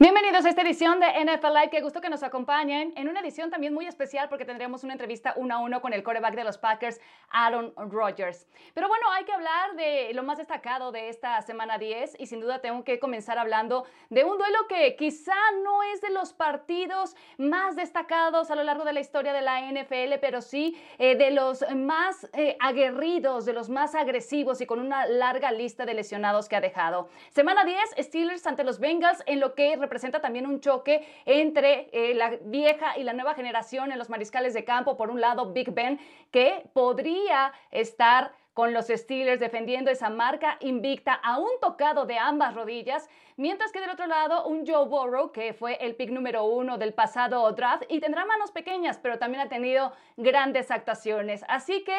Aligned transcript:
Bienvenidos 0.00 0.44
a 0.44 0.48
esta 0.48 0.62
edición 0.62 0.98
de 0.98 1.06
NFL 1.06 1.54
Live. 1.54 1.70
Qué 1.70 1.80
gusto 1.80 2.00
que 2.00 2.10
nos 2.10 2.24
acompañen 2.24 2.92
en 2.96 3.08
una 3.08 3.20
edición 3.20 3.50
también 3.50 3.72
muy 3.72 3.86
especial 3.86 4.28
porque 4.28 4.44
tendremos 4.44 4.82
una 4.82 4.94
entrevista 4.94 5.34
uno 5.36 5.54
a 5.54 5.58
uno 5.60 5.80
con 5.80 5.92
el 5.92 6.02
coreback 6.02 6.34
de 6.34 6.42
los 6.42 6.58
Packers, 6.58 7.00
Aaron 7.30 7.72
Rodgers. 7.76 8.48
Pero 8.74 8.88
bueno, 8.88 9.08
hay 9.12 9.24
que 9.24 9.32
hablar 9.32 9.76
de 9.76 10.12
lo 10.12 10.24
más 10.24 10.38
destacado 10.38 10.90
de 10.90 11.10
esta 11.10 11.40
semana 11.42 11.78
10 11.78 12.16
y 12.18 12.26
sin 12.26 12.40
duda 12.40 12.60
tengo 12.60 12.82
que 12.82 12.98
comenzar 12.98 13.38
hablando 13.38 13.86
de 14.10 14.24
un 14.24 14.36
duelo 14.36 14.66
que 14.68 14.96
quizá 14.96 15.36
no 15.62 15.84
es 15.84 16.00
de 16.00 16.10
los 16.10 16.32
partidos 16.32 17.14
más 17.38 17.76
destacados 17.76 18.50
a 18.50 18.56
lo 18.56 18.64
largo 18.64 18.84
de 18.84 18.94
la 18.94 19.00
historia 19.00 19.32
de 19.32 19.42
la 19.42 19.60
NFL, 19.60 20.18
pero 20.20 20.40
sí 20.40 20.76
eh, 20.98 21.14
de 21.14 21.30
los 21.30 21.64
más 21.72 22.28
eh, 22.32 22.56
aguerridos, 22.58 23.44
de 23.44 23.52
los 23.52 23.68
más 23.68 23.94
agresivos 23.94 24.60
y 24.60 24.66
con 24.66 24.80
una 24.80 25.06
larga 25.06 25.52
lista 25.52 25.86
de 25.86 25.94
lesionados 25.94 26.48
que 26.48 26.56
ha 26.56 26.60
dejado. 26.60 27.08
Semana 27.30 27.64
10, 27.64 27.78
Steelers 27.98 28.44
ante 28.48 28.64
los 28.64 28.80
Bengals 28.80 29.22
en 29.26 29.38
lo 29.38 29.54
que 29.54 29.83
representa 29.84 30.20
también 30.20 30.46
un 30.46 30.60
choque 30.60 31.06
entre 31.24 31.88
eh, 31.92 32.14
la 32.14 32.38
vieja 32.42 32.98
y 32.98 33.04
la 33.04 33.12
nueva 33.12 33.34
generación 33.34 33.92
en 33.92 33.98
los 33.98 34.10
mariscales 34.10 34.54
de 34.54 34.64
campo. 34.64 34.96
Por 34.96 35.10
un 35.10 35.20
lado, 35.20 35.52
Big 35.52 35.70
Ben, 35.72 36.00
que 36.30 36.68
podría 36.72 37.52
estar 37.70 38.32
con 38.54 38.72
los 38.72 38.86
Steelers 38.86 39.40
defendiendo 39.40 39.90
esa 39.90 40.08
marca 40.08 40.56
invicta 40.60 41.12
a 41.12 41.38
un 41.38 41.50
tocado 41.60 42.06
de 42.06 42.18
ambas 42.18 42.54
rodillas, 42.54 43.08
mientras 43.36 43.72
que 43.72 43.80
del 43.80 43.90
otro 43.90 44.06
lado 44.06 44.46
un 44.46 44.64
Joe 44.64 44.86
Burrow, 44.86 45.32
que 45.32 45.52
fue 45.52 45.74
el 45.84 45.96
pick 45.96 46.10
número 46.10 46.44
uno 46.44 46.78
del 46.78 46.94
pasado 46.94 47.50
draft 47.52 47.82
y 47.88 48.00
tendrá 48.00 48.24
manos 48.24 48.52
pequeñas, 48.52 48.98
pero 49.02 49.18
también 49.18 49.42
ha 49.42 49.48
tenido 49.48 49.92
grandes 50.16 50.70
actuaciones. 50.70 51.44
Así 51.48 51.82
que 51.82 51.98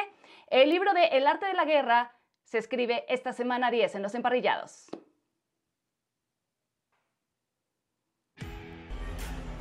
el 0.50 0.70
libro 0.70 0.94
de 0.94 1.06
El 1.08 1.28
arte 1.28 1.46
de 1.46 1.54
la 1.54 1.66
guerra 1.66 2.14
se 2.46 2.58
escribe 2.58 3.06
esta 3.10 3.34
semana 3.34 3.70
10 3.70 3.96
en 3.96 4.02
los 4.02 4.16
emparrillados. 4.16 4.90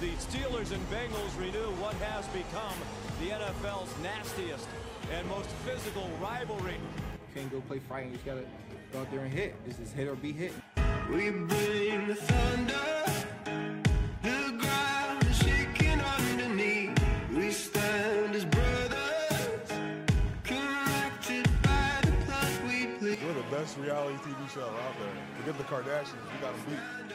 The 0.01 0.11
Steelers 0.17 0.73
and 0.73 0.91
Bengals 0.91 1.39
renew 1.39 1.71
what 1.81 1.95
has 1.95 2.27
become 2.29 2.75
the 3.21 3.29
NFL's 3.31 3.89
nastiest 4.03 4.67
and 5.13 5.27
most 5.29 5.49
physical 5.65 6.11
rivalry. 6.21 6.75
You 6.75 7.35
can't 7.35 7.51
go 7.53 7.61
play 7.61 7.79
fighting, 7.79 8.11
you 8.11 8.17
just 8.17 8.27
gotta 8.27 8.45
go 8.93 9.01
out 9.01 9.11
there 9.13 9.21
and 9.21 9.33
hit. 9.33 9.55
It's 9.67 9.79
just 9.79 9.95
hit 9.95 10.09
or 10.09 10.17
be 10.17 10.33
hit. 10.33 10.53
We 11.09 11.31
bring 11.31 12.09
the 12.09 12.17
thunder, 12.17 13.05
the 14.23 14.59
ground 14.59 15.25
is 15.27 15.39
shaking 15.39 16.01
underneath. 16.01 16.99
We 17.33 17.53
stand 17.53 18.35
as 18.35 18.45
brothers, 18.47 19.69
connected 20.43 21.49
by 21.63 22.01
the 22.03 22.13
blood 22.27 22.53
we 22.67 22.87
bleed. 22.99 23.19
We're 23.25 23.35
the 23.35 23.57
best 23.57 23.79
reality 23.79 24.17
TV 24.19 24.53
show 24.53 24.63
out 24.63 24.99
there. 24.99 25.15
Forget 25.39 25.57
the 25.57 25.65
Kardashians, 25.65 26.33
we 26.33 26.41
got 26.41 26.53
them 26.53 26.65
beat. 26.69 27.15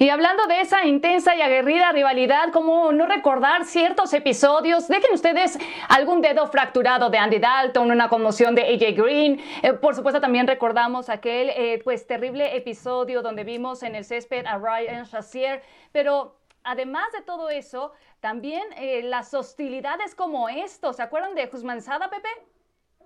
Y 0.00 0.08
hablando 0.08 0.46
de 0.46 0.62
esa 0.62 0.86
intensa 0.86 1.36
y 1.36 1.42
aguerrida 1.42 1.92
rivalidad, 1.92 2.52
¿cómo 2.54 2.90
no 2.90 3.04
recordar 3.04 3.66
ciertos 3.66 4.14
episodios? 4.14 4.88
Dejen 4.88 5.12
ustedes 5.12 5.58
algún 5.90 6.22
dedo 6.22 6.46
fracturado 6.46 7.10
de 7.10 7.18
Andy 7.18 7.38
Dalton, 7.38 7.90
una 7.90 8.08
conmoción 8.08 8.54
de 8.54 8.62
AJ 8.62 8.96
Green. 8.96 9.38
Eh, 9.60 9.74
por 9.74 9.94
supuesto, 9.94 10.18
también 10.18 10.46
recordamos 10.46 11.10
aquel 11.10 11.50
eh, 11.50 11.82
pues 11.84 12.06
terrible 12.06 12.56
episodio 12.56 13.20
donde 13.20 13.44
vimos 13.44 13.82
en 13.82 13.94
el 13.94 14.06
césped 14.06 14.46
a 14.46 14.56
Ryan 14.56 15.04
Shazier. 15.04 15.62
Pero 15.92 16.34
además 16.64 17.12
de 17.12 17.20
todo 17.20 17.50
eso, 17.50 17.92
también 18.20 18.62
eh, 18.78 19.02
las 19.02 19.34
hostilidades 19.34 20.14
como 20.14 20.48
esto. 20.48 20.94
¿Se 20.94 21.02
acuerdan 21.02 21.34
de 21.34 21.46
Sada, 21.82 22.08
Pepe? 22.08 22.30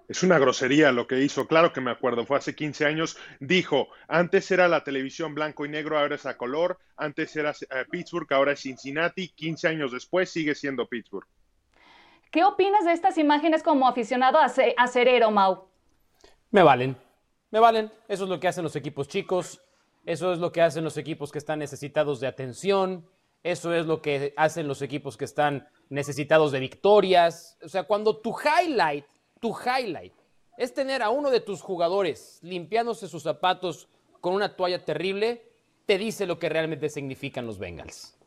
Es 0.06 0.22
una 0.22 0.38
grosería 0.38 0.92
lo 0.92 1.06
que 1.06 1.20
hizo, 1.22 1.46
claro 1.46 1.72
que 1.72 1.80
me 1.80 1.90
acuerdo, 1.90 2.26
fue 2.26 2.36
hace 2.36 2.54
15 2.54 2.84
años, 2.84 3.16
dijo, 3.40 3.88
antes 4.06 4.50
era 4.50 4.68
la 4.68 4.84
televisión 4.84 5.34
blanco 5.34 5.64
y 5.64 5.70
negro, 5.70 5.98
ahora 5.98 6.16
es 6.16 6.26
a 6.26 6.36
color, 6.36 6.78
antes 6.96 7.34
era 7.36 7.52
eh, 7.52 7.84
Pittsburgh, 7.90 8.30
ahora 8.34 8.52
es 8.52 8.60
Cincinnati, 8.60 9.28
15 9.28 9.66
años 9.68 9.92
después 9.92 10.30
sigue 10.30 10.54
siendo 10.54 10.86
Pittsburgh. 10.86 11.26
¿Qué 12.30 12.44
opinas 12.44 12.84
de 12.84 12.92
estas 12.92 13.16
imágenes 13.16 13.62
como 13.62 13.88
aficionado 13.88 14.38
a, 14.38 14.48
ce- 14.50 14.74
a 14.76 14.88
Cerero, 14.88 15.30
Mau? 15.30 15.68
Me 16.50 16.62
valen, 16.62 16.96
me 17.50 17.60
valen. 17.60 17.90
Eso 18.06 18.24
es 18.24 18.30
lo 18.30 18.38
que 18.40 18.48
hacen 18.48 18.64
los 18.64 18.76
equipos 18.76 19.08
chicos, 19.08 19.62
eso 20.04 20.32
es 20.34 20.38
lo 20.38 20.52
que 20.52 20.60
hacen 20.60 20.84
los 20.84 20.98
equipos 20.98 21.32
que 21.32 21.38
están 21.38 21.60
necesitados 21.60 22.20
de 22.20 22.26
atención, 22.26 23.08
eso 23.42 23.72
es 23.72 23.86
lo 23.86 24.02
que 24.02 24.34
hacen 24.36 24.68
los 24.68 24.82
equipos 24.82 25.16
que 25.16 25.24
están 25.24 25.66
necesitados 25.88 26.52
de 26.52 26.60
victorias. 26.60 27.56
O 27.62 27.68
sea, 27.68 27.84
cuando 27.84 28.18
tu 28.18 28.34
highlight, 28.38 29.06
tu 29.44 29.54
highlight 29.54 30.14
es 30.56 30.72
tener 30.72 31.02
a 31.02 31.10
uno 31.10 31.28
de 31.28 31.38
tus 31.38 31.60
jugadores 31.60 32.38
limpiándose 32.40 33.08
sus 33.08 33.24
zapatos 33.24 33.90
con 34.22 34.32
una 34.32 34.56
toalla 34.56 34.82
terrible, 34.82 35.42
te 35.84 35.98
dice 35.98 36.24
lo 36.24 36.38
que 36.38 36.48
realmente 36.48 36.88
significan 36.88 37.44
los 37.44 37.58
Bengals. 37.58 38.18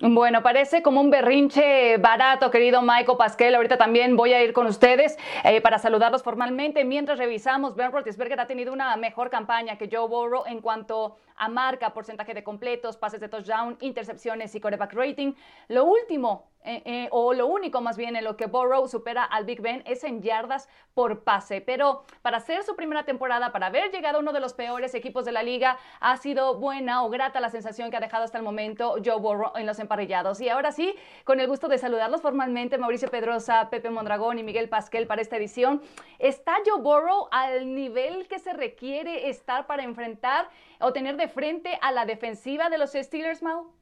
Bueno, 0.00 0.42
parece 0.42 0.82
como 0.82 1.02
un 1.02 1.10
berrinche 1.10 1.98
barato, 1.98 2.50
querido 2.50 2.80
Michael 2.80 3.18
Pasquel. 3.18 3.54
Ahorita 3.54 3.76
también 3.76 4.16
voy 4.16 4.32
a 4.32 4.42
ir 4.42 4.54
con 4.54 4.66
ustedes 4.66 5.18
eh, 5.44 5.60
para 5.60 5.78
saludarlos 5.78 6.22
formalmente. 6.22 6.86
Mientras 6.86 7.18
revisamos, 7.18 7.74
Ben 7.74 7.92
Roethlisberger 7.92 8.40
ha 8.40 8.46
tenido 8.46 8.72
una 8.72 8.96
mejor 8.96 9.28
campaña 9.28 9.76
que 9.76 9.90
Joe 9.92 10.08
Burrow 10.08 10.44
en 10.46 10.62
cuanto 10.62 11.18
a 11.36 11.50
marca, 11.50 11.92
porcentaje 11.92 12.32
de 12.32 12.42
completos, 12.42 12.96
pases 12.96 13.20
de 13.20 13.28
touchdown, 13.28 13.76
intercepciones 13.80 14.54
y 14.54 14.60
quarterback 14.60 14.94
rating. 14.94 15.34
Lo 15.68 15.84
último, 15.84 16.49
eh, 16.62 16.82
eh, 16.84 17.08
o 17.10 17.32
lo 17.32 17.46
único 17.46 17.80
más 17.80 17.96
bien 17.96 18.16
en 18.16 18.24
lo 18.24 18.36
que 18.36 18.46
Burrow 18.46 18.86
supera 18.86 19.24
al 19.24 19.44
Big 19.44 19.62
Ben 19.62 19.82
es 19.86 20.04
en 20.04 20.20
yardas 20.20 20.68
por 20.94 21.24
pase. 21.24 21.60
Pero 21.60 22.04
para 22.22 22.36
hacer 22.36 22.62
su 22.64 22.76
primera 22.76 23.04
temporada, 23.04 23.50
para 23.52 23.66
haber 23.66 23.90
llegado 23.90 24.18
a 24.18 24.20
uno 24.20 24.32
de 24.32 24.40
los 24.40 24.52
peores 24.52 24.94
equipos 24.94 25.24
de 25.24 25.32
la 25.32 25.42
liga, 25.42 25.78
ha 26.00 26.16
sido 26.18 26.58
buena 26.58 27.02
o 27.04 27.08
grata 27.08 27.40
la 27.40 27.48
sensación 27.48 27.90
que 27.90 27.96
ha 27.96 28.00
dejado 28.00 28.24
hasta 28.24 28.38
el 28.38 28.44
momento 28.44 28.96
Joe 29.02 29.18
Burrow 29.18 29.52
en 29.56 29.66
los 29.66 29.78
emparrillados. 29.78 30.40
Y 30.40 30.48
ahora 30.48 30.72
sí, 30.72 30.94
con 31.24 31.40
el 31.40 31.48
gusto 31.48 31.68
de 31.68 31.78
saludarlos 31.78 32.20
formalmente, 32.20 32.76
Mauricio 32.76 33.08
Pedrosa, 33.08 33.70
Pepe 33.70 33.90
Mondragón 33.90 34.38
y 34.38 34.42
Miguel 34.42 34.68
Pasquel 34.68 35.06
para 35.06 35.22
esta 35.22 35.36
edición. 35.36 35.80
¿Está 36.18 36.56
Joe 36.66 36.80
Burrow 36.82 37.28
al 37.30 37.74
nivel 37.74 38.28
que 38.28 38.38
se 38.38 38.52
requiere 38.52 39.30
estar 39.30 39.66
para 39.66 39.82
enfrentar 39.82 40.48
o 40.80 40.92
tener 40.92 41.16
de 41.16 41.28
frente 41.28 41.78
a 41.80 41.90
la 41.92 42.04
defensiva 42.04 42.68
de 42.68 42.78
los 42.78 42.92
Steelers, 42.92 43.42
Mau? 43.42 43.72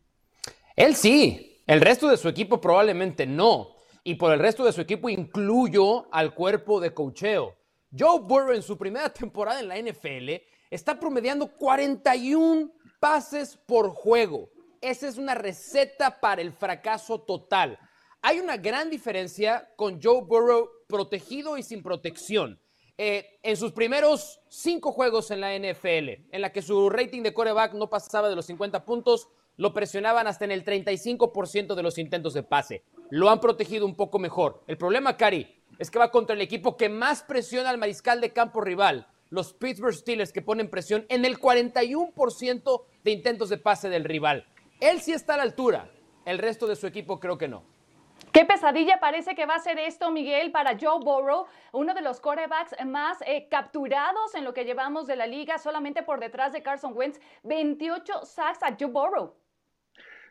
Él 0.77 0.95
sí, 0.95 1.58
el 1.69 1.83
resto 1.83 2.09
de 2.09 2.17
su 2.17 2.29
equipo 2.29 2.61
probablemente 2.61 3.27
no. 3.27 3.77
Y 4.03 4.15
por 4.15 4.33
el 4.33 4.39
resto 4.39 4.65
de 4.65 4.73
su 4.73 4.81
equipo 4.81 5.11
incluyo 5.11 6.09
al 6.11 6.35
cuerpo 6.35 6.81
de 6.81 6.95
cocheo. 6.95 7.57
Joe 7.97 8.21
Burrow 8.21 8.55
en 8.55 8.63
su 8.63 8.79
primera 8.79 9.13
temporada 9.13 9.61
en 9.61 9.69
la 9.69 9.77
NFL 9.77 10.43
está 10.71 10.99
promediando 10.99 11.47
41 11.47 12.73
pases 12.99 13.59
por 13.67 13.91
juego. 13.91 14.49
Esa 14.81 15.09
es 15.09 15.19
una 15.19 15.35
receta 15.35 16.21
para 16.21 16.41
el 16.41 16.53
fracaso 16.53 17.21
total. 17.21 17.79
Hay 18.23 18.41
una 18.41 18.57
gran 18.57 18.89
diferencia 18.89 19.71
con 19.77 20.01
Joe 20.03 20.23
Burrow 20.23 20.71
protegido 20.89 21.59
y 21.59 21.63
sin 21.63 21.83
protección. 21.83 22.59
Eh, 22.97 23.39
en 23.43 23.59
sus 23.59 23.73
primeros 23.73 24.41
cinco 24.49 24.91
juegos 24.91 25.31
en 25.31 25.43
la 25.43 25.55
NFL, 25.55 26.33
en 26.33 26.41
la 26.41 26.51
que 26.51 26.63
su 26.63 26.89
rating 26.89 27.23
de 27.23 27.35
coreback 27.35 27.75
no 27.75 27.91
pasaba 27.91 28.31
de 28.31 28.37
los 28.37 28.47
50 28.47 28.87
puntos, 28.87 29.29
lo 29.59 29.75
presionaban 29.75 30.27
hasta 30.27 30.47
en 30.47 30.53
el 30.53 30.65
35% 30.65 31.75
de 31.75 31.83
los 31.83 31.99
intentos 31.99 32.33
de 32.33 32.43
pase. 32.43 32.85
Lo 33.11 33.29
han 33.29 33.41
protegido 33.41 33.85
un 33.85 33.97
poco 33.97 34.19
mejor. 34.19 34.63
El 34.67 34.79
problema, 34.79 35.17
Cari, 35.17 35.63
es 35.79 35.91
que 35.91 35.99
va 35.99 36.11
contra 36.11 36.35
el 36.35 36.41
equipo 36.41 36.77
que 36.77 36.89
más 36.89 37.23
presiona 37.23 37.69
al 37.69 37.77
mariscal 37.79 38.21
de 38.21 38.33
campo 38.33 38.61
rival, 38.61 39.09
los 39.31 39.53
Pittsburgh 39.53 39.95
Steelers, 39.95 40.33
que 40.33 40.43
ponen 40.43 40.71
presión 40.71 41.05
en 41.09 41.25
el 41.25 41.39
41% 41.39 42.83
de 43.05 43.11
intentos 43.11 43.49
de 43.49 43.59
pase 43.59 43.89
del 43.91 44.05
rival. 44.05 44.47
Él 44.81 45.01
sí 45.01 45.13
está 45.13 45.35
a 45.35 45.39
la 45.39 45.43
altura. 45.43 45.91
El 46.25 46.39
resto 46.39 46.67
de 46.67 46.77
su 46.77 46.87
equipo 46.87 47.19
creo 47.19 47.37
que 47.37 47.49
no. 47.49 47.65
Qué 48.33 48.45
pesadilla 48.45 49.01
parece 49.01 49.35
que 49.35 49.47
va 49.47 49.57
a 49.57 49.59
ser 49.59 49.79
esto, 49.79 50.11
Miguel, 50.13 50.53
para 50.53 50.77
Joe 50.79 51.01
Burrow, 51.03 51.47
uno 51.73 51.95
de 51.95 52.03
los 52.03 52.21
quarterbacks 52.21 52.77
más 52.87 53.19
eh, 53.27 53.49
capturados 53.51 54.35
en 54.35 54.45
lo 54.45 54.55
que 54.55 54.65
llevamos 54.65 55.07
de 55.07 55.17
la 55.17 55.27
liga, 55.27 55.59
solamente 55.59 56.03
por 56.03 56.21
detrás 56.21 56.53
de 56.53 56.63
Carson 56.63 56.93
Wentz, 56.95 57.21
28 57.43 58.25
sacks 58.25 58.63
a 58.63 58.77
Joe 58.79 58.91
Burrow. 58.91 59.35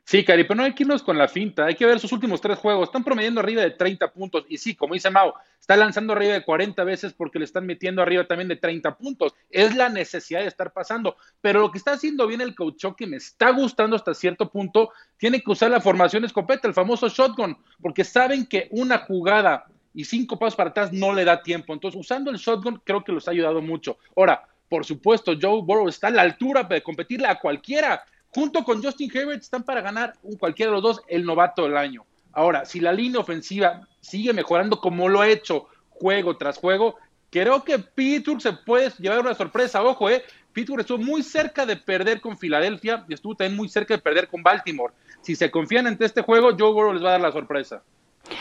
Sí, 0.10 0.24
Cari, 0.24 0.46
pero 0.46 0.56
no 0.56 0.64
hay 0.64 0.74
que 0.74 0.84
irnos 0.84 1.04
con 1.04 1.18
la 1.18 1.28
finta, 1.28 1.66
hay 1.66 1.76
que 1.76 1.86
ver 1.86 2.00
sus 2.00 2.14
últimos 2.14 2.40
tres 2.40 2.58
juegos. 2.58 2.88
Están 2.88 3.04
promediando 3.04 3.42
arriba 3.42 3.62
de 3.62 3.72
30 3.72 4.14
puntos. 4.14 4.46
Y 4.48 4.58
sí, 4.58 4.74
como 4.74 4.94
dice 4.94 5.10
Mao, 5.10 5.34
está 5.60 5.76
lanzando 5.76 6.14
arriba 6.14 6.32
de 6.32 6.46
40 6.46 6.82
veces 6.86 7.12
porque 7.12 7.40
le 7.40 7.44
están 7.44 7.66
metiendo 7.66 8.02
arriba 8.02 8.24
también 8.24 8.48
de 8.48 8.56
30 8.56 8.96
puntos. 8.96 9.36
Es 9.50 9.76
la 9.76 9.90
necesidad 9.90 10.40
de 10.40 10.48
estar 10.48 10.72
pasando. 10.72 11.18
Pero 11.42 11.60
lo 11.60 11.72
que 11.72 11.78
está 11.78 11.92
haciendo 11.92 12.26
bien 12.26 12.40
el 12.40 12.56
coach 12.56 12.86
que 12.98 13.06
me 13.06 13.18
está 13.18 13.50
gustando 13.50 13.98
hasta 13.98 14.14
cierto 14.14 14.50
punto, 14.50 14.92
tiene 15.18 15.42
que 15.42 15.52
usar 15.52 15.72
la 15.72 15.82
formación 15.82 16.24
escopeta, 16.24 16.70
el 16.70 16.74
famoso 16.74 17.10
shotgun, 17.10 17.58
porque 17.82 18.06
saben 18.06 18.46
que 18.46 18.70
una 18.72 19.00
jugada 19.00 19.66
y 19.94 20.06
cinco 20.06 20.40
pasos 20.40 20.56
para 20.56 20.70
atrás 20.70 20.94
no 20.94 21.12
le 21.12 21.26
da 21.26 21.44
tiempo. 21.44 21.74
Entonces, 21.74 22.00
usando 22.00 22.32
el 22.32 22.38
shotgun 22.38 22.82
creo 22.86 23.04
que 23.04 23.12
los 23.12 23.28
ha 23.28 23.32
ayudado 23.32 23.62
mucho. 23.62 23.98
Ahora, 24.16 24.48
por 24.70 24.86
supuesto, 24.86 25.34
Joe 25.42 25.62
Burrow 25.64 25.90
está 25.90 26.08
a 26.08 26.12
la 26.12 26.22
altura 26.22 26.64
de 26.64 26.82
competirle 26.82 27.28
a 27.28 27.40
cualquiera 27.40 28.06
junto 28.34 28.64
con 28.64 28.84
Justin 28.84 29.12
Herbert 29.14 29.42
están 29.42 29.64
para 29.64 29.82
ganar 29.82 30.14
cualquiera 30.40 30.72
de 30.72 30.76
los 30.76 30.84
dos 30.84 31.02
el 31.08 31.26
novato 31.26 31.64
del 31.64 31.78
año. 31.78 32.06
Ahora, 32.34 32.66
si 32.66 32.80
la 32.80 32.94
línea 32.94 33.20
ofensiva 33.20 33.88
sigue 34.00 34.34
mejorando 34.34 34.80
como 34.80 35.10
lo 35.10 35.22
ha 35.22 35.28
hecho 35.28 35.68
juego 35.90 36.38
tras 36.38 36.58
juego, 36.58 36.96
creo 37.32 37.64
que 37.64 37.80
Pittsburgh 37.80 38.42
se 38.42 38.54
puede 38.54 38.92
llevar 39.00 39.22
una 39.22 39.34
sorpresa. 39.34 39.82
Ojo, 39.82 40.10
eh, 40.10 40.24
Pittsburgh 40.54 40.82
estuvo 40.82 41.00
muy 41.00 41.24
cerca 41.24 41.66
de 41.66 41.78
perder 41.78 42.22
con 42.22 42.38
Filadelfia 42.38 43.06
y 43.08 43.14
estuvo 43.14 43.36
también 43.36 43.58
muy 43.58 43.70
cerca 43.70 43.96
de 43.96 44.02
perder 44.02 44.28
con 44.28 44.44
Baltimore. 44.44 44.94
Si 45.22 45.36
se 45.36 45.50
confían 45.52 45.88
ante 45.88 46.06
este 46.06 46.22
juego, 46.22 46.56
Joe 46.58 46.72
Burrow 46.72 46.94
les 46.94 47.04
va 47.04 47.10
a 47.10 47.12
dar 47.14 47.22
la 47.22 47.32
sorpresa. 47.32 47.84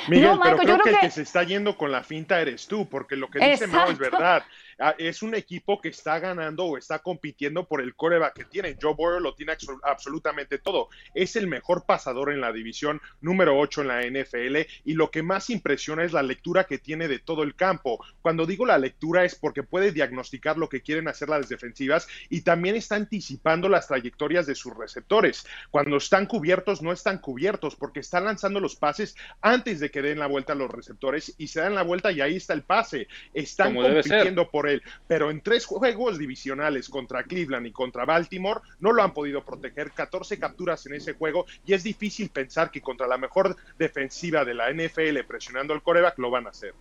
Miguel, 0.09 0.27
No, 0.31 0.37
Marco, 0.37 0.59
pero 0.63 0.69
yo 0.77 0.83
creo 0.83 0.85
que, 0.85 0.91
el 0.91 1.01
que- 1.09 1.11
se 1.11 1.23
está 1.23 1.43
yendo 1.43 1.77
con 1.77 1.91
la 1.93 2.03
finta 2.03 2.41
eres 2.41 2.67
tú, 2.67 2.89
porque 2.89 3.17
lo 3.17 3.29
que 3.29 3.39
dice 3.53 3.67
Mao 3.67 3.91
es 3.91 3.99
verdad. 3.99 4.45
Ah, 4.79 4.95
Es 4.99 5.23
un 5.23 5.35
equipo 5.35 5.81
que 5.81 5.89
está 5.89 6.19
ganando 6.19 6.65
o 6.67 6.77
está 6.77 6.99
compitiendo 6.99 7.67
por 7.67 7.81
el 7.81 7.95
coreback 7.95 8.35
que 8.35 8.45
tiene. 8.45 8.77
Joe 8.81 8.93
Burrow 8.95 9.21
lo 9.21 9.35
tiene 9.35 9.53
abso- 9.55 9.81
absolutamente 9.83 10.59
todo. 10.59 10.91
Es 11.15 11.35
el 11.37 11.47
mejor 11.47 11.87
pasador 11.87 12.31
en 12.31 12.43
la 12.43 12.53
división 12.53 13.01
número 13.23 13.59
8 13.59 13.81
en 13.81 13.89
la 13.89 14.03
NFL 14.03 14.67
y 14.85 14.93
lo 14.93 15.11
que 15.11 15.23
más 15.23 15.49
impresiona 15.49 16.05
es 16.05 16.13
la 16.13 16.23
lectura 16.23 16.65
que 16.65 16.77
tiene 16.79 17.09
de 17.09 17.19
todo 17.19 17.43
el 17.43 17.55
campo. 17.55 18.05
Cuando 18.21 18.45
digo 18.45 18.67
la 18.67 18.77
lectura 18.77 19.25
es 19.25 19.35
porque 19.35 19.63
puede 19.63 19.93
diagnosticar 19.93 20.59
lo 20.59 20.69
que 20.69 20.83
quieren 20.83 21.09
hacer 21.09 21.31
las 21.31 21.49
defensivas 21.49 22.07
y 22.29 22.43
también 22.43 22.77
está 22.77 22.97
anticipando 22.97 23.71
las 23.71 23.89
trayectorias 23.89 24.45
de 24.47 24.55
sus 24.55 24.77
receptores. 24.77 25.47
Cuando 25.71 25.97
están 25.97 26.27
cubiertos, 26.27 26.83
no 26.83 26.93
están 26.93 27.17
cubiertos 27.19 27.77
porque 27.77 28.01
están 28.01 28.25
lanzando 28.27 28.61
los 28.61 28.77
pases 28.77 29.17
antes 29.41 29.76
de 29.81 29.91
que 29.91 30.03
den 30.03 30.19
la 30.19 30.27
vuelta 30.27 30.53
a 30.53 30.57
los 30.57 30.71
receptores 30.71 31.35
y 31.39 31.49
se 31.49 31.61
dan 31.61 31.75
la 31.75 31.83
vuelta 31.83 32.13
y 32.13 32.21
ahí 32.21 32.37
está 32.37 32.55
el 32.55 32.63
pase. 32.63 33.09
Están 33.35 33.75
Como 33.75 33.89
compitiendo 33.89 34.51
por 34.51 34.69
él, 34.69 34.83
pero 35.07 35.31
en 35.31 35.41
tres 35.41 35.65
juegos 35.67 36.19
divisionales 36.19 36.89
contra 36.89 37.25
Cleveland 37.25 37.67
y 37.67 37.73
contra 37.73 38.05
Baltimore 38.05 38.61
no 38.81 38.93
lo 38.93 39.03
han 39.03 39.15
podido 39.15 39.45
proteger. 39.45 39.93
14 39.93 40.39
capturas 40.39 40.87
en 40.87 40.95
ese 40.95 41.15
juego 41.15 41.47
y 41.65 41.75
es 41.75 41.83
difícil 41.83 42.31
pensar 42.31 42.71
que 42.71 42.81
contra 42.81 43.07
la 43.07 43.19
mejor 43.19 43.57
defensiva 43.79 44.45
de 44.45 44.55
la 44.55 44.73
NFL 44.73 45.25
presionando 45.27 45.75
al 45.75 45.83
coreback 45.83 46.19
lo 46.19 46.31
van 46.31 46.47
a 46.47 46.51
hacer. 46.51 46.75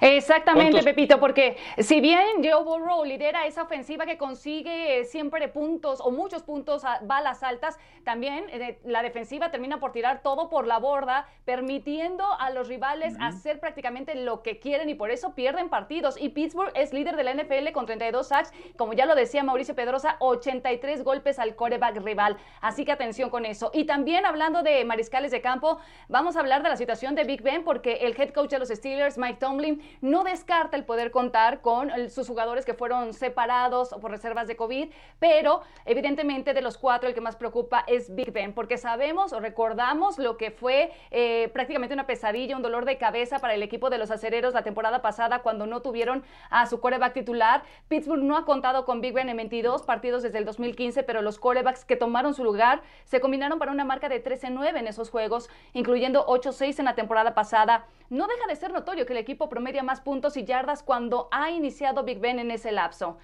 Exactamente, 0.00 0.72
¿Cuántos- 0.72 0.84
Pepito, 0.84 1.20
porque 1.20 1.56
si 1.78 2.00
bien 2.00 2.42
Joe 2.42 2.64
Burrow 2.64 3.04
lidera 3.04 3.46
esa 3.46 3.62
ofensiva 3.62 4.04
que 4.06 4.18
consigue 4.18 5.00
eh, 5.00 5.04
siempre 5.04 5.48
puntos 5.48 6.00
o 6.00 6.10
muchos 6.10 6.42
puntos 6.42 6.84
a 6.84 6.98
balas 7.02 7.42
altas, 7.42 7.78
también 8.04 8.46
eh, 8.50 8.78
la 8.84 9.02
defensiva 9.02 9.50
termina 9.50 9.78
por 9.78 9.92
tirar 9.92 10.22
todo 10.22 10.48
por 10.48 10.66
la 10.66 10.78
borda, 10.78 11.28
permitiendo 11.44 12.24
a 12.40 12.50
los 12.50 12.68
rivales 12.68 13.14
hacer 13.20 13.60
prácticamente 13.60 14.14
lo 14.16 14.42
que 14.42 14.58
quieren 14.58 14.88
y 14.88 14.94
por 14.94 15.10
eso 15.10 15.34
pierden 15.34 15.68
partidos. 15.68 16.20
Y 16.20 16.30
Pittsburgh 16.30 16.72
es 16.74 16.92
líder 16.92 17.14
de 17.14 17.22
la 17.24 17.34
NFL 17.34 17.70
con 17.72 17.86
32 17.86 18.26
sacks, 18.26 18.52
como 18.76 18.92
ya 18.92 19.06
lo 19.06 19.14
decía 19.14 19.44
Mauricio 19.44 19.74
Pedrosa, 19.76 20.16
83 20.18 21.04
golpes 21.04 21.38
al 21.38 21.54
coreback 21.54 21.98
rival. 21.98 22.36
Así 22.60 22.84
que 22.84 22.90
atención 22.92 23.30
con 23.30 23.44
eso. 23.46 23.70
Y 23.72 23.84
también 23.84 24.26
hablando 24.26 24.62
de 24.62 24.84
mariscales 24.84 25.30
de 25.30 25.40
campo, 25.40 25.78
vamos 26.08 26.36
a 26.36 26.40
hablar 26.40 26.62
de 26.64 26.70
la 26.70 26.76
situación 26.76 27.14
de 27.14 27.24
Big 27.24 27.42
Ben 27.42 27.62
porque 27.62 27.94
el 28.02 28.20
head 28.20 28.30
coach 28.30 28.50
de 28.50 28.58
los 28.58 28.68
Steelers, 28.68 29.16
Mike 29.16 29.38
Tomlin, 29.38 29.61
no 30.00 30.24
descarta 30.24 30.76
el 30.76 30.84
poder 30.84 31.10
contar 31.10 31.60
con 31.60 31.90
sus 32.10 32.28
jugadores 32.28 32.64
que 32.64 32.74
fueron 32.74 33.14
separados 33.14 33.90
por 34.00 34.10
reservas 34.10 34.46
de 34.48 34.56
COVID, 34.56 34.90
pero 35.18 35.62
evidentemente 35.84 36.54
de 36.54 36.62
los 36.62 36.78
cuatro 36.78 37.08
el 37.08 37.14
que 37.14 37.20
más 37.20 37.36
preocupa 37.36 37.84
es 37.86 38.14
Big 38.14 38.32
Ben, 38.32 38.52
porque 38.52 38.78
sabemos 38.78 39.32
o 39.32 39.40
recordamos 39.40 40.18
lo 40.18 40.36
que 40.36 40.50
fue 40.50 40.92
eh, 41.10 41.50
prácticamente 41.52 41.94
una 41.94 42.06
pesadilla, 42.06 42.56
un 42.56 42.62
dolor 42.62 42.84
de 42.84 42.98
cabeza 42.98 43.38
para 43.38 43.54
el 43.54 43.62
equipo 43.62 43.90
de 43.90 43.98
los 43.98 44.10
acereros 44.10 44.54
la 44.54 44.62
temporada 44.62 45.02
pasada 45.02 45.40
cuando 45.40 45.66
no 45.66 45.82
tuvieron 45.82 46.24
a 46.50 46.66
su 46.66 46.80
coreback 46.80 47.14
titular. 47.14 47.62
Pittsburgh 47.88 48.22
no 48.22 48.36
ha 48.36 48.44
contado 48.44 48.84
con 48.84 49.00
Big 49.00 49.12
Ben 49.12 49.28
en 49.28 49.36
22 49.36 49.82
partidos 49.82 50.22
desde 50.22 50.38
el 50.38 50.44
2015, 50.44 51.02
pero 51.02 51.22
los 51.22 51.38
corebacks 51.38 51.84
que 51.84 51.96
tomaron 51.96 52.34
su 52.34 52.44
lugar 52.44 52.82
se 53.04 53.20
combinaron 53.20 53.58
para 53.58 53.72
una 53.72 53.84
marca 53.84 54.08
de 54.08 54.22
13-9 54.22 54.78
en 54.78 54.86
esos 54.86 55.10
juegos, 55.10 55.48
incluyendo 55.72 56.26
8-6 56.26 56.78
en 56.78 56.84
la 56.84 56.94
temporada 56.94 57.34
pasada. 57.34 57.86
No 58.10 58.26
deja 58.26 58.46
de 58.46 58.56
ser 58.56 58.72
notorio 58.72 59.06
que 59.06 59.12
el 59.14 59.18
equipo 59.18 59.48
promedia 59.52 59.82
más 59.82 60.00
puntos 60.00 60.38
y 60.38 60.44
yardas 60.44 60.82
cuando 60.82 61.28
ha 61.30 61.50
iniciado 61.50 62.04
Big 62.04 62.20
Ben 62.20 62.38
en 62.38 62.50
ese 62.50 62.72
lapso. 62.72 63.18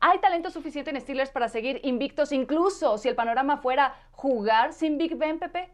¿Hay 0.00 0.18
talento 0.18 0.50
suficiente 0.50 0.90
en 0.90 0.98
Steelers 0.98 1.30
para 1.30 1.50
seguir 1.50 1.78
invictos, 1.84 2.32
incluso 2.32 2.96
si 2.96 3.10
el 3.10 3.14
panorama 3.14 3.58
fuera 3.58 3.94
jugar 4.12 4.72
sin 4.72 4.96
Big 4.96 5.14
Ben, 5.16 5.38
Pepe? 5.38 5.68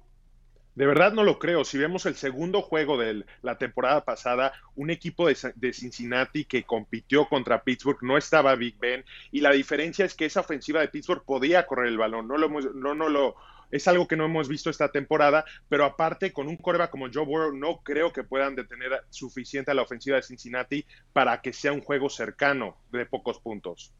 De 0.75 0.87
verdad 0.87 1.12
no 1.12 1.23
lo 1.23 1.39
creo. 1.39 1.65
Si 1.65 1.79
vemos 1.79 2.07
el 2.07 2.17
segundo 2.17 2.61
juego 2.61 2.99
de 2.99 3.25
la 3.43 3.57
temporada 3.59 4.05
pasada, 4.05 4.53
un 4.75 4.91
equipo 4.91 5.29
de, 5.29 5.73
Cincinnati 5.73 6.45
que 6.45 6.65
compitió 6.65 7.29
contra 7.29 7.62
Pittsburgh 7.62 8.03
no 8.03 8.17
estaba 8.17 8.57
Big 8.57 8.79
Ben 8.79 9.05
y 9.31 9.43
la 9.43 9.53
diferencia 9.53 10.05
es 10.05 10.15
que 10.15 10.25
esa 10.25 10.41
ofensiva 10.41 10.81
de 10.81 10.89
Pittsburgh 10.89 11.25
podía 11.25 11.67
correr 11.67 11.87
el 11.87 11.99
balón. 11.99 12.27
No 12.27 12.37
lo 12.37 12.49
no, 12.49 12.95
no 12.97 13.09
lo 13.09 13.37
es 13.70 13.88
algo 13.88 14.06
que 14.06 14.17
no 14.17 14.25
hemos 14.25 14.49
visto 14.49 14.70
esta 14.70 14.90
temporada, 14.90 15.44
pero 15.69 15.84
aparte 15.84 16.32
con 16.32 16.49
un 16.49 16.56
coreback 16.56 16.90
como 16.90 17.08
Joe 17.12 17.25
Burrow 17.25 17.52
no 17.52 17.81
creo 17.82 18.12
que 18.12 18.25
puedan 18.25 18.55
detener 18.55 19.05
suficiente 19.11 19.70
a 19.70 19.75
la 19.75 19.82
ofensiva 19.82 20.17
de 20.17 20.22
Cincinnati 20.22 20.84
para 21.12 21.40
que 21.40 21.52
sea 21.52 21.72
un 21.72 21.81
juego 21.81 22.08
cercano 22.08 22.76
de 22.90 23.06
pocos 23.06 23.38
puntos. 23.40 23.93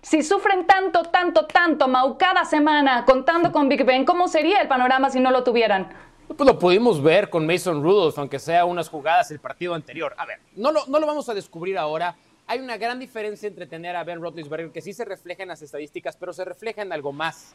Si 0.00 0.22
sufren 0.22 0.66
tanto, 0.66 1.02
tanto, 1.04 1.46
tanto, 1.46 1.86
Mau, 1.86 2.16
cada 2.18 2.44
semana 2.44 3.04
contando 3.04 3.52
con 3.52 3.68
Big 3.68 3.84
Ben, 3.84 4.04
¿cómo 4.04 4.26
sería 4.26 4.60
el 4.60 4.68
panorama 4.68 5.10
si 5.10 5.20
no 5.20 5.30
lo 5.30 5.44
tuvieran? 5.44 5.92
Pues 6.26 6.46
lo 6.46 6.58
pudimos 6.58 7.02
ver 7.02 7.28
con 7.28 7.46
Mason 7.46 7.82
Rudolph, 7.82 8.18
aunque 8.18 8.38
sea 8.38 8.64
unas 8.64 8.88
jugadas 8.88 9.30
el 9.30 9.38
partido 9.38 9.74
anterior. 9.74 10.14
A 10.16 10.24
ver, 10.24 10.40
no 10.56 10.72
lo, 10.72 10.86
no 10.86 10.98
lo 10.98 11.06
vamos 11.06 11.28
a 11.28 11.34
descubrir 11.34 11.76
ahora. 11.76 12.16
Hay 12.46 12.58
una 12.58 12.76
gran 12.78 12.98
diferencia 12.98 13.46
entre 13.48 13.66
tener 13.66 13.94
a 13.94 14.02
Ben 14.02 14.20
Roethlisberger, 14.20 14.72
que 14.72 14.80
sí 14.80 14.92
se 14.92 15.04
refleja 15.04 15.42
en 15.42 15.50
las 15.50 15.62
estadísticas, 15.62 16.16
pero 16.16 16.32
se 16.32 16.44
refleja 16.44 16.82
en 16.82 16.92
algo 16.92 17.12
más. 17.12 17.54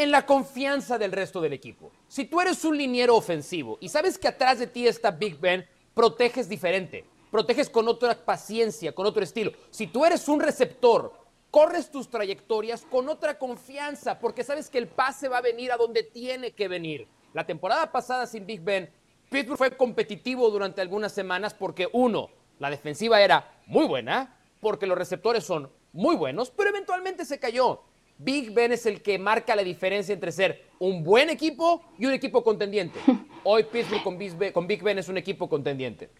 En 0.00 0.10
la 0.10 0.24
confianza 0.24 0.96
del 0.96 1.12
resto 1.12 1.42
del 1.42 1.52
equipo. 1.52 1.92
Si 2.08 2.24
tú 2.24 2.40
eres 2.40 2.64
un 2.64 2.74
liniero 2.74 3.14
ofensivo 3.14 3.76
y 3.82 3.90
sabes 3.90 4.16
que 4.16 4.28
atrás 4.28 4.58
de 4.58 4.66
ti 4.66 4.88
está 4.88 5.10
Big 5.10 5.38
Ben, 5.38 5.68
proteges 5.92 6.48
diferente. 6.48 7.04
Proteges 7.30 7.68
con 7.68 7.86
otra 7.86 8.14
paciencia, 8.14 8.94
con 8.94 9.04
otro 9.04 9.22
estilo. 9.22 9.52
Si 9.68 9.88
tú 9.88 10.06
eres 10.06 10.26
un 10.26 10.40
receptor, 10.40 11.12
corres 11.50 11.90
tus 11.90 12.08
trayectorias 12.08 12.80
con 12.90 13.10
otra 13.10 13.38
confianza, 13.38 14.18
porque 14.18 14.42
sabes 14.42 14.70
que 14.70 14.78
el 14.78 14.88
pase 14.88 15.28
va 15.28 15.36
a 15.36 15.42
venir 15.42 15.70
a 15.70 15.76
donde 15.76 16.02
tiene 16.02 16.52
que 16.52 16.66
venir. 16.66 17.06
La 17.34 17.44
temporada 17.44 17.92
pasada 17.92 18.26
sin 18.26 18.46
Big 18.46 18.62
Ben, 18.62 18.90
Pittsburgh 19.28 19.58
fue 19.58 19.76
competitivo 19.76 20.48
durante 20.48 20.80
algunas 20.80 21.12
semanas 21.12 21.52
porque, 21.52 21.90
uno, 21.92 22.30
la 22.58 22.70
defensiva 22.70 23.20
era 23.20 23.52
muy 23.66 23.84
buena, 23.84 24.34
porque 24.60 24.86
los 24.86 24.96
receptores 24.96 25.44
son 25.44 25.70
muy 25.92 26.16
buenos, 26.16 26.50
pero 26.50 26.70
eventualmente 26.70 27.26
se 27.26 27.38
cayó. 27.38 27.82
Big 28.22 28.52
Ben 28.52 28.70
es 28.70 28.84
el 28.84 29.00
que 29.00 29.18
marca 29.18 29.56
la 29.56 29.62
diferencia 29.62 30.12
entre 30.12 30.30
ser 30.30 30.66
un 30.78 31.02
buen 31.02 31.30
equipo 31.30 31.82
y 31.98 32.04
un 32.04 32.12
equipo 32.12 32.42
contendiente. 32.44 32.98
Hoy 33.44 33.64
Pittsburgh 33.64 34.02
con 34.02 34.18
Big 34.18 34.36
Ben, 34.36 34.52
con 34.52 34.66
Big 34.66 34.82
Ben 34.82 34.98
es 34.98 35.08
un 35.08 35.16
equipo 35.16 35.48
contendiente. 35.48 36.10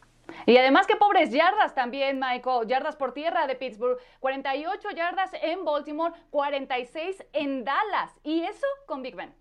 Y 0.47 0.57
además, 0.57 0.87
qué 0.87 0.97
pobres 0.97 1.30
yardas 1.30 1.75
también, 1.75 2.19
Michael. 2.19 2.66
Yardas 2.66 2.97
por 2.97 3.12
tierra 3.12 3.47
de 3.47 3.54
Pittsburgh. 3.57 3.99
48 4.21 4.88
yardas 4.97 5.30
en 5.42 5.64
Baltimore, 5.64 6.14
46 6.30 7.23
en 7.35 7.64
Dallas. 7.64 8.12
Y 8.23 8.40
eso 8.45 8.66
con 8.87 9.02
Big 9.02 9.14
Ben. 9.16 9.35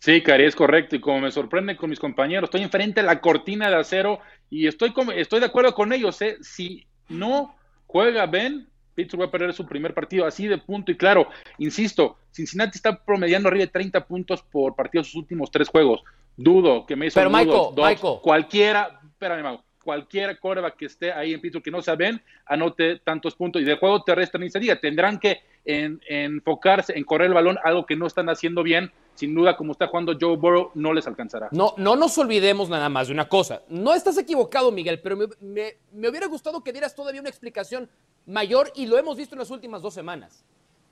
Sí, 0.00 0.22
Cari, 0.22 0.44
es 0.44 0.54
correcto. 0.54 0.96
Y 0.96 1.00
como 1.00 1.20
me 1.20 1.30
sorprende 1.30 1.76
con 1.76 1.88
mis 1.88 1.98
compañeros, 2.00 2.48
estoy 2.48 2.62
enfrente 2.62 3.00
de 3.00 3.06
la 3.06 3.20
cortina 3.20 3.70
de 3.70 3.76
acero 3.76 4.20
y 4.50 4.66
estoy, 4.66 4.92
como- 4.92 5.12
estoy 5.12 5.40
de 5.40 5.46
acuerdo 5.46 5.74
con 5.74 5.92
ellos. 5.92 6.20
¿eh? 6.22 6.36
Si 6.42 6.86
no 7.08 7.56
juega 7.86 8.26
Ben, 8.26 8.68
Pittsburgh 8.98 9.22
va 9.22 9.26
a 9.26 9.30
perder 9.30 9.54
su 9.54 9.64
primer 9.64 9.94
partido 9.94 10.26
así 10.26 10.48
de 10.48 10.58
punto 10.58 10.90
y 10.90 10.96
claro. 10.96 11.28
Insisto, 11.58 12.16
Cincinnati 12.32 12.78
está 12.78 13.04
promediando 13.04 13.48
arriba 13.48 13.66
de 13.66 13.70
30 13.70 14.04
puntos 14.08 14.42
por 14.42 14.74
partido 14.74 15.04
sus 15.04 15.14
últimos 15.14 15.52
tres 15.52 15.68
juegos. 15.68 16.02
Dudo 16.36 16.84
que 16.84 16.96
me 16.96 17.06
hizo 17.06 17.14
Pero, 17.14 17.30
Michael, 17.30 17.74
Michael. 17.76 18.18
cualquiera, 18.20 19.00
espérame, 19.08 19.44
Mau, 19.44 19.60
cualquier 19.82 20.38
coreback 20.38 20.76
que 20.76 20.86
esté 20.86 21.12
ahí 21.12 21.32
en 21.34 21.40
Pittsburgh 21.40 21.64
que 21.64 21.70
no 21.70 21.80
sea 21.82 21.94
Ben, 21.96 22.20
anote 22.46 22.98
tantos 23.00 23.34
puntos. 23.34 23.62
Y 23.62 23.64
de 23.64 23.76
juego 23.76 24.02
terrestre 24.02 24.40
ni 24.40 24.50
se 24.50 24.76
tendrán 24.76 25.18
que 25.18 25.40
en- 25.64 26.00
enfocarse 26.08 26.96
en 26.96 27.04
correr 27.04 27.28
el 27.28 27.34
balón, 27.34 27.58
algo 27.64 27.86
que 27.86 27.96
no 27.96 28.06
están 28.06 28.28
haciendo 28.28 28.62
bien. 28.62 28.90
Sin 29.14 29.34
duda, 29.34 29.56
como 29.56 29.72
está 29.72 29.88
jugando 29.88 30.16
Joe 30.20 30.36
Burrow, 30.36 30.70
no 30.74 30.92
les 30.92 31.06
alcanzará. 31.06 31.48
No, 31.50 31.74
no 31.76 31.96
nos 31.96 32.16
olvidemos 32.18 32.68
nada 32.68 32.88
más 32.88 33.08
de 33.08 33.14
una 33.14 33.28
cosa. 33.28 33.62
No 33.68 33.92
estás 33.92 34.16
equivocado, 34.16 34.70
Miguel, 34.70 35.00
pero 35.00 35.16
me, 35.16 35.26
me- 35.40 35.76
me 35.92 36.08
hubiera 36.08 36.26
gustado 36.28 36.62
que 36.62 36.72
dieras 36.72 36.94
todavía 36.94 37.20
una 37.20 37.28
explicación 37.30 37.88
mayor 38.26 38.70
y 38.76 38.86
lo 38.86 38.96
hemos 38.96 39.16
visto 39.16 39.34
en 39.34 39.40
las 39.40 39.50
últimas 39.50 39.82
dos 39.82 39.92
semanas. 39.94 40.44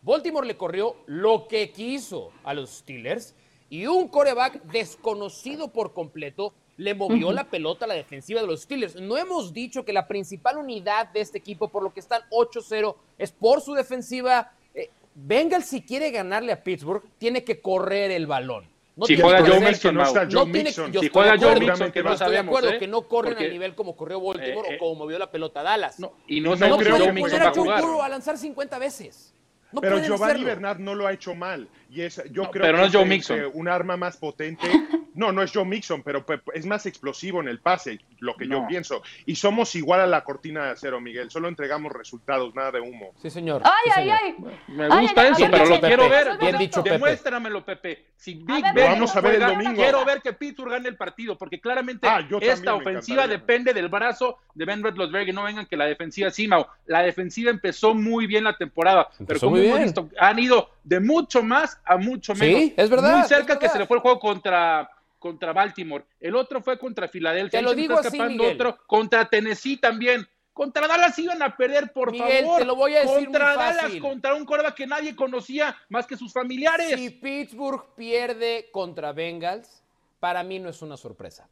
Baltimore 0.02 0.46
le 0.46 0.56
corrió 0.56 0.96
lo 1.06 1.46
que 1.48 1.70
quiso 1.70 2.32
a 2.44 2.52
los 2.54 2.70
Steelers 2.70 3.34
y 3.70 3.86
un 3.86 4.08
coreback 4.08 4.62
desconocido 4.64 5.68
por 5.72 5.92
completo 5.92 6.52
le 6.78 6.94
movió 6.94 7.32
la 7.32 7.44
pelota 7.44 7.84
a 7.84 7.88
la 7.88 7.94
defensiva 7.94 8.40
de 8.40 8.46
los 8.46 8.62
Steelers. 8.62 8.96
No 9.00 9.16
hemos 9.16 9.52
dicho 9.52 9.84
que 9.84 9.92
la 9.92 10.06
principal 10.06 10.58
unidad 10.58 11.08
de 11.12 11.20
este 11.20 11.38
equipo, 11.38 11.68
por 11.68 11.82
lo 11.82 11.92
que 11.92 12.00
están 12.00 12.22
8-0, 12.30 12.96
es 13.18 13.32
por 13.32 13.60
su 13.60 13.74
defensiva. 13.74 14.52
Eh, 14.74 14.90
Bengals, 15.14 15.66
si 15.66 15.82
quiere 15.82 16.10
ganarle 16.10 16.52
a 16.52 16.62
Pittsburgh, 16.62 17.02
tiene 17.18 17.44
que 17.44 17.60
correr 17.60 18.10
el 18.10 18.26
balón. 18.26 18.64
No 18.94 19.04
Si 19.06 19.14
tiene 19.14 19.22
juega 19.24 19.38
que 19.44 19.50
Joe 19.50 19.58
correr- 19.60 19.68
Mixon, 19.72 19.94
no 19.94 20.02
está. 20.04 20.20
Joe 20.24 20.32
no 20.32 20.44
tiene- 20.44 20.62
Mixon. 20.64 20.92
Si 21.00 21.08
juega 21.08 21.38
Joe 21.38 21.60
Mixon, 21.60 21.92
que 21.92 21.98
yo 22.00 22.04
no 22.04 22.12
estoy 22.14 22.30
de 22.32 22.38
acuerdo 22.38 22.70
¿eh? 22.70 22.78
que 22.78 22.86
no 22.86 23.02
corren 23.02 23.32
Porque- 23.34 23.46
a 23.46 23.50
nivel 23.50 23.74
como 23.74 23.94
corrió 23.96 24.20
Baltimore 24.20 24.68
Eh, 24.68 24.72
eh, 24.72 24.76
o 24.76 24.78
como 24.78 24.94
movió 24.96 25.18
la 25.18 25.30
pelota 25.30 25.60
a 25.60 25.62
Dallas. 25.64 25.98
No, 26.00 26.12
y 26.26 26.40
no, 26.40 26.50
No 26.50 26.56
sabemos 26.56 26.80
creo 26.82 26.96
que 26.96 27.02
Joe 27.04 27.12
Mixon 27.12 27.40
va 27.40 27.44
a 27.44 27.50
Joe 27.52 27.62
jugar. 27.62 27.82
Burrow 27.82 28.02
a 28.02 28.08
lanzar 28.08 28.38
50 28.38 28.78
veces. 28.78 29.34
No 29.72 29.80
Pero 29.82 29.98
Giovanni 29.98 30.24
hacerlo. 30.32 30.46
Bernard 30.46 30.78
no 30.78 30.94
lo 30.94 31.06
ha 31.06 31.12
hecho 31.12 31.34
mal. 31.34 31.68
Y 31.90 32.00
es, 32.02 32.22
yo 32.30 32.44
No, 32.44 32.50
creo 32.50 32.62
pero 32.62 32.74
que 32.78 32.80
no 32.80 32.86
es 32.86 32.92
Joe 32.94 33.04
Mixon. 33.04 33.38
eh, 33.40 33.46
un 33.46 33.68
arma 33.68 33.96
más 33.98 34.16
potente. 34.16 34.66
No, 35.16 35.32
no 35.32 35.42
es 35.42 35.50
Joe 35.52 35.64
Mixon, 35.64 36.02
pero 36.02 36.24
pe- 36.24 36.40
es 36.54 36.64
más 36.66 36.86
explosivo 36.86 37.40
en 37.40 37.48
el 37.48 37.58
pase, 37.58 37.98
lo 38.20 38.36
que 38.36 38.46
yo 38.46 38.66
pienso. 38.68 39.02
Y 39.24 39.34
somos 39.36 39.74
igual 39.74 40.00
a 40.00 40.06
la 40.06 40.22
cortina 40.24 40.64
de 40.66 40.70
acero, 40.72 41.00
Miguel. 41.00 41.30
Solo 41.30 41.48
entregamos 41.48 41.90
resultados, 41.92 42.54
nada 42.54 42.70
de 42.72 42.80
humo. 42.80 43.12
Sí, 43.20 43.30
señor. 43.30 43.62
Ay, 43.64 43.72
Sí, 43.84 43.90
ay, 43.96 44.02
señor. 44.04 44.18
ay. 44.22 44.34
Me 44.68 45.00
gusta 45.00 45.20
ay, 45.22 45.28
eso, 45.32 45.44
ay, 45.44 45.50
pero 45.50 45.64
lo 45.66 45.74
ay, 45.74 45.80
quiero 45.80 46.02
Pepe. 46.04 46.14
ver. 46.24 46.38
Bien 46.38 46.58
dicho, 46.58 46.82
Pepe. 46.84 46.94
Demuéstramelo, 46.94 47.64
Pepe. 47.64 48.06
Si 48.16 48.34
Big 48.34 48.62
ver, 48.62 48.74
Ben 48.74 48.92
vamos 48.92 49.16
a 49.16 49.20
ver 49.20 49.34
el 49.36 49.40
domingo. 49.40 49.74
Quiero 49.74 50.04
ver 50.04 50.22
que 50.22 50.32
Pittsburgh 50.34 50.70
gane 50.72 50.88
el 50.88 50.96
partido, 50.96 51.36
porque 51.36 51.60
claramente 51.60 52.06
Ah, 52.06 52.20
esta 52.40 52.74
ofensiva 52.74 53.26
depende 53.26 53.72
del 53.74 53.88
brazo 53.88 54.38
de 54.54 54.64
Ben 54.64 54.82
Roethlisberger. 54.82 55.34
No 55.34 55.44
vengan 55.44 55.66
que 55.66 55.76
la 55.76 55.86
defensiva 55.86 56.30
sí, 56.30 56.46
Mau. 56.46 56.66
La 56.86 57.02
defensiva 57.02 57.50
empezó 57.50 57.94
muy 57.94 58.26
bien 58.26 58.44
la 58.44 58.56
temporada, 58.56 59.08
pero 59.26 59.40
como 59.40 59.52
muy 59.52 59.60
hemos 59.66 59.78
bien. 59.78 59.84
visto, 59.86 60.08
han 60.20 60.38
ido 60.38 60.70
de 60.84 61.00
mucho 61.00 61.42
más 61.42 61.80
a 61.84 61.96
mucho 61.96 62.34
Sí, 62.34 62.40
menos. 62.40 62.72
es 62.76 62.90
verdad, 62.90 63.18
Muy 63.18 63.28
cerca 63.28 63.54
es 63.54 63.58
que 63.58 63.68
se 63.68 63.78
le 63.78 63.86
fue 63.86 63.96
el 63.96 64.02
juego 64.02 64.20
contra 64.20 64.90
contra 65.18 65.52
Baltimore. 65.52 66.04
El 66.20 66.36
otro 66.36 66.60
fue 66.62 66.78
contra 66.78 67.08
Filadelfia. 67.08 67.60
Te 67.60 67.64
lo 67.64 67.74
digo 67.74 67.96
está 67.96 68.08
así, 68.08 68.20
Miguel. 68.20 68.54
otro 68.54 68.78
contra 68.86 69.28
Tennessee 69.28 69.76
también. 69.78 70.26
Contra 70.52 70.88
Dallas 70.88 71.18
iban 71.18 71.42
a 71.42 71.54
perder, 71.54 71.92
por 71.92 72.12
Miguel, 72.12 72.44
favor. 72.44 72.58
te 72.60 72.64
lo 72.64 72.76
voy 72.76 72.94
a 72.96 73.00
decir 73.00 73.24
contra 73.26 73.48
muy 73.48 73.56
Dallas, 73.56 73.82
fácil. 73.82 74.00
contra 74.00 74.34
un 74.34 74.46
corva 74.46 74.74
que 74.74 74.86
nadie 74.86 75.14
conocía 75.14 75.76
más 75.90 76.06
que 76.06 76.16
sus 76.16 76.32
familiares. 76.32 76.98
Si 76.98 77.10
Pittsburgh 77.10 77.94
pierde 77.94 78.70
contra 78.72 79.12
Bengals, 79.12 79.82
para 80.18 80.42
mí 80.42 80.58
no 80.58 80.70
es 80.70 80.80
una 80.80 80.96
sorpresa. 80.96 81.46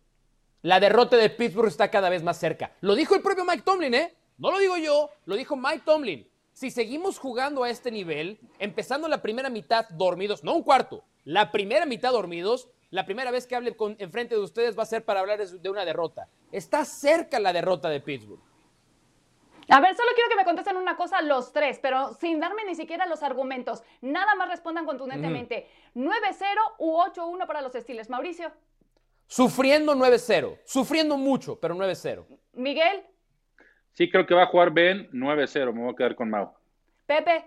La 0.63 0.81
derrota 0.81 1.19
de 1.19 1.29
Pittsburgh 1.29 1.69
está 1.69 1.91
cada 1.91 2.09
vez 2.09 2.23
más 2.23 2.39
cerca. 2.39 2.73
Lo 2.81 2.95
dijo 2.95 3.15
el 3.15 3.21
propio 3.21 3.45
Mike 3.45 3.63
Tomlin, 3.63 3.93
¿eh? 3.93 4.15
No 4.39 4.51
lo 4.51 4.59
digo 4.59 4.79
yo, 4.79 5.11
lo 5.27 5.37
dijo 5.37 5.55
Mike 5.55 5.83
Tomlin. 5.85 6.27
Si 6.55 6.71
seguimos 6.71 7.19
jugando 7.19 7.63
a 7.63 7.69
este 7.69 7.91
nivel, 7.91 8.39
empezando 8.59 9.07
la 9.09 9.21
primera 9.21 9.51
mitad 9.51 9.87
dormidos, 9.91 10.43
no 10.43 10.55
un 10.55 10.63
cuarto, 10.63 11.05
la 11.25 11.53
primera 11.53 11.85
mitad 11.85 12.13
dormidos, 12.13 12.69
la 12.95 13.05
primera 13.05 13.33
vez 13.33 13.47
que 13.49 13.57
hable 13.57 13.77
con, 13.77 13.97
enfrente 13.99 14.37
de 14.37 14.41
ustedes 14.41 14.79
va 14.79 14.85
a 14.85 14.87
ser 14.87 15.05
para 15.05 15.19
hablar 15.19 15.45
de 15.45 15.69
una 15.69 15.85
derrota. 15.85 16.29
Está 16.53 16.85
cerca 16.85 17.41
la 17.41 17.53
derrota 17.53 17.89
de 17.89 18.01
Pittsburgh. 18.01 18.41
A 19.69 19.81
ver, 19.81 19.97
solo 19.97 20.11
quiero 20.15 20.31
que 20.31 20.37
me 20.37 20.45
contesten 20.45 20.77
una 20.77 20.97
cosa 20.97 21.21
los 21.21 21.53
tres, 21.53 21.81
pero 21.83 22.15
sin 22.15 22.39
darme 22.39 22.65
ni 22.65 22.77
siquiera 22.77 23.07
los 23.07 23.25
argumentos. 23.25 23.83
Nada 24.01 24.37
más 24.37 24.49
respondan 24.49 24.87
contundentemente. 24.87 25.69
¿9-0 25.97 26.13
u 26.79 26.99
8-1 26.99 27.47
para 27.49 27.63
los 27.63 27.73
Steelers? 27.73 28.11
Mauricio, 28.11 28.53
Sufriendo 29.27 29.97
9-0, 29.97 30.61
sufriendo 30.65 31.17
mucho, 31.17 31.59
pero 31.59 31.75
9-0. 31.75 32.27
Miguel, 32.53 33.05
Sí, 33.95 34.11
creo 34.11 34.27
que 34.27 34.35
va 34.35 34.43
a 34.45 34.47
jugar 34.47 34.73
Ben 34.73 35.09
9-0. 35.13 35.73
Me 35.73 35.83
voy 35.83 35.93
a 35.93 35.97
quedar 35.97 36.15
con 36.15 36.29
Mau. 36.29 36.53
Pepe. 37.07 37.45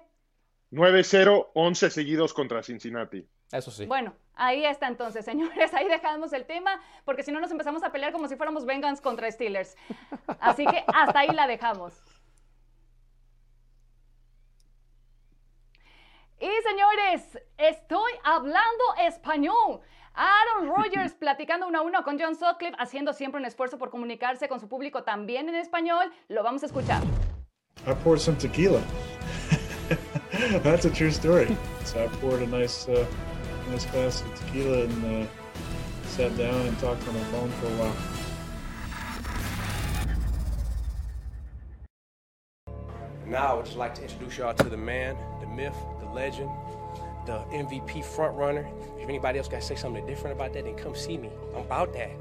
9-0, 0.72 1.52
11 1.54 1.90
seguidos 1.90 2.34
contra 2.34 2.64
Cincinnati. 2.64 3.26
Eso 3.52 3.70
sí. 3.72 3.86
Bueno, 3.86 4.14
ahí 4.38 4.66
está 4.66 4.88
entonces, 4.88 5.26
señores. 5.26 5.74
Ahí 5.74 5.88
dejamos 5.88 6.34
el 6.34 6.46
tema, 6.46 6.80
porque 7.06 7.24
si 7.24 7.32
no 7.32 7.40
nos 7.40 7.52
empezamos 7.52 7.84
a 7.84 7.92
pelear 7.92 8.12
como 8.12 8.28
si 8.28 8.36
fuéramos 8.36 8.66
Bengals 8.66 9.02
contra 9.02 9.30
Steelers. 9.32 9.76
Así 10.40 10.66
que 10.66 10.84
hasta 10.88 11.20
ahí 11.20 11.30
la 11.30 11.48
dejamos. 11.48 12.02
Y 16.40 16.50
señores, 16.64 17.40
estoy 17.58 18.12
hablando 18.24 18.84
español. 19.02 19.82
Aaron 20.14 20.70
Rodgers 20.70 21.14
platicando 21.20 21.68
uno 21.68 21.80
a 21.80 21.82
uno 21.82 22.04
con 22.04 22.20
John 22.20 22.36
Sutcliffe, 22.36 22.76
haciendo 22.80 23.14
siempre 23.14 23.40
un 23.40 23.46
esfuerzo 23.46 23.78
por 23.78 23.90
comunicarse 23.90 24.48
con 24.48 24.60
su 24.60 24.68
público 24.68 25.04
también 25.04 25.50
en 25.50 25.56
español. 25.56 26.12
Lo 26.28 26.44
vamos 26.44 26.64
a 26.64 26.68
escuchar. 26.68 27.02
I 27.86 27.94
poured 28.04 28.20
some 28.20 28.38
tequila. 28.38 28.82
That's 30.64 30.86
a 30.86 30.90
true 30.90 31.12
story. 31.12 31.56
So 31.86 32.04
I 32.04 32.08
poured 32.20 32.42
a 32.42 32.48
nice, 32.48 32.88
uh, 32.88 33.06
nice 33.70 33.86
glass 33.86 34.22
of 34.22 34.34
tequila 34.36 34.84
and 34.84 35.26
uh, 35.26 35.28
sat 36.06 36.36
down 36.38 36.66
and 36.66 36.78
talked 36.80 37.08
on 37.08 37.14
the 37.14 37.20
phone 37.26 37.50
for 37.52 37.66
a 37.68 37.70
while. 37.72 37.96
Now 43.26 43.52
I 43.52 43.54
would 43.56 43.66
just 43.66 43.78
like 43.78 43.94
to 43.96 44.04
introduce 44.04 44.38
y'all 44.38 44.54
to 44.54 44.70
the 44.70 44.78
man, 44.78 45.18
the 45.42 45.48
myth, 45.48 45.76
the 46.00 46.06
legend, 46.08 46.50
the 47.26 47.40
MVP 47.52 48.06
front 48.06 48.38
runner. 48.38 48.66
If 49.00 49.10
anybody 49.10 49.38
else 49.38 49.50
got 49.50 49.62
to 49.62 49.68
say 49.68 49.76
something 49.76 50.06
different 50.06 50.38
about 50.38 50.54
that, 50.54 50.64
then 50.64 50.76
come 50.76 50.96
see 50.96 51.18
me. 51.18 51.30
I'm 51.54 51.62
about 51.62 51.94
that. 51.94 52.12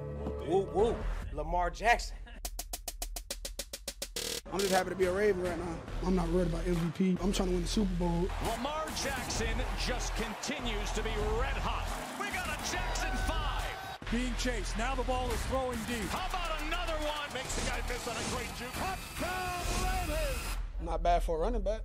Woo 0.49 0.69
woo. 0.75 0.97
Lamar 1.33 1.71
Jackson. 1.71 2.17
I'm 4.53 4.61
just 4.61 4.73
happy 4.73 4.91
to 4.91 4.97
be 4.97 5.07
a 5.07 5.13
Raven 5.13 5.43
right 5.43 5.59
now. 5.59 5.77
I'm 6.07 6.15
not 6.15 6.29
worried 6.31 6.47
about 6.49 6.65
MVP. 6.65 7.23
I'm 7.23 7.33
trying 7.33 7.49
to 7.49 7.55
win 7.55 7.63
the 7.63 7.69
Super 7.69 7.95
Bowl. 7.99 8.29
Lamar 8.47 8.87
Jackson 9.03 9.49
just 9.85 10.15
continues 10.17 10.91
to 10.93 11.03
be 11.03 11.11
red 11.41 11.59
hot. 11.59 11.87
We 12.21 12.27
got 12.29 12.47
a 12.47 12.57
Jackson 12.71 13.11
5. 13.27 14.11
Being 14.13 14.35
chased. 14.39 14.79
Now 14.79 14.95
the 14.95 15.03
ball 15.03 15.29
is 15.33 15.41
throwing 15.47 15.79
deep. 15.89 16.09
How 16.11 16.29
about 16.29 16.61
another 16.63 16.97
one? 17.05 17.35
Makes 17.35 17.57
the 17.57 17.71
guy 17.71 17.81
miss 17.89 18.07
on 18.07 18.15
a 18.15 18.37
great 18.37 18.49
juke. 18.57 18.73
Touchdown, 18.73 19.67
Ravens! 19.83 20.57
Not 20.85 21.03
bad 21.03 21.23
for 21.25 21.37
a 21.37 21.41
running 21.41 21.63
back. 21.63 21.81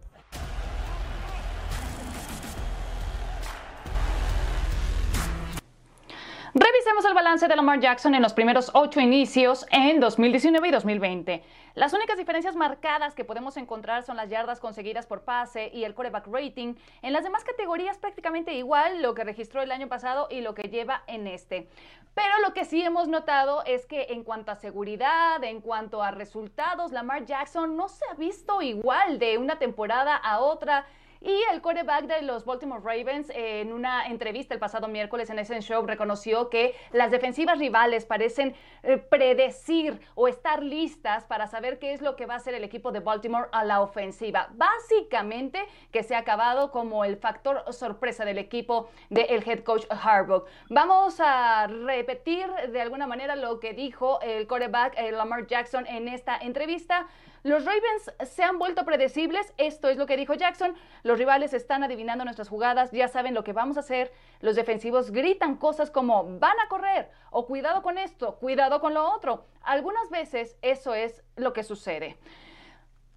Revisemos 6.53 7.05
el 7.05 7.13
balance 7.13 7.47
de 7.47 7.55
Lamar 7.55 7.79
Jackson 7.79 8.13
en 8.13 8.21
los 8.21 8.33
primeros 8.33 8.71
ocho 8.73 8.99
inicios 8.99 9.65
en 9.71 10.01
2019 10.01 10.67
y 10.67 10.71
2020. 10.71 11.43
Las 11.75 11.93
únicas 11.93 12.17
diferencias 12.17 12.57
marcadas 12.57 13.15
que 13.15 13.23
podemos 13.23 13.55
encontrar 13.55 14.03
son 14.03 14.17
las 14.17 14.29
yardas 14.29 14.59
conseguidas 14.59 15.07
por 15.07 15.21
pase 15.21 15.71
y 15.73 15.85
el 15.85 15.95
quarterback 15.95 16.27
rating. 16.27 16.75
En 17.01 17.13
las 17.13 17.23
demás 17.23 17.45
categorías 17.45 17.97
prácticamente 17.99 18.53
igual 18.53 19.01
lo 19.01 19.13
que 19.13 19.23
registró 19.23 19.61
el 19.61 19.71
año 19.71 19.87
pasado 19.87 20.27
y 20.29 20.41
lo 20.41 20.53
que 20.53 20.63
lleva 20.63 21.03
en 21.07 21.25
este. 21.25 21.69
Pero 22.15 22.39
lo 22.45 22.53
que 22.53 22.65
sí 22.65 22.81
hemos 22.81 23.07
notado 23.07 23.63
es 23.65 23.85
que 23.85 24.07
en 24.09 24.25
cuanto 24.25 24.51
a 24.51 24.57
seguridad, 24.57 25.41
en 25.45 25.61
cuanto 25.61 26.03
a 26.03 26.11
resultados, 26.11 26.91
Lamar 26.91 27.25
Jackson 27.25 27.77
no 27.77 27.87
se 27.87 28.03
ha 28.11 28.15
visto 28.15 28.61
igual 28.61 29.19
de 29.19 29.37
una 29.37 29.57
temporada 29.57 30.17
a 30.17 30.39
otra. 30.39 30.85
Y 31.23 31.39
el 31.53 31.61
quarterback 31.61 32.05
de 32.07 32.23
los 32.23 32.45
Baltimore 32.45 32.81
Ravens 32.83 33.31
en 33.35 33.73
una 33.73 34.07
entrevista 34.07 34.55
el 34.55 34.59
pasado 34.59 34.87
miércoles 34.87 35.29
en 35.29 35.37
ese 35.37 35.61
show 35.61 35.85
reconoció 35.85 36.49
que 36.49 36.73
las 36.93 37.11
defensivas 37.11 37.59
rivales 37.59 38.07
parecen 38.07 38.55
eh, 38.81 38.97
predecir 38.97 40.01
o 40.15 40.27
estar 40.27 40.63
listas 40.63 41.25
para 41.25 41.45
saber 41.45 41.77
qué 41.77 41.93
es 41.93 42.01
lo 42.01 42.15
que 42.15 42.25
va 42.25 42.33
a 42.33 42.37
hacer 42.37 42.55
el 42.55 42.63
equipo 42.63 42.91
de 42.91 43.01
Baltimore 43.01 43.49
a 43.51 43.63
la 43.63 43.81
ofensiva. 43.81 44.49
Básicamente 44.53 45.63
que 45.91 46.01
se 46.01 46.15
ha 46.15 46.17
acabado 46.17 46.71
como 46.71 47.05
el 47.05 47.17
factor 47.17 47.71
sorpresa 47.71 48.25
del 48.25 48.39
equipo 48.39 48.89
del 49.11 49.47
head 49.47 49.59
coach 49.59 49.85
Harbaugh. 49.91 50.45
Vamos 50.69 51.19
a 51.19 51.67
repetir 51.67 52.47
de 52.71 52.81
alguna 52.81 53.05
manera 53.05 53.35
lo 53.35 53.59
que 53.59 53.73
dijo 53.73 54.19
el 54.21 54.47
quarterback 54.47 54.95
eh, 54.97 55.11
Lamar 55.11 55.45
Jackson 55.45 55.85
en 55.85 56.07
esta 56.07 56.35
entrevista. 56.35 57.07
Los 57.43 57.65
Ravens 57.65 58.11
se 58.29 58.43
han 58.43 58.59
vuelto 58.59 58.85
predecibles, 58.85 59.51
esto 59.57 59.89
es 59.89 59.97
lo 59.97 60.05
que 60.05 60.15
dijo 60.15 60.35
Jackson. 60.35 60.75
Los 61.01 61.17
rivales 61.17 61.53
están 61.55 61.83
adivinando 61.83 62.23
nuestras 62.23 62.47
jugadas, 62.47 62.91
ya 62.91 63.07
saben 63.07 63.33
lo 63.33 63.43
que 63.43 63.51
vamos 63.51 63.77
a 63.77 63.79
hacer. 63.79 64.11
Los 64.41 64.55
defensivos 64.55 65.09
gritan 65.09 65.55
cosas 65.57 65.89
como 65.89 66.37
van 66.37 66.59
a 66.59 66.67
correr 66.67 67.09
o 67.31 67.47
cuidado 67.47 67.81
con 67.81 67.97
esto, 67.97 68.35
cuidado 68.35 68.79
con 68.79 68.93
lo 68.93 69.11
otro. 69.11 69.47
Algunas 69.63 70.11
veces 70.11 70.55
eso 70.61 70.93
es 70.93 71.23
lo 71.35 71.51
que 71.51 71.63
sucede. 71.63 72.15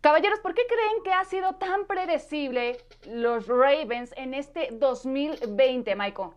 Caballeros, 0.01 0.41
¿por 0.41 0.55
qué 0.55 0.63
creen 0.67 1.03
que 1.05 1.13
ha 1.13 1.25
sido 1.25 1.57
tan 1.57 1.87
predecible 1.87 2.79
los 3.07 3.47
Ravens 3.47 4.15
en 4.17 4.33
este 4.33 4.71
2020, 4.73 5.95
Michael? 5.97 6.31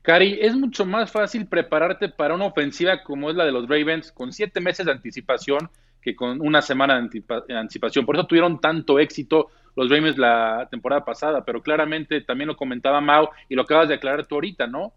Cari, 0.00 0.38
es 0.40 0.56
mucho 0.56 0.86
más 0.86 1.12
fácil 1.12 1.46
prepararte 1.46 2.08
para 2.08 2.34
una 2.34 2.46
ofensiva 2.46 3.02
como 3.02 3.28
es 3.28 3.36
la 3.36 3.44
de 3.44 3.52
los 3.52 3.68
Ravens 3.68 4.10
con 4.10 4.32
siete 4.32 4.60
meses 4.60 4.86
de 4.86 4.92
anticipación 4.92 5.70
con 6.14 6.40
una 6.40 6.62
semana 6.62 7.00
de 7.00 7.56
anticipación. 7.56 8.04
Por 8.04 8.16
eso 8.16 8.26
tuvieron 8.26 8.60
tanto 8.60 8.98
éxito 8.98 9.48
los 9.76 9.88
Ravens 9.88 10.18
la 10.18 10.66
temporada 10.70 11.04
pasada, 11.04 11.44
pero 11.44 11.62
claramente 11.62 12.20
también 12.22 12.48
lo 12.48 12.56
comentaba 12.56 13.00
Mau 13.00 13.28
y 13.48 13.54
lo 13.54 13.62
acabas 13.62 13.88
de 13.88 13.94
aclarar 13.94 14.26
tú 14.26 14.34
ahorita, 14.34 14.66
¿no? 14.66 14.92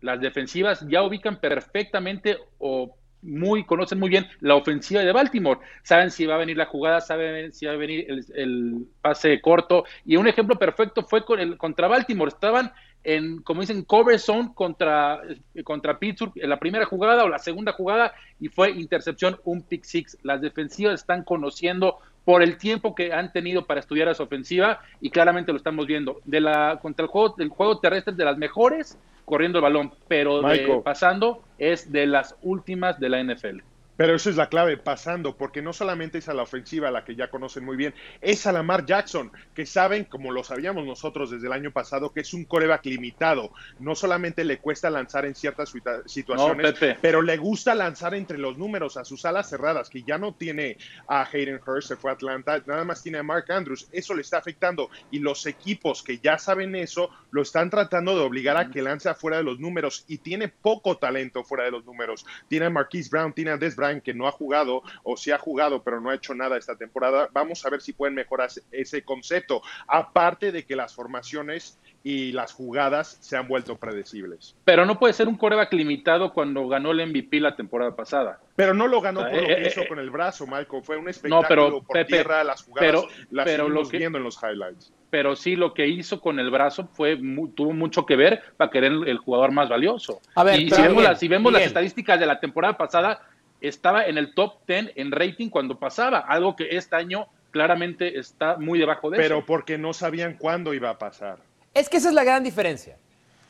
Las 0.00 0.20
defensivas 0.20 0.86
ya 0.88 1.02
ubican 1.02 1.38
perfectamente 1.38 2.38
o 2.58 2.96
muy, 3.22 3.64
conocen 3.64 3.98
muy 3.98 4.08
bien 4.08 4.26
la 4.40 4.54
ofensiva 4.54 5.02
de 5.02 5.12
Baltimore. 5.12 5.60
Saben 5.82 6.10
si 6.10 6.26
va 6.26 6.36
a 6.36 6.38
venir 6.38 6.56
la 6.56 6.66
jugada, 6.66 7.00
saben 7.00 7.52
si 7.52 7.66
va 7.66 7.72
a 7.72 7.76
venir 7.76 8.06
el, 8.08 8.24
el 8.34 8.86
pase 9.02 9.40
corto. 9.40 9.84
Y 10.04 10.16
un 10.16 10.28
ejemplo 10.28 10.56
perfecto 10.56 11.02
fue 11.02 11.24
con 11.24 11.40
el, 11.40 11.56
contra 11.58 11.88
Baltimore. 11.88 12.28
Estaban 12.28 12.72
en, 13.06 13.40
como 13.42 13.60
dicen, 13.60 13.84
cover 13.84 14.18
zone 14.18 14.50
contra, 14.52 15.22
contra 15.62 15.96
Pittsburgh 15.96 16.32
en 16.34 16.50
la 16.50 16.58
primera 16.58 16.84
jugada 16.86 17.22
o 17.22 17.28
la 17.28 17.38
segunda 17.38 17.72
jugada 17.72 18.12
y 18.40 18.48
fue 18.48 18.72
intercepción, 18.72 19.38
un 19.44 19.62
pick 19.62 19.84
six. 19.84 20.18
Las 20.24 20.40
defensivas 20.40 21.00
están 21.00 21.22
conociendo 21.22 21.98
por 22.24 22.42
el 22.42 22.58
tiempo 22.58 22.96
que 22.96 23.12
han 23.12 23.32
tenido 23.32 23.64
para 23.64 23.78
estudiar 23.78 24.08
a 24.08 24.14
su 24.14 24.24
ofensiva 24.24 24.80
y 25.00 25.10
claramente 25.10 25.52
lo 25.52 25.58
estamos 25.58 25.86
viendo. 25.86 26.20
De 26.24 26.40
la 26.40 26.80
contra 26.82 27.04
el 27.04 27.08
juego, 27.08 27.36
el 27.38 27.48
juego 27.48 27.78
terrestre 27.78 28.10
es 28.10 28.16
de 28.16 28.24
las 28.24 28.38
mejores 28.38 28.98
corriendo 29.24 29.58
el 29.58 29.62
balón, 29.62 29.92
pero 30.08 30.42
de, 30.42 30.80
pasando 30.84 31.44
es 31.58 31.92
de 31.92 32.08
las 32.08 32.34
últimas 32.42 32.98
de 32.98 33.08
la 33.08 33.22
NFL. 33.22 33.60
Pero 33.96 34.14
eso 34.14 34.28
es 34.30 34.36
la 34.36 34.48
clave, 34.48 34.76
pasando, 34.76 35.36
porque 35.36 35.62
no 35.62 35.72
solamente 35.72 36.18
es 36.18 36.28
a 36.28 36.34
la 36.34 36.42
ofensiva, 36.42 36.90
la 36.90 37.04
que 37.04 37.16
ya 37.16 37.28
conocen 37.28 37.64
muy 37.64 37.76
bien, 37.76 37.94
es 38.20 38.46
a 38.46 38.52
Lamar 38.52 38.84
Jackson, 38.84 39.32
que 39.54 39.64
saben, 39.66 40.04
como 40.04 40.32
lo 40.32 40.44
sabíamos 40.44 40.84
nosotros 40.84 41.30
desde 41.30 41.46
el 41.46 41.52
año 41.52 41.70
pasado, 41.70 42.12
que 42.12 42.20
es 42.20 42.34
un 42.34 42.44
coreback 42.44 42.84
limitado. 42.86 43.50
No 43.78 43.94
solamente 43.94 44.44
le 44.44 44.58
cuesta 44.58 44.90
lanzar 44.90 45.24
en 45.24 45.34
ciertas 45.34 45.74
situa- 45.74 46.02
situaciones, 46.06 46.80
No, 46.80 46.96
pero 47.00 47.22
le 47.22 47.36
gusta 47.36 47.74
lanzar 47.74 48.14
entre 48.14 48.38
los 48.38 48.58
números 48.58 48.96
a 48.96 49.04
sus 49.04 49.24
alas 49.24 49.48
cerradas, 49.48 49.88
que 49.88 50.02
ya 50.02 50.18
no 50.18 50.34
tiene 50.34 50.76
a 51.08 51.22
Hayden 51.22 51.60
Hurst, 51.66 51.88
se 51.88 51.96
fue 51.96 52.10
a 52.10 52.14
Atlanta, 52.14 52.62
nada 52.66 52.84
más 52.84 53.02
tiene 53.02 53.18
a 53.18 53.22
Mark 53.22 53.50
Andrews. 53.50 53.88
Eso 53.92 54.14
le 54.14 54.22
está 54.22 54.38
afectando. 54.38 54.90
Y 55.10 55.20
los 55.20 55.46
equipos 55.46 56.02
que 56.02 56.18
ya 56.18 56.38
saben 56.38 56.74
eso, 56.74 57.10
lo 57.30 57.42
están 57.42 57.70
tratando 57.70 58.14
de 58.14 58.22
obligar 58.22 58.56
a 58.56 58.70
que 58.70 58.82
lance 58.82 59.08
afuera 59.08 59.38
de 59.38 59.44
los 59.44 59.58
números. 59.58 60.04
Y 60.06 60.18
tiene 60.18 60.48
poco 60.48 60.98
talento 60.98 61.44
fuera 61.44 61.64
de 61.64 61.70
los 61.70 61.84
números. 61.84 62.26
Tiene 62.48 62.66
a 62.66 62.70
Marquise 62.70 63.08
Brown, 63.10 63.32
tiene 63.32 63.52
a 63.52 63.56
Des 63.56 63.76
Bryant, 63.86 64.02
que 64.02 64.14
no 64.14 64.26
ha 64.26 64.32
jugado, 64.32 64.82
o 65.02 65.16
sí 65.16 65.30
ha 65.30 65.38
jugado, 65.38 65.82
pero 65.82 66.00
no 66.00 66.10
ha 66.10 66.14
hecho 66.14 66.34
nada 66.34 66.56
esta 66.56 66.76
temporada. 66.76 67.28
Vamos 67.32 67.64
a 67.64 67.70
ver 67.70 67.80
si 67.80 67.92
pueden 67.92 68.14
mejorar 68.14 68.50
ese 68.72 69.02
concepto. 69.02 69.62
Aparte 69.86 70.52
de 70.52 70.64
que 70.64 70.76
las 70.76 70.94
formaciones 70.94 71.78
y 72.02 72.30
las 72.32 72.52
jugadas 72.52 73.18
se 73.20 73.36
han 73.36 73.48
vuelto 73.48 73.76
predecibles. 73.76 74.54
Pero 74.64 74.86
no 74.86 74.98
puede 74.98 75.12
ser 75.12 75.26
un 75.26 75.36
coreback 75.36 75.72
limitado 75.72 76.32
cuando 76.32 76.68
ganó 76.68 76.92
el 76.92 77.04
MVP 77.08 77.40
la 77.40 77.56
temporada 77.56 77.96
pasada. 77.96 78.38
Pero 78.54 78.74
no 78.74 78.86
lo 78.86 79.00
ganó 79.00 79.20
O 79.20 79.22
sea, 79.24 79.32
por 79.32 79.42
lo 79.42 79.48
eh, 79.48 79.56
que 79.56 79.62
eh, 79.62 79.68
hizo 79.68 79.80
eh, 79.80 79.88
con 79.88 79.98
el 79.98 80.10
brazo, 80.10 80.46
Michael. 80.46 80.82
Fue 80.84 80.96
un 80.96 81.08
espectáculo 81.08 81.42
No, 81.42 81.48
pero 81.48 81.82
por 81.82 81.94
Pepe, 81.94 82.12
tierra, 82.12 82.44
las 82.44 82.62
jugadas 82.62 82.86
pero- 82.88 83.08
las 83.30 83.44
pero 83.44 83.64
lo 83.68 83.84
seguimos 83.84 83.90
que- 83.90 83.98
viendo 83.98 84.18
en 84.18 84.24
los 84.24 84.38
highlights. 84.42 84.92
Pero 85.10 85.36
sí, 85.36 85.56
lo 85.56 85.72
que 85.72 85.86
hizo 85.86 86.20
con 86.20 86.38
el 86.38 86.50
brazo 86.50 86.88
fue 86.92 87.16
tuvo 87.54 87.72
mucho 87.72 88.04
que 88.06 88.16
ver 88.16 88.42
para 88.56 88.70
querer 88.70 88.92
el, 88.92 89.08
el 89.08 89.18
jugador 89.18 89.50
más 89.52 89.68
valioso. 89.68 90.20
A 90.34 90.44
ver, 90.44 90.60
y 90.60 90.70
si 90.70 90.82
vemos, 90.82 91.18
si 91.18 91.28
vemos 91.28 91.52
las 91.52 91.62
estadísticas 91.62 92.18
de 92.20 92.26
la 92.26 92.38
temporada 92.38 92.76
pasada, 92.76 93.20
estaba 93.60 94.04
en 94.06 94.18
el 94.18 94.34
top 94.34 94.54
10 94.66 94.92
en 94.96 95.10
rating 95.12 95.48
cuando 95.48 95.78
pasaba, 95.78 96.18
algo 96.18 96.56
que 96.56 96.68
este 96.76 96.96
año 96.96 97.26
claramente 97.50 98.18
está 98.18 98.56
muy 98.56 98.78
debajo 98.78 99.10
de 99.10 99.16
Pero 99.16 99.38
eso. 99.38 99.46
porque 99.46 99.78
no 99.78 99.92
sabían 99.92 100.36
cuándo 100.36 100.74
iba 100.74 100.90
a 100.90 100.98
pasar. 100.98 101.38
Es 101.74 101.88
que 101.88 101.96
esa 101.98 102.08
es 102.08 102.14
la 102.14 102.24
gran 102.24 102.44
diferencia. 102.44 102.96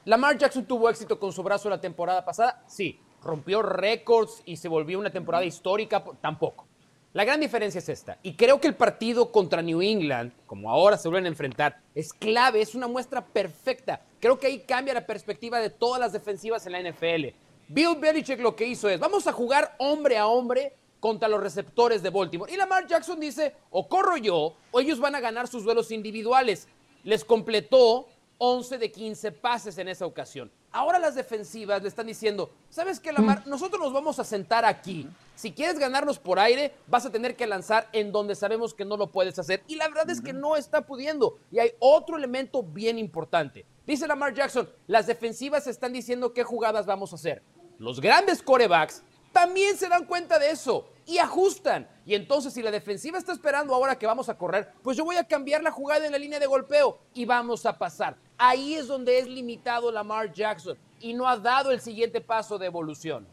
Lamar 0.04 0.38
Jackson 0.38 0.64
tuvo 0.64 0.88
éxito 0.88 1.18
con 1.18 1.32
su 1.32 1.42
brazo 1.42 1.68
la 1.68 1.80
temporada 1.80 2.24
pasada, 2.24 2.62
sí. 2.66 3.00
Rompió 3.22 3.60
récords 3.62 4.42
y 4.44 4.56
se 4.56 4.68
volvió 4.68 5.00
una 5.00 5.10
temporada 5.10 5.44
histórica, 5.44 6.04
po- 6.04 6.16
tampoco. 6.20 6.66
La 7.12 7.24
gran 7.24 7.40
diferencia 7.40 7.78
es 7.78 7.88
esta. 7.88 8.18
Y 8.22 8.34
creo 8.34 8.60
que 8.60 8.68
el 8.68 8.74
partido 8.74 9.32
contra 9.32 9.62
New 9.62 9.80
England, 9.82 10.30
como 10.46 10.70
ahora 10.70 10.96
se 10.98 11.08
vuelven 11.08 11.24
a 11.24 11.28
enfrentar, 11.28 11.78
es 11.94 12.12
clave, 12.12 12.60
es 12.60 12.74
una 12.76 12.86
muestra 12.86 13.24
perfecta. 13.24 14.02
Creo 14.20 14.38
que 14.38 14.46
ahí 14.46 14.60
cambia 14.60 14.94
la 14.94 15.06
perspectiva 15.06 15.58
de 15.58 15.70
todas 15.70 15.98
las 15.98 16.12
defensivas 16.12 16.64
en 16.66 16.72
la 16.72 16.80
NFL. 16.80 17.34
Bill 17.68 17.96
Belichick 17.96 18.40
lo 18.40 18.54
que 18.54 18.66
hizo 18.66 18.88
es, 18.88 19.00
vamos 19.00 19.26
a 19.26 19.32
jugar 19.32 19.74
hombre 19.78 20.16
a 20.16 20.26
hombre 20.26 20.74
contra 21.00 21.28
los 21.28 21.40
receptores 21.40 22.02
de 22.02 22.10
Baltimore. 22.10 22.52
Y 22.52 22.56
Lamar 22.56 22.86
Jackson 22.86 23.18
dice, 23.18 23.54
o 23.70 23.88
corro 23.88 24.16
yo, 24.16 24.56
o 24.70 24.80
ellos 24.80 25.00
van 25.00 25.14
a 25.14 25.20
ganar 25.20 25.48
sus 25.48 25.64
duelos 25.64 25.90
individuales. 25.90 26.68
Les 27.04 27.24
completó 27.24 28.08
11 28.38 28.78
de 28.78 28.92
15 28.92 29.32
pases 29.32 29.78
en 29.78 29.88
esa 29.88 30.06
ocasión. 30.06 30.50
Ahora 30.76 30.98
las 30.98 31.14
defensivas 31.14 31.80
le 31.80 31.88
están 31.88 32.06
diciendo, 32.06 32.50
¿sabes 32.68 33.00
qué, 33.00 33.10
Lamar? 33.10 33.46
Nosotros 33.46 33.80
nos 33.80 33.94
vamos 33.94 34.18
a 34.18 34.24
sentar 34.24 34.66
aquí. 34.66 35.08
Si 35.34 35.50
quieres 35.50 35.78
ganarnos 35.78 36.18
por 36.18 36.38
aire, 36.38 36.74
vas 36.86 37.06
a 37.06 37.10
tener 37.10 37.34
que 37.34 37.46
lanzar 37.46 37.88
en 37.94 38.12
donde 38.12 38.34
sabemos 38.34 38.74
que 38.74 38.84
no 38.84 38.98
lo 38.98 39.06
puedes 39.06 39.38
hacer. 39.38 39.62
Y 39.68 39.76
la 39.76 39.88
verdad 39.88 40.10
es 40.10 40.20
que 40.20 40.34
no 40.34 40.54
está 40.54 40.82
pudiendo. 40.82 41.38
Y 41.50 41.60
hay 41.60 41.70
otro 41.78 42.18
elemento 42.18 42.62
bien 42.62 42.98
importante. 42.98 43.64
Dice 43.86 44.06
Lamar 44.06 44.34
Jackson, 44.34 44.68
las 44.86 45.06
defensivas 45.06 45.66
están 45.66 45.94
diciendo 45.94 46.34
qué 46.34 46.44
jugadas 46.44 46.84
vamos 46.84 47.10
a 47.12 47.16
hacer. 47.16 47.42
Los 47.78 47.98
grandes 47.98 48.42
corebacks 48.42 49.02
también 49.32 49.78
se 49.78 49.88
dan 49.88 50.04
cuenta 50.04 50.38
de 50.38 50.50
eso 50.50 50.86
y 51.06 51.18
ajustan. 51.18 51.88
Y 52.04 52.14
entonces 52.14 52.52
si 52.52 52.62
la 52.62 52.70
defensiva 52.70 53.16
está 53.16 53.32
esperando 53.32 53.74
ahora 53.74 53.98
que 53.98 54.06
vamos 54.06 54.28
a 54.28 54.36
correr, 54.36 54.72
pues 54.82 54.96
yo 54.96 55.04
voy 55.04 55.16
a 55.16 55.24
cambiar 55.24 55.62
la 55.62 55.70
jugada 55.70 56.04
en 56.04 56.12
la 56.12 56.18
línea 56.18 56.38
de 56.38 56.46
golpeo 56.46 56.98
y 57.14 57.24
vamos 57.24 57.64
a 57.64 57.78
pasar. 57.78 58.16
Ahí 58.36 58.74
es 58.74 58.88
donde 58.88 59.18
es 59.18 59.26
limitado 59.26 59.90
Lamar 59.90 60.32
Jackson 60.32 60.76
y 61.00 61.14
no 61.14 61.28
ha 61.28 61.36
dado 61.36 61.70
el 61.70 61.80
siguiente 61.80 62.20
paso 62.20 62.58
de 62.58 62.66
evolución. 62.66 63.26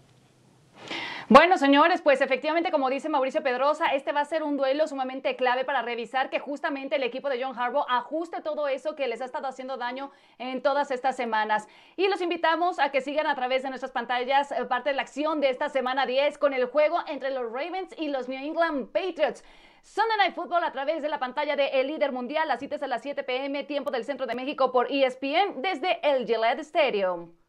Bueno, 1.29 1.57
señores, 1.57 2.01
pues 2.01 2.19
efectivamente, 2.19 2.69
como 2.69 2.89
dice 2.89 3.07
Mauricio 3.07 3.41
Pedrosa, 3.41 3.87
este 3.87 4.11
va 4.11 4.19
a 4.19 4.25
ser 4.25 4.43
un 4.43 4.57
duelo 4.57 4.87
sumamente 4.87 5.37
clave 5.37 5.63
para 5.63 5.81
revisar 5.81 6.29
que 6.29 6.39
justamente 6.39 6.97
el 6.97 7.03
equipo 7.03 7.29
de 7.29 7.41
John 7.41 7.57
Harbaugh 7.57 7.85
ajuste 7.87 8.41
todo 8.41 8.67
eso 8.67 8.93
que 8.95 9.07
les 9.07 9.21
ha 9.21 9.25
estado 9.25 9.47
haciendo 9.47 9.77
daño 9.77 10.11
en 10.37 10.61
todas 10.61 10.91
estas 10.91 11.15
semanas. 11.15 11.69
Y 11.95 12.09
los 12.09 12.19
invitamos 12.19 12.77
a 12.77 12.91
que 12.91 12.99
sigan 12.99 13.25
a 13.27 13.35
través 13.35 13.63
de 13.63 13.69
nuestras 13.69 13.93
pantallas 13.93 14.51
eh, 14.51 14.65
parte 14.65 14.89
de 14.89 14.97
la 14.97 15.03
acción 15.03 15.39
de 15.39 15.49
esta 15.49 15.69
semana 15.69 16.05
10 16.05 16.37
con 16.37 16.53
el 16.53 16.65
juego 16.65 16.99
entre 17.07 17.31
los 17.31 17.45
Ravens 17.45 17.95
y 17.97 18.09
los 18.09 18.27
New 18.27 18.43
England 18.43 18.91
Patriots. 18.91 19.45
Sunday 19.81 20.17
Night 20.17 20.35
Football 20.35 20.65
a 20.65 20.73
través 20.73 21.01
de 21.01 21.07
la 21.07 21.19
pantalla 21.19 21.55
de 21.55 21.67
El 21.67 21.87
Líder 21.87 22.11
Mundial, 22.11 22.49
las 22.49 22.59
citas 22.59 22.83
a 22.83 22.87
las 22.87 23.01
7 23.01 23.23
pm, 23.23 23.63
tiempo 23.63 23.91
del 23.91 24.03
Centro 24.03 24.27
de 24.27 24.35
México 24.35 24.73
por 24.73 24.91
ESPN 24.91 25.61
desde 25.61 25.99
el 26.03 26.25
Gillette 26.25 26.59
Stadium. 26.59 27.42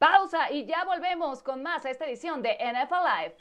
Pausa 0.00 0.50
y 0.50 0.64
ya 0.64 0.82
volvemos 0.84 1.42
con 1.42 1.62
más 1.62 1.84
a 1.84 1.90
esta 1.90 2.06
edición 2.06 2.40
de 2.40 2.56
NFL 2.56 3.04
Live. 3.04 3.36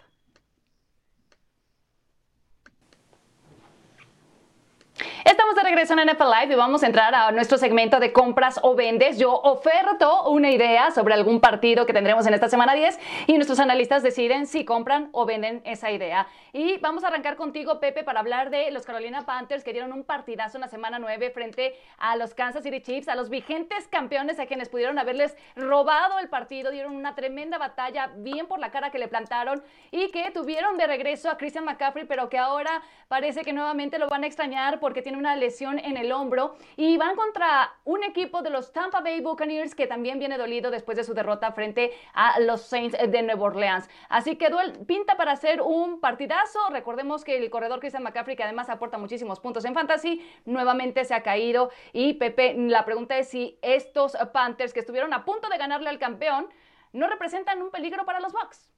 Estamos 5.50 5.64
de 5.64 5.70
regreso 5.72 5.94
en 5.94 6.08
NFL 6.08 6.42
Live 6.42 6.54
y 6.54 6.56
vamos 6.56 6.84
a 6.84 6.86
entrar 6.86 7.16
a 7.16 7.32
nuestro 7.32 7.58
segmento 7.58 8.00
de 8.00 8.14
compras 8.14 8.60
o 8.62 8.76
vendes. 8.76 9.18
Yo 9.18 9.34
oferto 9.34 10.30
una 10.30 10.52
idea 10.52 10.92
sobre 10.92 11.16
algún 11.16 11.42
partido 11.42 11.88
que 11.88 11.94
tendremos 11.94 12.28
en 12.28 12.36
esta 12.36 12.48
semana 12.48 12.76
10 12.76 13.00
y 13.26 13.34
nuestros 13.34 13.60
analistas 13.60 14.04
deciden 14.04 14.46
si 14.46 14.64
compran 14.64 15.10
o 15.12 15.26
venden 15.26 15.64
esa 15.66 15.90
idea. 15.90 16.28
Y 16.54 16.78
vamos 16.78 17.04
a 17.04 17.08
arrancar 17.08 17.36
contigo, 17.36 17.80
Pepe, 17.80 18.04
para 18.04 18.20
hablar 18.20 18.52
de 18.52 18.70
los 18.70 18.86
Carolina 18.86 19.26
Panthers 19.26 19.64
que 19.64 19.74
dieron 19.74 19.92
un 19.92 20.04
partidazo 20.04 20.58
en 20.58 20.62
la 20.62 20.68
semana 20.68 21.00
9 21.00 21.32
frente 21.32 21.76
a 21.98 22.16
los 22.16 22.36
Kansas 22.36 22.62
City 22.62 22.82
Chiefs, 22.82 23.08
a 23.08 23.16
los 23.16 23.32
vigentes 23.32 23.88
campeones 23.88 24.40
a 24.40 24.46
quienes 24.46 24.70
pudieron 24.70 25.00
haberles 25.00 25.36
robado 25.56 26.20
el 26.20 26.30
partido, 26.30 26.70
dieron 26.70 26.96
una 26.96 27.16
tremenda 27.16 27.58
batalla, 27.58 28.12
bien 28.18 28.46
por 28.46 28.60
la 28.60 28.70
cara 28.70 28.92
que 28.92 29.00
le 29.00 29.08
plantaron 29.08 29.64
y 29.90 30.12
que 30.12 30.30
tuvieron 30.30 30.78
de 30.78 30.86
regreso 30.86 31.28
a 31.28 31.38
Christian 31.38 31.66
McCaffrey, 31.66 32.06
pero 32.06 32.30
que 32.30 32.38
ahora 32.38 32.84
parece 33.08 33.42
que 33.42 33.52
nuevamente 33.52 33.98
lo 33.98 34.10
van 34.10 34.24
a 34.24 34.28
extrañar 34.28 34.80
porque 34.80 35.02
tiene 35.02 35.18
una 35.18 35.39
lesión 35.40 35.80
en 35.80 35.98
el 35.98 36.12
hombro 36.12 36.56
y 36.78 36.98
van 36.98 37.16
contra 37.16 37.74
un 37.86 38.04
equipo 38.04 38.42
de 38.42 38.50
los 38.50 38.72
Tampa 38.72 39.02
Bay 39.02 39.22
Buccaneers 39.22 39.74
que 39.74 39.88
también 39.88 40.20
viene 40.20 40.38
dolido 40.38 40.70
después 40.70 40.98
de 40.98 41.04
su 41.04 41.14
derrota 41.14 41.52
frente 41.52 41.92
a 42.14 42.40
los 42.40 42.62
Saints 42.62 42.96
de 42.98 43.22
Nueva 43.24 43.46
Orleans. 43.46 43.90
Así 44.10 44.36
que 44.36 44.50
duel- 44.50 44.86
pinta 44.86 45.18
para 45.18 45.32
hacer 45.32 45.62
un 45.62 46.00
partidazo. 46.00 46.60
Recordemos 46.70 47.24
que 47.24 47.38
el 47.38 47.50
corredor 47.50 47.80
Christian 47.80 48.04
McCaffrey, 48.04 48.36
que 48.36 48.44
además 48.44 48.70
aporta 48.70 48.98
muchísimos 48.98 49.40
puntos 49.40 49.66
en 49.66 49.74
fantasy, 49.74 50.22
nuevamente 50.46 51.06
se 51.06 51.14
ha 51.14 51.24
caído. 51.24 51.72
Y 51.94 52.14
Pepe, 52.14 52.54
la 52.58 52.86
pregunta 52.86 53.18
es 53.18 53.30
si 53.30 53.58
estos 53.62 54.18
Panthers 54.34 54.74
que 54.74 54.82
estuvieron 54.82 55.14
a 55.14 55.26
punto 55.26 55.50
de 55.50 55.58
ganarle 55.58 55.90
al 55.90 56.00
campeón 56.00 56.48
no 56.92 57.08
representan 57.08 57.62
un 57.62 57.72
peligro 57.72 58.06
para 58.06 58.20
los 58.20 58.34
Bucks. 58.34 58.69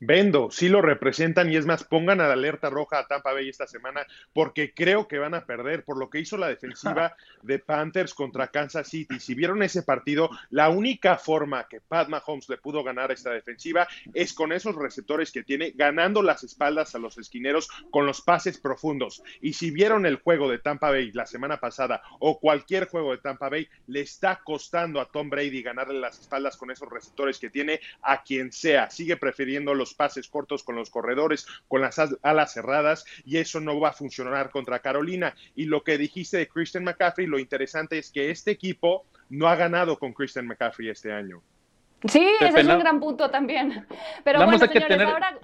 Vendo, 0.00 0.50
sí 0.52 0.68
lo 0.68 0.80
representan 0.80 1.52
y 1.52 1.56
es 1.56 1.66
más, 1.66 1.82
pongan 1.82 2.20
a 2.20 2.28
la 2.28 2.34
alerta 2.34 2.70
roja 2.70 3.00
a 3.00 3.06
Tampa 3.08 3.32
Bay 3.32 3.48
esta 3.48 3.66
semana 3.66 4.06
porque 4.32 4.72
creo 4.72 5.08
que 5.08 5.18
van 5.18 5.34
a 5.34 5.44
perder 5.44 5.84
por 5.84 5.98
lo 5.98 6.08
que 6.08 6.20
hizo 6.20 6.36
la 6.36 6.46
defensiva 6.48 7.16
de 7.42 7.58
Panthers 7.58 8.14
contra 8.14 8.46
Kansas 8.46 8.86
City. 8.88 9.18
Si 9.18 9.34
vieron 9.34 9.62
ese 9.62 9.82
partido, 9.82 10.30
la 10.50 10.68
única 10.68 11.18
forma 11.18 11.66
que 11.66 11.80
Pat 11.80 12.08
Mahomes 12.08 12.48
le 12.48 12.58
pudo 12.58 12.84
ganar 12.84 13.10
a 13.10 13.14
esta 13.14 13.30
defensiva 13.30 13.88
es 14.14 14.32
con 14.32 14.52
esos 14.52 14.76
receptores 14.76 15.32
que 15.32 15.42
tiene, 15.42 15.72
ganando 15.74 16.22
las 16.22 16.44
espaldas 16.44 16.94
a 16.94 16.98
los 16.98 17.18
esquineros 17.18 17.68
con 17.90 18.06
los 18.06 18.20
pases 18.20 18.58
profundos. 18.58 19.22
Y 19.40 19.54
si 19.54 19.72
vieron 19.72 20.06
el 20.06 20.16
juego 20.16 20.48
de 20.48 20.58
Tampa 20.58 20.90
Bay 20.90 21.10
la 21.10 21.26
semana 21.26 21.58
pasada 21.58 22.02
o 22.20 22.38
cualquier 22.38 22.86
juego 22.86 23.10
de 23.10 23.18
Tampa 23.18 23.48
Bay, 23.48 23.68
le 23.88 24.02
está 24.02 24.42
costando 24.44 25.00
a 25.00 25.10
Tom 25.10 25.28
Brady 25.28 25.62
ganarle 25.62 25.98
las 25.98 26.20
espaldas 26.20 26.56
con 26.56 26.70
esos 26.70 26.88
receptores 26.88 27.38
que 27.40 27.50
tiene 27.50 27.80
a 28.02 28.22
quien 28.22 28.52
sea. 28.52 28.90
Sigue 28.90 29.16
prefiriendo 29.16 29.74
los 29.74 29.87
pases 29.94 30.28
cortos 30.28 30.62
con 30.62 30.76
los 30.76 30.90
corredores, 30.90 31.46
con 31.68 31.80
las 31.80 31.98
as- 31.98 32.16
alas 32.22 32.52
cerradas, 32.52 33.04
y 33.24 33.38
eso 33.38 33.60
no 33.60 33.78
va 33.80 33.90
a 33.90 33.92
funcionar 33.92 34.50
contra 34.50 34.78
Carolina. 34.80 35.34
Y 35.54 35.66
lo 35.66 35.82
que 35.82 35.98
dijiste 35.98 36.36
de 36.38 36.48
Christian 36.48 36.84
McCaffrey, 36.84 37.26
lo 37.26 37.38
interesante 37.38 37.98
es 37.98 38.10
que 38.10 38.30
este 38.30 38.50
equipo 38.50 39.04
no 39.30 39.48
ha 39.48 39.56
ganado 39.56 39.98
con 39.98 40.12
Christian 40.12 40.46
McCaffrey 40.46 40.88
este 40.88 41.12
año. 41.12 41.42
Sí, 42.08 42.26
ese 42.40 42.60
es 42.60 42.66
un 42.68 42.78
gran 42.78 43.00
punto 43.00 43.28
también. 43.30 43.86
Pero 44.24 44.38
bueno, 44.44 44.58
señores, 44.58 44.88
tener- 44.88 45.06
ahora 45.06 45.38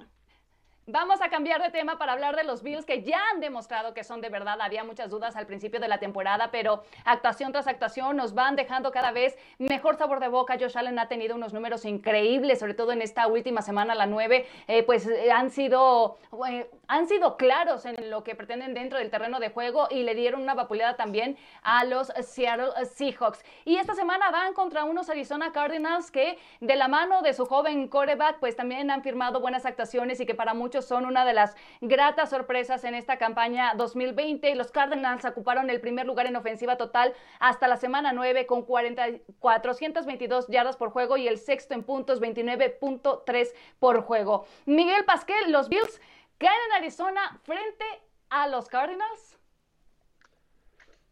vamos 0.87 1.19
a 1.21 1.29
cambiar 1.29 1.63
de 1.63 1.71
tema 1.71 1.97
para 1.97 2.13
hablar 2.13 2.35
de 2.35 2.43
los 2.43 2.61
Bills 2.61 2.85
que 2.85 3.01
ya 3.01 3.19
han 3.31 3.39
demostrado 3.39 3.93
que 3.93 4.03
son 4.03 4.21
de 4.21 4.29
verdad. 4.29 4.61
Había 4.61 4.83
muchas 4.83 5.09
dudas 5.09 5.35
al 5.35 5.47
principio 5.47 5.79
de 5.79 5.87
la 5.87 5.99
temporada, 5.99 6.51
pero 6.51 6.83
actuación 7.05 7.51
tras 7.51 7.67
actuación 7.67 8.15
nos 8.17 8.33
van 8.33 8.55
dejando 8.55 8.91
cada 8.91 9.11
vez 9.11 9.35
mejor 9.57 9.97
sabor 9.97 10.19
de 10.19 10.27
boca. 10.27 10.57
Josh 10.59 10.77
Allen 10.77 10.99
ha 10.99 11.07
tenido 11.07 11.35
unos 11.35 11.53
números 11.53 11.85
increíbles, 11.85 12.59
sobre 12.59 12.75
todo 12.75 12.91
en 12.91 13.01
esta 13.01 13.25
última 13.27 13.61
semana, 13.61 13.95
la 13.95 14.05
9, 14.05 14.45
eh, 14.67 14.83
pues 14.83 15.07
eh, 15.07 15.31
han 15.31 15.49
sido 15.49 16.17
eh, 16.47 16.69
han 16.87 17.07
sido 17.07 17.35
claros 17.37 17.85
en 17.85 18.11
lo 18.11 18.23
que 18.23 18.35
pretenden 18.35 18.75
dentro 18.75 18.99
del 18.99 19.09
terreno 19.09 19.39
de 19.39 19.49
juego 19.49 19.87
y 19.89 20.03
le 20.03 20.13
dieron 20.13 20.41
una 20.41 20.53
vapuleada 20.53 20.95
también 20.95 21.35
a 21.63 21.83
los 21.83 22.13
Seattle 22.21 22.69
Seahawks. 22.85 23.43
Y 23.63 23.77
esta 23.77 23.95
semana 23.95 24.29
van 24.29 24.53
contra 24.53 24.83
unos 24.83 25.09
Arizona 25.09 25.51
Cardinals 25.51 26.11
que 26.11 26.37
de 26.59 26.75
la 26.75 26.87
mano 26.87 27.23
de 27.23 27.33
su 27.33 27.45
joven 27.47 27.87
quarterback 27.87 28.37
pues 28.39 28.55
también 28.55 28.91
han 28.91 29.01
firmado 29.01 29.39
buenas 29.39 29.65
actuaciones 29.65 30.19
y 30.19 30.27
que 30.27 30.35
para 30.35 30.53
muchos 30.53 30.74
son 30.81 31.05
una 31.05 31.25
de 31.25 31.33
las 31.33 31.55
gratas 31.81 32.29
sorpresas 32.29 32.83
en 32.83 32.95
esta 32.95 33.17
campaña 33.17 33.73
2020. 33.75 34.55
Los 34.55 34.71
Cardinals 34.71 35.23
ocuparon 35.25 35.69
el 35.69 35.79
primer 35.79 36.05
lugar 36.05 36.27
en 36.27 36.35
ofensiva 36.35 36.77
total 36.77 37.13
hasta 37.39 37.67
la 37.67 37.77
semana 37.77 38.11
9 38.13 38.45
con 38.45 38.63
40, 38.63 39.07
422 39.39 40.47
yardas 40.47 40.77
por 40.77 40.89
juego 40.89 41.17
y 41.17 41.27
el 41.27 41.37
sexto 41.37 41.73
en 41.73 41.83
puntos 41.83 42.21
29.3 42.21 43.53
por 43.79 44.01
juego. 44.01 44.45
Miguel 44.65 45.05
Pasquel, 45.05 45.51
los 45.51 45.69
Bills 45.69 46.01
caen 46.37 46.53
en 46.69 46.77
Arizona 46.77 47.39
frente 47.43 47.85
a 48.29 48.47
los 48.47 48.67
Cardinals. 48.67 49.37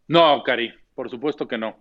No, 0.08 0.44
Cari, 0.44 0.74
por 0.96 1.10
supuesto 1.10 1.48
que 1.48 1.58
no. 1.58 1.76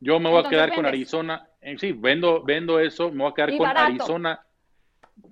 Yo 0.00 0.20
me 0.20 0.30
voy 0.30 0.44
a 0.44 0.48
quedar 0.48 0.74
con. 0.74 0.86
Arizona. 0.86 1.48
Eh, 1.60 1.76
sí, 1.78 1.92
vendo, 1.92 2.42
vendo 2.42 2.78
eso, 2.78 3.10
me 3.10 3.24
voy 3.24 3.32
a 3.32 3.34
quedar 3.34 3.50
Y 3.50 3.58
con 3.58 3.66
barato. 3.66 3.86
Arizona. 3.86 4.44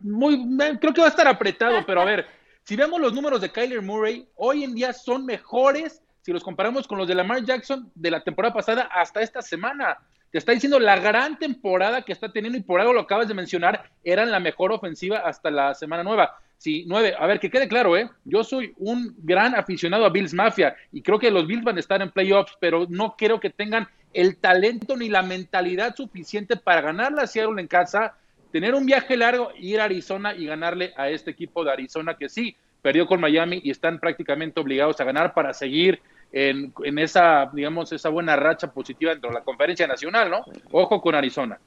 Muy, 0.01 0.35
eh, 0.61 0.79
creo 0.81 0.93
que 0.93 1.01
va 1.01 1.09
a 1.09 1.11
estar 1.11 1.29
apretado, 1.29 1.85
pero 1.87 2.01
a 2.01 2.05
ver, 2.07 2.27
si 2.63 2.77
vemos 2.77 3.01
los 3.01 3.13
números 3.13 3.41
de 3.41 3.51
Kyler 3.51 3.83
Murray, 3.83 4.29
hoy 4.37 4.65
en 4.65 4.75
día 4.75 4.93
son 4.93 5.25
mejores 5.25 6.03
si 6.27 6.33
los 6.33 6.43
comparamos 6.43 6.89
con 6.89 6.99
los 6.99 7.07
de 7.07 7.15
Lamar 7.15 7.45
Jackson 7.45 7.89
de 7.95 8.11
la 8.11 8.25
temporada 8.25 8.53
pasada 8.53 8.89
hasta 8.93 9.21
esta 9.21 9.43
semana. 9.43 9.97
Te 10.33 10.39
está 10.39 10.51
diciendo 10.51 10.81
la 10.81 10.99
gran 10.99 11.39
temporada 11.39 12.03
que 12.03 12.13
está 12.13 12.33
teniendo 12.33 12.59
y 12.59 12.63
por 12.63 12.81
algo 12.81 12.93
lo 12.93 13.03
acabas 13.03 13.29
de 13.29 13.35
mencionar, 13.35 13.89
eran 14.03 14.33
la 14.33 14.41
mejor 14.41 14.73
ofensiva 14.73 15.19
hasta 15.19 15.53
la 15.53 15.73
semana 15.75 16.03
nueva. 16.03 16.37
Sí, 16.59 16.85
nueve. 16.89 17.15
A 17.17 17.27
ver, 17.27 17.39
que 17.39 17.49
quede 17.49 17.69
claro, 17.69 17.97
¿eh? 17.97 18.11
Yo 18.25 18.43
soy 18.43 18.75
un 18.79 19.15
gran 19.19 19.55
aficionado 19.55 20.05
a 20.05 20.11
Bills 20.11 20.35
Mafia 20.35 20.75
y 20.91 21.01
creo 21.01 21.21
que 21.21 21.31
los 21.31 21.47
Bills 21.47 21.63
van 21.63 21.77
a 21.77 21.81
estar 21.81 22.03
en 22.03 22.11
playoffs, 22.11 22.57
pero 22.59 22.87
no 22.89 23.15
creo 23.17 23.39
que 23.39 23.51
tengan 23.51 23.87
el 24.13 24.37
talento 24.37 24.97
ni 24.97 25.09
la 25.09 25.23
mentalidad 25.23 25.95
suficiente 25.95 26.57
para 26.57 26.81
ganarle 26.81 27.21
a 27.21 27.29
Seattle 27.29 27.61
en 27.61 27.69
casa, 27.69 28.17
tener 28.57 28.75
un 28.75 28.87
viaje 28.87 29.19
largo, 29.19 29.51
ir 29.59 29.79
a 29.83 29.85
Arizona 29.85 30.35
y 30.35 30.47
ganarle 30.47 30.95
a 30.97 31.11
este 31.11 31.31
equipo 31.31 31.63
de 31.63 31.73
Arizona 31.73 32.17
que 32.17 32.31
sí, 32.31 32.57
perdió 32.81 33.07
con 33.07 33.21
Miami 33.21 33.61
y 33.63 33.71
están 33.71 34.01
prácticamente 34.01 34.59
obligados 34.59 34.99
a 34.99 35.05
ganar 35.05 35.35
para 35.35 35.53
seguir 35.53 36.01
en, 36.33 36.73
en 36.83 36.99
esa, 36.99 37.51
digamos, 37.53 37.93
esa 37.93 38.09
buena 38.09 38.35
racha 38.35 38.73
positiva 38.73 39.11
dentro 39.11 39.29
de 39.29 39.35
la 39.35 39.45
conferencia 39.45 39.87
nacional, 39.87 40.31
¿no? 40.31 40.43
Ojo 40.73 41.03
con 41.03 41.15
Arizona. 41.15 41.59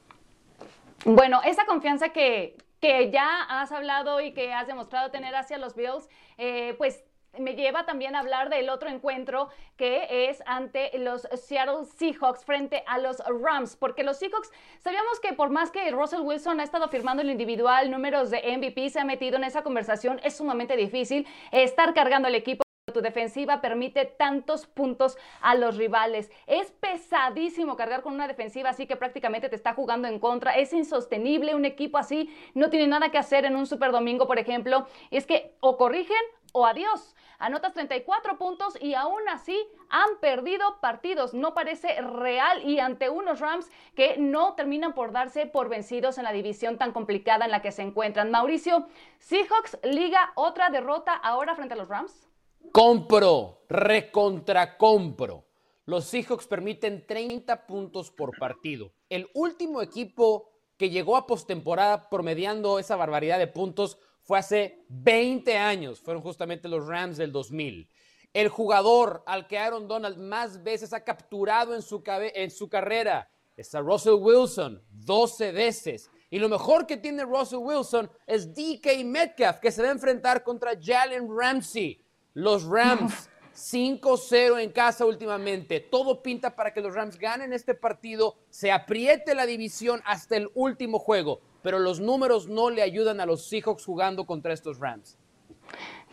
Bueno, 1.04 1.40
esa 1.44 1.64
confianza 1.64 2.08
que, 2.08 2.56
que 2.80 3.12
ya 3.12 3.44
has 3.48 3.70
hablado 3.70 4.20
y 4.20 4.32
que 4.32 4.52
has 4.52 4.66
demostrado 4.66 5.12
tener 5.12 5.36
hacia 5.36 5.58
los 5.58 5.76
Bills, 5.76 6.08
eh, 6.38 6.74
pues 6.76 7.04
me 7.38 7.54
lleva 7.54 7.84
también 7.84 8.16
a 8.16 8.20
hablar 8.20 8.50
del 8.50 8.68
otro 8.68 8.88
encuentro 8.88 9.48
que 9.76 10.28
es 10.28 10.42
ante 10.46 10.96
los 10.98 11.28
Seattle 11.34 11.84
Seahawks 11.84 12.44
frente 12.44 12.82
a 12.86 12.98
los 12.98 13.18
Rams, 13.18 13.76
porque 13.76 14.02
los 14.02 14.18
Seahawks 14.18 14.50
sabíamos 14.78 15.20
que 15.20 15.32
por 15.32 15.50
más 15.50 15.70
que 15.70 15.90
Russell 15.90 16.22
Wilson 16.22 16.60
ha 16.60 16.64
estado 16.64 16.88
firmando 16.88 17.22
en 17.22 17.28
lo 17.28 17.32
individual 17.32 17.90
números 17.90 18.30
de 18.30 18.56
MVP, 18.56 18.90
se 18.90 19.00
ha 19.00 19.04
metido 19.04 19.36
en 19.36 19.44
esa 19.44 19.62
conversación, 19.62 20.20
es 20.24 20.36
sumamente 20.36 20.76
difícil 20.76 21.26
estar 21.52 21.94
cargando 21.94 22.28
el 22.28 22.34
equipo 22.34 22.62
tu 22.92 23.00
defensiva 23.00 23.60
permite 23.60 24.04
tantos 24.04 24.66
puntos 24.66 25.16
a 25.40 25.54
los 25.54 25.76
rivales. 25.76 26.30
Es 26.46 26.70
pesadísimo 26.72 27.76
cargar 27.76 28.02
con 28.02 28.14
una 28.14 28.28
defensiva 28.28 28.70
así 28.70 28.86
que 28.86 28.96
prácticamente 28.96 29.48
te 29.48 29.56
está 29.56 29.74
jugando 29.74 30.08
en 30.08 30.18
contra. 30.18 30.56
Es 30.56 30.72
insostenible. 30.72 31.54
Un 31.54 31.64
equipo 31.64 31.98
así 31.98 32.34
no 32.54 32.70
tiene 32.70 32.86
nada 32.86 33.10
que 33.10 33.18
hacer 33.18 33.44
en 33.44 33.56
un 33.56 33.66
Super 33.66 33.92
Domingo, 33.92 34.26
por 34.26 34.38
ejemplo. 34.38 34.86
Es 35.10 35.26
que 35.26 35.54
o 35.60 35.76
corrigen 35.76 36.16
o 36.52 36.66
adiós. 36.66 37.14
Anotas 37.38 37.72
34 37.72 38.36
puntos 38.36 38.76
y 38.80 38.94
aún 38.94 39.26
así 39.28 39.58
han 39.88 40.18
perdido 40.20 40.78
partidos. 40.80 41.32
No 41.32 41.54
parece 41.54 42.00
real 42.02 42.62
y 42.68 42.80
ante 42.80 43.08
unos 43.08 43.40
Rams 43.40 43.70
que 43.94 44.18
no 44.18 44.54
terminan 44.54 44.92
por 44.92 45.12
darse 45.12 45.46
por 45.46 45.68
vencidos 45.68 46.18
en 46.18 46.24
la 46.24 46.32
división 46.32 46.76
tan 46.76 46.92
complicada 46.92 47.46
en 47.46 47.50
la 47.50 47.62
que 47.62 47.72
se 47.72 47.82
encuentran. 47.82 48.30
Mauricio, 48.30 48.86
Seahawks 49.18 49.78
liga 49.82 50.32
otra 50.34 50.68
derrota 50.68 51.14
ahora 51.14 51.54
frente 51.54 51.74
a 51.74 51.78
los 51.78 51.88
Rams. 51.88 52.28
Compro, 52.72 53.62
recontra 53.68 54.76
compro. 54.76 55.46
Los 55.86 56.04
Seahawks 56.04 56.46
permiten 56.46 57.06
30 57.06 57.66
puntos 57.66 58.10
por 58.10 58.38
partido. 58.38 58.92
El 59.08 59.28
último 59.34 59.82
equipo 59.82 60.52
que 60.76 60.88
llegó 60.88 61.16
a 61.16 61.26
postemporada 61.26 62.08
promediando 62.08 62.78
esa 62.78 62.96
barbaridad 62.96 63.38
de 63.38 63.46
puntos 63.46 63.98
fue 64.30 64.38
hace 64.38 64.84
20 64.90 65.56
años. 65.58 65.98
Fueron 66.00 66.22
justamente 66.22 66.68
los 66.68 66.86
Rams 66.86 67.16
del 67.16 67.32
2000. 67.32 67.90
El 68.32 68.48
jugador 68.48 69.24
al 69.26 69.48
que 69.48 69.58
Aaron 69.58 69.88
Donald 69.88 70.18
más 70.18 70.62
veces 70.62 70.92
ha 70.92 71.02
capturado 71.02 71.74
en 71.74 71.82
su, 71.82 72.00
cabe- 72.04 72.30
en 72.40 72.52
su 72.52 72.68
carrera 72.68 73.28
es 73.56 73.74
a 73.74 73.80
Russell 73.80 74.12
Wilson, 74.20 74.80
12 74.88 75.50
veces. 75.50 76.12
Y 76.30 76.38
lo 76.38 76.48
mejor 76.48 76.86
que 76.86 76.96
tiene 76.96 77.24
Russell 77.24 77.58
Wilson 77.58 78.08
es 78.24 78.54
DK 78.54 79.04
Metcalf, 79.04 79.58
que 79.58 79.72
se 79.72 79.82
va 79.82 79.88
a 79.88 79.90
enfrentar 79.90 80.44
contra 80.44 80.78
Jalen 80.80 81.26
Ramsey. 81.36 82.00
Los 82.34 82.62
Rams 82.62 83.28
5-0 83.52 84.62
en 84.62 84.70
casa 84.70 85.04
últimamente. 85.04 85.80
Todo 85.80 86.22
pinta 86.22 86.54
para 86.54 86.72
que 86.72 86.80
los 86.80 86.94
Rams 86.94 87.18
ganen 87.18 87.52
este 87.52 87.74
partido, 87.74 88.36
se 88.48 88.70
apriete 88.70 89.34
la 89.34 89.44
división 89.44 90.00
hasta 90.04 90.36
el 90.36 90.48
último 90.54 91.00
juego, 91.00 91.40
pero 91.62 91.78
los 91.78 92.00
números 92.00 92.48
no 92.48 92.70
le 92.70 92.82
ayudan 92.82 93.20
a 93.20 93.26
los 93.26 93.48
Seahawks 93.48 93.84
jugando 93.84 94.26
contra 94.26 94.52
estos 94.52 94.78
Rams. 94.78 95.18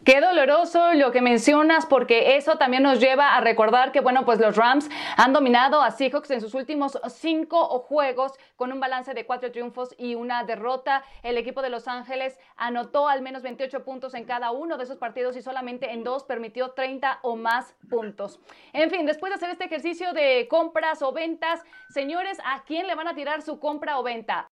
Qué 0.06 0.22
doloroso 0.22 0.94
lo 0.94 1.12
que 1.12 1.22
mencionas 1.22 1.86
porque 1.86 2.38
eso 2.38 2.58
también 2.58 2.84
nos 2.84 3.00
lleva 3.00 3.36
a 3.36 3.42
recordar 3.42 3.92
que, 3.92 4.00
bueno, 4.00 4.24
pues 4.26 4.40
los 4.40 4.56
Rams 4.56 4.88
han 5.18 5.34
dominado 5.34 5.82
a 5.82 5.92
Seahawks 5.92 6.32
en 6.32 6.40
sus 6.40 6.54
últimos 6.54 6.98
cinco 7.10 7.68
juegos 7.80 8.32
con 8.56 8.72
un 8.72 8.80
balance 8.80 9.14
de 9.14 9.26
cuatro 9.26 9.52
triunfos 9.52 9.94
y 9.98 10.16
una 10.16 10.44
derrota. 10.44 11.04
El 11.24 11.38
equipo 11.38 11.62
de 11.62 11.70
Los 11.70 11.90
Ángeles 11.90 12.40
anotó 12.56 13.10
al 13.10 13.22
menos 13.22 13.42
28 13.42 13.84
puntos 13.84 14.14
en 14.14 14.24
cada 14.24 14.52
uno 14.52 14.78
de 14.78 14.86
esos 14.86 14.98
partidos 14.98 15.36
y 15.36 15.42
solamente 15.42 15.92
en 15.92 16.04
dos 16.04 16.24
permitió 16.24 16.72
30 16.72 17.20
o 17.24 17.36
más 17.36 17.76
puntos. 17.90 18.40
En 18.72 18.90
fin, 18.90 19.06
después 19.06 19.32
de 19.32 19.36
hacer 19.36 19.50
este 19.50 19.66
ejercicio 19.66 20.14
de 20.14 20.48
compras 20.48 21.02
o 21.02 21.12
ventas, 21.12 21.62
señores, 21.90 22.38
¿a 22.46 22.64
quién 22.64 22.88
le 22.88 22.96
van 22.96 23.10
a 23.10 23.16
tirar 23.16 23.42
su 23.42 23.60
compra 23.60 24.00
o 24.00 24.04
venta? 24.04 24.48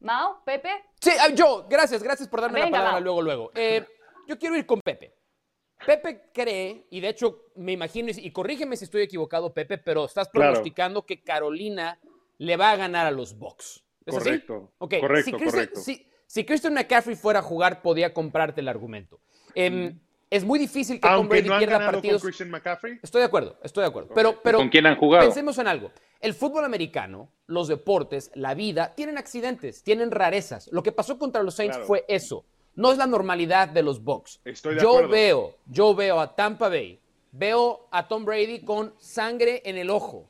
Mao, 0.00 0.42
Pepe. 0.44 0.70
Sí, 1.00 1.10
ah, 1.20 1.28
yo, 1.34 1.66
gracias, 1.68 2.02
gracias 2.02 2.28
por 2.28 2.40
darme 2.40 2.60
Venga, 2.60 2.70
la 2.70 2.78
palabra 2.78 2.94
va. 2.94 3.00
luego, 3.00 3.22
luego. 3.22 3.50
Eh, 3.54 3.84
yo 4.26 4.38
quiero 4.38 4.56
ir 4.56 4.66
con 4.66 4.80
Pepe. 4.80 5.14
Pepe 5.86 6.30
cree, 6.32 6.86
y 6.90 7.00
de 7.00 7.08
hecho 7.08 7.46
me 7.56 7.72
imagino, 7.72 8.10
y 8.14 8.30
corrígeme 8.32 8.76
si 8.76 8.84
estoy 8.84 9.02
equivocado, 9.02 9.52
Pepe, 9.54 9.78
pero 9.78 10.04
estás 10.04 10.28
Claro. 10.28 10.52
pronosticando 10.52 11.06
que 11.06 11.22
Carolina 11.22 11.98
le 12.38 12.56
va 12.56 12.70
a 12.72 12.76
ganar 12.76 13.06
a 13.06 13.10
los 13.10 13.38
Bucks. 13.38 13.82
¿Es 14.04 14.14
así? 14.16 14.24
Correcto, 14.24 14.72
Ok, 14.78 14.94
correcto, 15.00 15.24
si 15.24 15.32
Christian, 15.36 15.50
correcto. 15.50 15.80
Si, 15.80 16.06
si 16.26 16.44
Christian 16.44 16.74
McCaffrey 16.74 17.16
fuera 17.16 17.38
a 17.40 17.42
jugar, 17.42 17.80
podía 17.82 18.12
comprarte 18.12 18.60
el 18.60 18.68
argumento. 18.68 19.20
Em, 19.54 19.98
es 20.28 20.44
muy 20.44 20.58
difícil 20.58 20.96
que 20.96 21.08
Tom 21.08 21.12
Aunque 21.12 21.28
Brady 21.36 21.48
no 21.48 21.54
han 21.54 21.58
pierda 21.60 21.78
ganado 21.78 21.92
partidos. 21.92 22.22
con 22.22 22.28
Christian 22.28 22.50
McCaffrey. 22.50 22.98
Estoy 23.02 23.20
de 23.20 23.26
acuerdo, 23.26 23.58
estoy 23.62 23.82
de 23.82 23.88
acuerdo. 23.88 24.14
Pero, 24.14 24.40
pero 24.42 24.58
¿Con 24.58 24.68
quién 24.68 24.86
han 24.86 24.96
jugado? 24.96 25.24
Pensemos 25.26 25.56
en 25.58 25.66
algo. 25.66 25.90
El 26.20 26.34
fútbol 26.34 26.64
americano, 26.64 27.30
los 27.46 27.68
deportes, 27.68 28.30
la 28.34 28.54
vida, 28.54 28.94
tienen 28.94 29.16
accidentes, 29.18 29.82
tienen 29.82 30.10
rarezas. 30.10 30.68
Lo 30.72 30.82
que 30.82 30.92
pasó 30.92 31.18
contra 31.18 31.42
los 31.42 31.54
Saints 31.54 31.76
Claro. 31.76 31.86
fue 31.86 32.04
eso. 32.08 32.44
No 32.74 32.92
es 32.92 32.98
la 32.98 33.06
normalidad 33.06 33.68
de 33.68 33.82
los 33.82 34.02
Bucks. 34.04 34.40
Estoy 34.44 34.74
de 34.74 34.82
yo 34.82 34.90
acuerdo. 34.90 35.08
veo, 35.10 35.54
yo 35.66 35.94
veo 35.94 36.20
a 36.20 36.34
Tampa 36.36 36.68
Bay, 36.68 37.00
veo 37.32 37.88
a 37.90 38.06
Tom 38.06 38.24
Brady 38.24 38.60
con 38.64 38.94
sangre 38.98 39.62
en 39.64 39.76
el 39.78 39.90
ojo. 39.90 40.28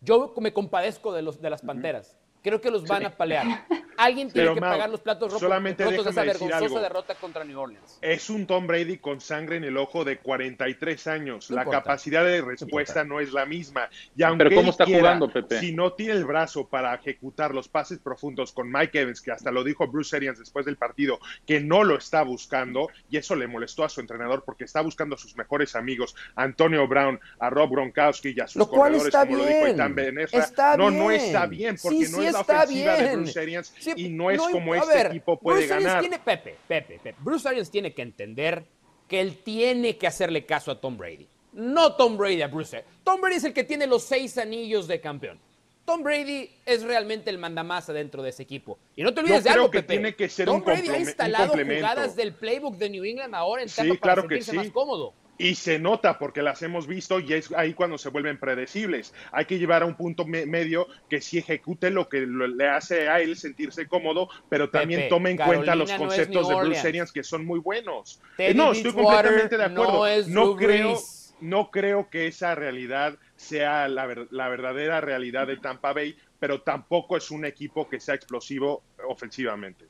Yo 0.00 0.32
me 0.38 0.52
compadezco 0.52 1.12
de 1.12 1.22
los 1.22 1.40
de 1.40 1.50
las 1.50 1.62
Panteras. 1.62 2.16
Creo 2.46 2.60
que 2.60 2.70
los 2.70 2.84
van 2.84 3.04
a 3.04 3.10
palear. 3.10 3.66
Alguien 3.96 4.30
tiene 4.30 4.44
Pero, 4.50 4.54
que 4.54 4.60
Mau, 4.60 4.70
pagar 4.70 4.88
los 4.90 5.00
platos 5.00 5.32
rotos, 5.32 5.40
solamente 5.40 5.82
rotos 5.84 6.04
de 6.04 6.10
esa 6.12 6.22
vergonzosa 6.22 6.58
algo. 6.64 6.80
derrota 6.80 7.14
contra 7.16 7.42
New 7.44 7.58
Orleans. 7.58 7.98
Es 8.02 8.30
un 8.30 8.46
Tom 8.46 8.66
Brady 8.68 8.98
con 8.98 9.20
sangre 9.20 9.56
en 9.56 9.64
el 9.64 9.76
ojo 9.76 10.04
de 10.04 10.18
43 10.18 11.06
años. 11.08 11.50
No 11.50 11.56
la 11.56 11.62
importa. 11.62 11.80
capacidad 11.82 12.24
de 12.24 12.40
respuesta 12.42 13.02
no 13.02 13.18
es 13.18 13.32
la 13.32 13.46
misma. 13.46 13.88
Y 14.14 14.22
aunque 14.22 14.44
Pero 14.44 14.56
¿cómo 14.56 14.70
está 14.70 14.84
quiera, 14.84 15.00
jugando, 15.00 15.32
Pepe? 15.32 15.58
Si 15.58 15.72
no 15.72 15.94
tiene 15.94 16.12
el 16.12 16.24
brazo 16.24 16.68
para 16.68 16.94
ejecutar 16.94 17.52
los 17.52 17.68
pases 17.68 17.98
profundos 17.98 18.52
con 18.52 18.70
Mike 18.70 19.00
Evans, 19.00 19.20
que 19.22 19.32
hasta 19.32 19.50
lo 19.50 19.64
dijo 19.64 19.88
Bruce 19.88 20.14
Arians 20.14 20.38
después 20.38 20.64
del 20.66 20.76
partido, 20.76 21.18
que 21.46 21.58
no 21.58 21.82
lo 21.82 21.96
está 21.96 22.22
buscando, 22.22 22.88
y 23.10 23.16
eso 23.16 23.34
le 23.34 23.48
molestó 23.48 23.82
a 23.82 23.88
su 23.88 24.00
entrenador 24.00 24.44
porque 24.44 24.64
está 24.64 24.82
buscando 24.82 25.16
a 25.16 25.18
sus 25.18 25.36
mejores 25.36 25.74
amigos, 25.74 26.14
Antonio 26.36 26.86
Brown, 26.86 27.18
a 27.40 27.50
Rob 27.50 27.70
Gronkowski 27.70 28.34
y 28.36 28.40
a 28.40 28.46
sus 28.46 28.56
Lo 28.56 28.68
cual 28.68 28.92
corredores, 28.92 29.06
está 29.14 29.26
como 29.26 29.38
lo 29.38 29.46
dijo 29.46 29.64
bien. 29.64 29.94
Benesra. 29.96 30.38
Está 30.38 30.76
no, 30.76 30.90
no 30.90 31.08
bien. 31.08 31.20
está 31.22 31.46
bien, 31.46 31.76
porque 31.82 32.04
Sí, 32.06 32.12
no 32.12 32.18
sí 32.18 32.26
es 32.26 32.35
la 32.36 32.40
está 32.42 32.62
ofensiva 32.64 32.96
de 32.96 33.02
bien. 33.02 33.22
Bruce 33.22 33.40
Arians 33.40 33.74
Sí, 33.78 33.92
y 33.96 34.08
no 34.08 34.30
es 34.30 34.38
no 34.38 34.50
como 34.50 34.74
este 34.74 34.94
ver, 34.94 35.06
equipo 35.06 35.38
puede 35.38 35.66
Bruce 35.66 35.74
ganar. 35.84 36.00
tiene, 36.00 36.18
Pepe, 36.18 36.56
Pepe, 36.66 36.98
Pepe. 37.02 37.16
Bruce 37.20 37.48
Arians 37.48 37.70
tiene 37.70 37.92
que 37.94 38.02
entender 38.02 38.64
que 39.08 39.20
él 39.20 39.38
tiene 39.44 39.96
que 39.96 40.06
hacerle 40.06 40.44
caso 40.46 40.70
a 40.70 40.80
Tom 40.80 40.96
Brady. 40.96 41.26
No 41.52 41.94
Tom 41.94 42.16
Brady 42.16 42.42
a 42.42 42.48
Bruce. 42.48 42.84
Tom 43.04 43.20
Brady 43.20 43.36
es 43.36 43.44
el 43.44 43.52
que 43.52 43.64
tiene 43.64 43.86
los 43.86 44.02
seis 44.02 44.36
anillos 44.38 44.86
de 44.88 45.00
campeón. 45.00 45.38
Tom 45.84 46.02
Brady 46.02 46.50
es 46.66 46.82
realmente 46.82 47.30
el 47.30 47.38
mandamás 47.38 47.86
dentro 47.86 48.20
de 48.20 48.30
ese 48.30 48.42
equipo. 48.42 48.76
Y 48.96 49.04
no 49.04 49.14
te 49.14 49.20
olvides 49.20 49.38
Yo 49.38 49.42
de 49.44 49.50
creo 49.50 49.62
algo, 49.62 49.70
que 49.70 49.78
Pepe. 49.82 49.92
tiene 49.94 50.14
que 50.16 50.28
ser 50.28 50.46
Tom 50.46 50.56
un 50.56 50.64
Brady 50.64 50.88
ha 50.88 50.98
instalado 50.98 51.52
jugadas 51.52 52.16
del 52.16 52.34
playbook 52.34 52.76
de 52.76 52.90
New 52.90 53.04
England 53.04 53.34
ahora 53.36 53.62
en 53.62 53.68
Sí, 53.68 53.76
para 53.76 54.00
claro 54.00 54.22
que 54.22 54.34
sentirse 54.34 54.50
sí. 54.50 54.56
más 54.56 54.70
cómodo. 54.70 55.14
Y 55.38 55.54
se 55.56 55.78
nota 55.78 56.18
porque 56.18 56.40
las 56.42 56.62
hemos 56.62 56.86
visto 56.86 57.20
y 57.20 57.32
es 57.34 57.52
ahí 57.52 57.74
cuando 57.74 57.98
se 57.98 58.08
vuelven 58.08 58.38
predecibles. 58.38 59.12
Hay 59.32 59.44
que 59.44 59.58
llevar 59.58 59.82
a 59.82 59.86
un 59.86 59.94
punto 59.94 60.24
me- 60.26 60.46
medio 60.46 60.86
que 61.10 61.20
sí 61.20 61.36
ejecute 61.38 61.90
lo 61.90 62.08
que 62.08 62.20
lo- 62.20 62.46
le 62.46 62.68
hace 62.68 63.08
a 63.08 63.20
él 63.20 63.36
sentirse 63.36 63.86
cómodo, 63.86 64.28
pero 64.48 64.70
también 64.70 65.00
Pepe, 65.00 65.10
tome 65.10 65.30
en 65.32 65.36
cuenta 65.36 65.74
los 65.74 65.90
no 65.90 65.98
conceptos 65.98 66.48
de 66.48 66.54
Bruce. 66.54 66.88
Arians 66.88 67.12
que 67.12 67.22
son 67.22 67.44
muy 67.44 67.60
buenos. 67.60 68.20
Teddy 68.38 68.50
Eh, 68.52 68.54
no, 68.54 68.72
estoy 68.72 68.92
completamente 68.92 69.58
de 69.58 69.64
acuerdo. 69.64 70.04
no 70.28 70.56
creo, 70.56 70.88
Brees. 70.92 71.36
no 71.40 71.70
creo 71.70 72.08
que 72.08 72.28
esa 72.28 72.54
realidad 72.54 73.18
sea 73.34 73.88
la, 73.88 74.06
ver- 74.06 74.28
la 74.30 74.48
verdadera 74.48 75.02
realidad 75.02 75.46
de 75.46 75.58
Tampa 75.58 75.92
Bay, 75.92 76.16
pero 76.38 76.62
tampoco 76.62 77.16
es 77.16 77.30
un 77.30 77.44
equipo 77.44 77.86
que 77.88 78.00
sea 78.00 78.14
explosivo 78.14 78.84
ofensivamente. 79.06 79.84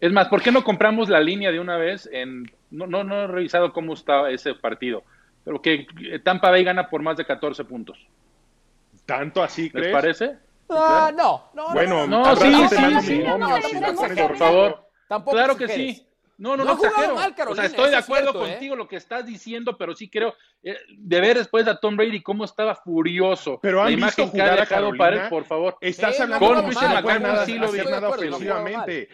Es 0.00 0.12
más, 0.12 0.28
¿por 0.28 0.40
qué 0.40 0.52
no 0.52 0.62
compramos 0.62 1.08
la 1.08 1.20
línea 1.20 1.50
de 1.50 1.58
una 1.58 1.76
vez? 1.76 2.08
En, 2.12 2.44
no, 2.70 2.86
no, 2.86 3.04
no 3.04 3.22
he 3.22 3.26
revisado 3.26 3.72
cómo 3.72 3.94
estaba 3.94 4.30
ese 4.30 4.54
partido, 4.54 5.02
pero 5.44 5.60
que 5.62 5.86
eh, 6.02 6.18
Tampa 6.18 6.50
Bay 6.50 6.64
gana 6.64 6.88
por 6.88 7.02
más 7.02 7.16
de 7.16 7.24
14 7.24 7.64
puntos. 7.64 7.98
¿Tanto 9.06 9.42
así 9.42 9.62
¿Les 9.64 9.72
crees? 9.72 9.92
parece? 9.92 10.36
Ah, 10.70 11.10
no, 11.16 11.50
no, 11.54 11.72
Bueno, 11.72 12.06
No, 12.06 12.36
sí, 12.36 12.52
sí, 12.68 12.76
sí. 13.02 13.18
No, 13.24 13.56
sí, 13.56 13.62
sí, 13.70 13.76
pones 13.80 13.94
por 14.18 14.28
por 14.28 14.36
favor. 14.36 14.88
Tampoco 15.08 15.36
claro 15.36 15.56
que 15.56 15.68
sí. 15.68 16.04
No, 16.36 16.56
no, 16.56 16.64
No 16.64 16.74
exagero. 16.74 17.14
mal, 17.16 17.34
o 17.48 17.54
sea, 17.56 17.64
estoy 17.64 17.90
de 17.90 17.96
acuerdo 17.96 18.30
cierto, 18.30 18.46
¿eh? 18.46 18.50
contigo 18.52 18.76
lo 18.76 18.86
que 18.86 18.94
estás 18.94 19.26
diciendo, 19.26 19.76
pero 19.76 19.96
sí 19.96 20.08
creo 20.08 20.34
eh, 20.62 20.76
de 20.96 21.20
ver 21.20 21.36
después 21.36 21.66
a 21.66 21.80
Tom 21.80 21.96
Brady 21.96 22.22
cómo 22.22 22.44
estaba 22.44 22.76
furioso. 22.76 23.58
Pero 23.60 23.78
la 23.78 23.86
han 23.86 23.92
imagen 23.94 24.26
visto 24.26 24.36
que 24.36 24.42
ha 24.42 24.44
jugar 24.50 24.60
a 24.62 24.66
Carolina. 24.66 25.04
para 25.04 25.24
él, 25.24 25.28
por 25.30 25.44
favor. 25.46 25.76
Estás 25.80 26.14
Sí, 26.16 26.22
hablando 26.22 26.46
no 26.48 26.54
Con 26.54 26.56
no 26.66 26.72
McCaffrey 26.80 27.20
nada- 27.20 27.44
sí 27.44 27.58
lo 27.58 27.72
vi. 27.72 27.78
nada 27.90 28.08
ofensivamente. 28.08 29.08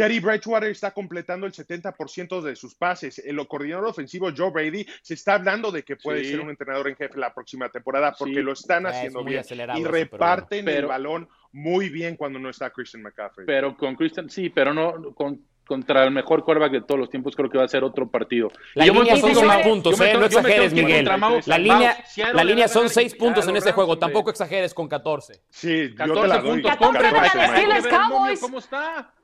Terry 0.00 0.18
Bridgewater 0.18 0.70
está 0.70 0.92
completando 0.92 1.46
el 1.46 1.52
70% 1.52 2.40
de 2.40 2.56
sus 2.56 2.74
pases. 2.74 3.18
El 3.18 3.46
coordinador 3.46 3.84
ofensivo 3.86 4.30
Joe 4.34 4.50
Brady 4.50 4.86
se 5.02 5.12
está 5.14 5.34
hablando 5.34 5.70
de 5.70 5.82
que 5.82 5.96
puede 5.96 6.24
Sí. 6.24 6.30
ser 6.30 6.40
un 6.40 6.48
entrenador 6.48 6.88
en 6.88 6.96
jefe 6.96 7.18
la 7.18 7.34
próxima 7.34 7.68
temporada 7.68 8.14
porque 8.18 8.36
Sí. 8.36 8.42
lo 8.42 8.52
están 8.52 8.86
Es 8.86 8.92
haciendo 8.94 9.22
bien 9.24 9.42
y 9.50 9.54
pero 9.56 9.90
reparten 9.90 10.68
el 10.68 10.86
balón 10.86 11.28
muy 11.52 11.90
bien 11.90 12.16
cuando 12.16 12.38
no 12.38 12.48
está 12.48 12.70
Christian 12.70 13.02
McCaffrey. 13.02 13.46
Pero 13.46 13.76
con 13.76 13.94
Christian, 13.96 14.30
sí, 14.30 14.48
pero 14.48 14.72
no 14.72 15.12
con- 15.14 15.44
contra 15.66 16.02
el 16.04 16.10
mejor 16.10 16.42
quarterback 16.44 16.72
de 16.72 16.80
todos 16.80 16.98
los 16.98 17.10
tiempos, 17.10 17.36
creo 17.36 17.48
que 17.50 17.58
va 17.58 17.64
a 17.64 17.68
ser 17.68 17.84
otro 17.84 18.08
partido. 18.10 18.50
La 18.74 18.84
Y 18.84 18.88
yo 18.88 18.94
voy 18.94 19.04
línea 19.04 19.20
son 19.20 19.34
seis 19.34 19.52
puntos, 19.62 19.98
Yo 19.98 20.04
eh, 20.04 20.14
no 20.14 20.24
exageres, 20.24 20.72
Miguel. 20.72 21.04
La 21.46 21.58
línea, 21.58 22.04
la 22.32 22.42
línea 22.44 22.66
son 22.68 22.88
seis 22.88 23.14
puntos 23.14 23.46
en 23.46 23.56
este 23.56 23.70
juego, 23.72 23.98
tampoco 23.98 24.30
exageres 24.30 24.72
con 24.74 24.88
14. 24.88 25.42
sí, 25.50 25.68
yo 25.82 25.88
te 25.90 25.94
14 25.94 26.26
la 26.28 26.38
doy. 26.38 26.50
puntos. 26.50 26.70
14 26.72 26.84
compren 26.86 27.10
para 27.14 27.22
Hay 27.22 27.30
que 27.30 27.36
los 27.38 27.46
ver 27.50 27.56
Steelers 27.60 27.84
el 27.84 27.92
momio, 27.92 28.08
Cowboys. 28.08 28.40
¿Cómo 28.40 28.58
está? 28.58 29.14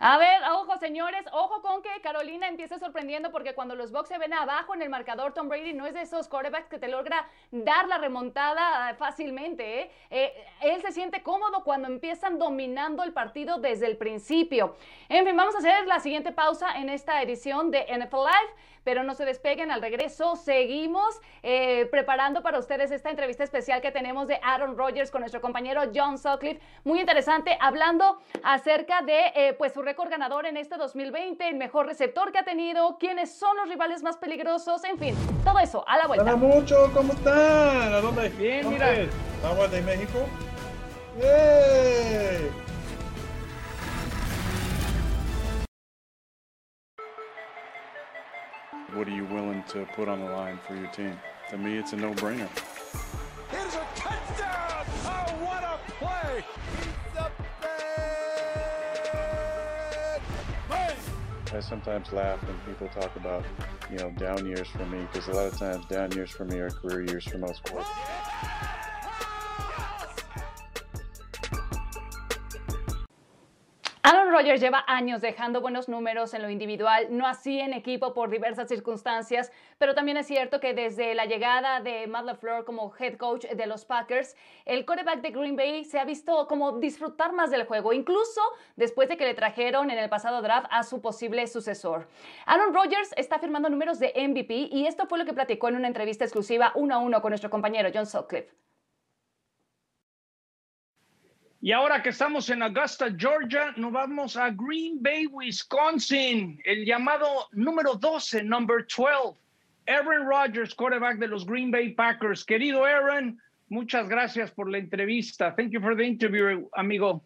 A 0.00 0.16
ver, 0.16 0.42
ojo 0.52 0.78
señores, 0.78 1.24
ojo 1.32 1.60
con 1.60 1.82
que 1.82 1.88
Carolina 2.02 2.46
empiece 2.46 2.78
sorprendiendo 2.78 3.32
porque 3.32 3.56
cuando 3.56 3.74
los 3.74 3.90
Bucks 3.90 4.08
se 4.08 4.16
ven 4.16 4.32
abajo 4.32 4.72
en 4.72 4.82
el 4.82 4.90
marcador, 4.90 5.34
Tom 5.34 5.48
Brady 5.48 5.72
no 5.72 5.86
es 5.86 5.94
de 5.94 6.02
esos 6.02 6.28
quarterbacks 6.28 6.68
que 6.68 6.78
te 6.78 6.86
logra 6.86 7.28
dar 7.50 7.88
la 7.88 7.98
remontada 7.98 8.90
eh, 8.90 8.94
fácilmente. 8.94 9.80
¿eh? 9.80 9.90
Eh, 10.10 10.46
él 10.60 10.80
se 10.82 10.92
siente 10.92 11.24
cómodo 11.24 11.64
cuando 11.64 11.88
empiezan 11.88 12.38
dominando 12.38 13.02
el 13.02 13.12
partido 13.12 13.58
desde 13.58 13.86
el 13.86 13.96
principio. 13.96 14.76
En 15.08 15.26
fin, 15.26 15.36
vamos 15.36 15.56
a 15.56 15.58
hacer 15.58 15.84
la 15.88 15.98
siguiente 15.98 16.30
pausa 16.30 16.78
en 16.78 16.90
esta 16.90 17.20
edición 17.20 17.72
de 17.72 17.80
NFL 17.80 18.18
Live, 18.18 18.54
pero 18.88 19.02
no 19.02 19.12
se 19.14 19.26
despeguen 19.26 19.70
al 19.70 19.82
regreso. 19.82 20.34
Seguimos 20.34 21.20
eh, 21.42 21.84
preparando 21.90 22.42
para 22.42 22.58
ustedes 22.58 22.90
esta 22.90 23.10
entrevista 23.10 23.44
especial 23.44 23.82
que 23.82 23.90
tenemos 23.90 24.28
de 24.28 24.40
Aaron 24.42 24.78
Rodgers 24.78 25.10
con 25.10 25.20
nuestro 25.20 25.42
compañero 25.42 25.82
John 25.94 26.16
Sutcliffe. 26.16 26.58
Muy 26.84 26.98
interesante, 26.98 27.58
hablando 27.60 28.18
acerca 28.42 29.02
de 29.02 29.26
eh, 29.34 29.52
pues 29.58 29.74
su 29.74 29.82
récord 29.82 30.08
ganador 30.08 30.46
en 30.46 30.56
este 30.56 30.78
2020, 30.78 31.46
el 31.46 31.56
mejor 31.56 31.84
receptor 31.84 32.32
que 32.32 32.38
ha 32.38 32.44
tenido, 32.44 32.96
quiénes 32.98 33.30
son 33.30 33.58
los 33.58 33.68
rivales 33.68 34.02
más 34.02 34.16
peligrosos, 34.16 34.82
en 34.84 34.98
fin, 34.98 35.14
todo 35.44 35.58
eso 35.58 35.84
a 35.86 35.98
la 35.98 36.06
vuelta. 36.06 36.22
Hola 36.22 36.36
mucho, 36.36 36.90
¿cómo 36.94 37.12
están? 37.12 37.92
¿A 37.92 38.00
dónde? 38.00 38.30
Bien, 38.30 38.62
¿Dónde? 38.62 38.78
mira. 38.78 39.50
¿Agua 39.50 39.68
de 39.68 39.82
México? 39.82 40.18
¡Yay! 41.20 42.67
What 48.94 49.06
are 49.06 49.10
you 49.10 49.26
willing 49.26 49.62
to 49.68 49.84
put 49.94 50.08
on 50.08 50.20
the 50.20 50.30
line 50.30 50.58
for 50.66 50.74
your 50.74 50.86
team? 50.88 51.12
To 51.50 51.58
me, 51.58 51.76
it's 51.76 51.92
a 51.92 51.96
no-brainer. 51.96 52.48
Here's 53.50 53.74
a 53.74 53.86
touchdown! 53.94 54.86
Oh, 55.04 55.34
what 55.44 55.62
a 55.62 55.78
play! 55.92 56.42
He's 56.76 56.86
the 57.12 57.30
bad 57.60 57.82
man! 60.70 60.96
I 61.54 61.60
sometimes 61.60 62.10
laugh 62.12 62.42
when 62.44 62.58
people 62.60 62.88
talk 62.88 63.14
about, 63.16 63.44
you 63.90 63.98
know, 63.98 64.10
down 64.12 64.46
years 64.46 64.68
for 64.68 64.86
me, 64.86 65.06
because 65.12 65.28
a 65.28 65.32
lot 65.32 65.52
of 65.52 65.58
times 65.58 65.84
down 65.86 66.10
years 66.12 66.30
for 66.30 66.46
me 66.46 66.58
are 66.58 66.70
career 66.70 67.02
years 67.02 67.24
for 67.24 67.36
most 67.36 67.58
sports. 67.66 67.90
Aaron 74.10 74.32
Rodgers 74.32 74.62
lleva 74.62 74.84
años 74.86 75.20
dejando 75.20 75.60
buenos 75.60 75.86
números 75.86 76.32
en 76.32 76.40
lo 76.40 76.48
individual, 76.48 77.08
no 77.10 77.26
así 77.26 77.60
en 77.60 77.74
equipo 77.74 78.14
por 78.14 78.30
diversas 78.30 78.66
circunstancias, 78.66 79.52
pero 79.76 79.94
también 79.94 80.16
es 80.16 80.26
cierto 80.26 80.60
que 80.60 80.72
desde 80.72 81.14
la 81.14 81.26
llegada 81.26 81.82
de 81.82 82.06
Matt 82.06 82.24
LaFleur 82.24 82.64
como 82.64 82.90
head 82.98 83.18
coach 83.18 83.44
de 83.44 83.66
los 83.66 83.84
Packers, 83.84 84.34
el 84.64 84.86
quarterback 84.86 85.20
de 85.20 85.30
Green 85.30 85.56
Bay 85.56 85.84
se 85.84 85.98
ha 85.98 86.06
visto 86.06 86.46
como 86.48 86.78
disfrutar 86.78 87.34
más 87.34 87.50
del 87.50 87.66
juego, 87.66 87.92
incluso 87.92 88.40
después 88.76 89.10
de 89.10 89.18
que 89.18 89.26
le 89.26 89.34
trajeron 89.34 89.90
en 89.90 89.98
el 89.98 90.08
pasado 90.08 90.40
draft 90.40 90.68
a 90.70 90.84
su 90.84 91.02
posible 91.02 91.46
sucesor. 91.46 92.08
Aaron 92.46 92.72
Rodgers 92.72 93.12
está 93.18 93.38
firmando 93.38 93.68
números 93.68 93.98
de 93.98 94.14
MVP 94.16 94.70
y 94.72 94.86
esto 94.86 95.04
fue 95.06 95.18
lo 95.18 95.26
que 95.26 95.34
platicó 95.34 95.68
en 95.68 95.76
una 95.76 95.86
entrevista 95.86 96.24
exclusiva 96.24 96.72
uno 96.76 96.94
a 96.94 96.98
uno 96.98 97.20
con 97.20 97.32
nuestro 97.32 97.50
compañero 97.50 97.90
John 97.92 98.06
Sutcliffe. 98.06 98.67
Y 101.60 101.72
ahora 101.72 102.00
que 102.02 102.10
estamos 102.10 102.48
en 102.50 102.62
Augusta, 102.62 103.12
Georgia, 103.16 103.72
nos 103.76 103.92
vamos 103.92 104.36
a 104.36 104.50
Green 104.50 105.02
Bay, 105.02 105.26
Wisconsin, 105.26 106.60
el 106.64 106.84
llamado 106.84 107.48
número 107.52 107.94
12, 107.94 108.44
number 108.44 108.86
12. 108.86 109.36
Aaron 109.88 110.24
Rodgers, 110.24 110.72
quarterback 110.72 111.18
de 111.18 111.26
los 111.26 111.44
Green 111.44 111.72
Bay 111.72 111.94
Packers. 111.94 112.44
Querido 112.44 112.84
Aaron, 112.84 113.40
muchas 113.70 114.08
gracias 114.08 114.52
por 114.52 114.70
la 114.70 114.78
entrevista. 114.78 115.52
Thank 115.56 115.72
you 115.72 115.80
for 115.80 115.96
the 115.96 116.04
interview, 116.04 116.68
amigo. 116.76 117.24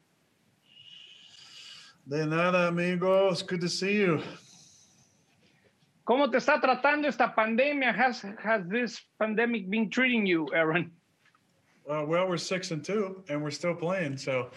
De 2.07 2.27
nada, 2.27 2.69
amigo. 2.69 3.31
It's 3.31 3.43
good 3.43 3.61
to 3.61 3.69
see 3.69 3.99
you. 3.99 4.23
¿Cómo 6.05 6.31
te 6.31 6.39
está 6.39 6.59
tratando 6.59 7.07
esta 7.07 7.35
pandemia? 7.35 7.93
Has, 7.93 8.25
has 8.43 8.67
this 8.69 9.03
pandemic 9.19 9.69
been 9.69 9.91
treating 9.91 10.25
you, 10.25 10.49
Aaron? 10.55 10.91
Uh, 11.89 12.05
well, 12.07 12.29
we're 12.29 12.37
six 12.37 12.71
and 12.71 12.85
two, 12.85 13.23
and 13.29 13.43
we're 13.43 13.51
still 13.51 13.75
playing. 13.75 14.17
So, 14.17 14.51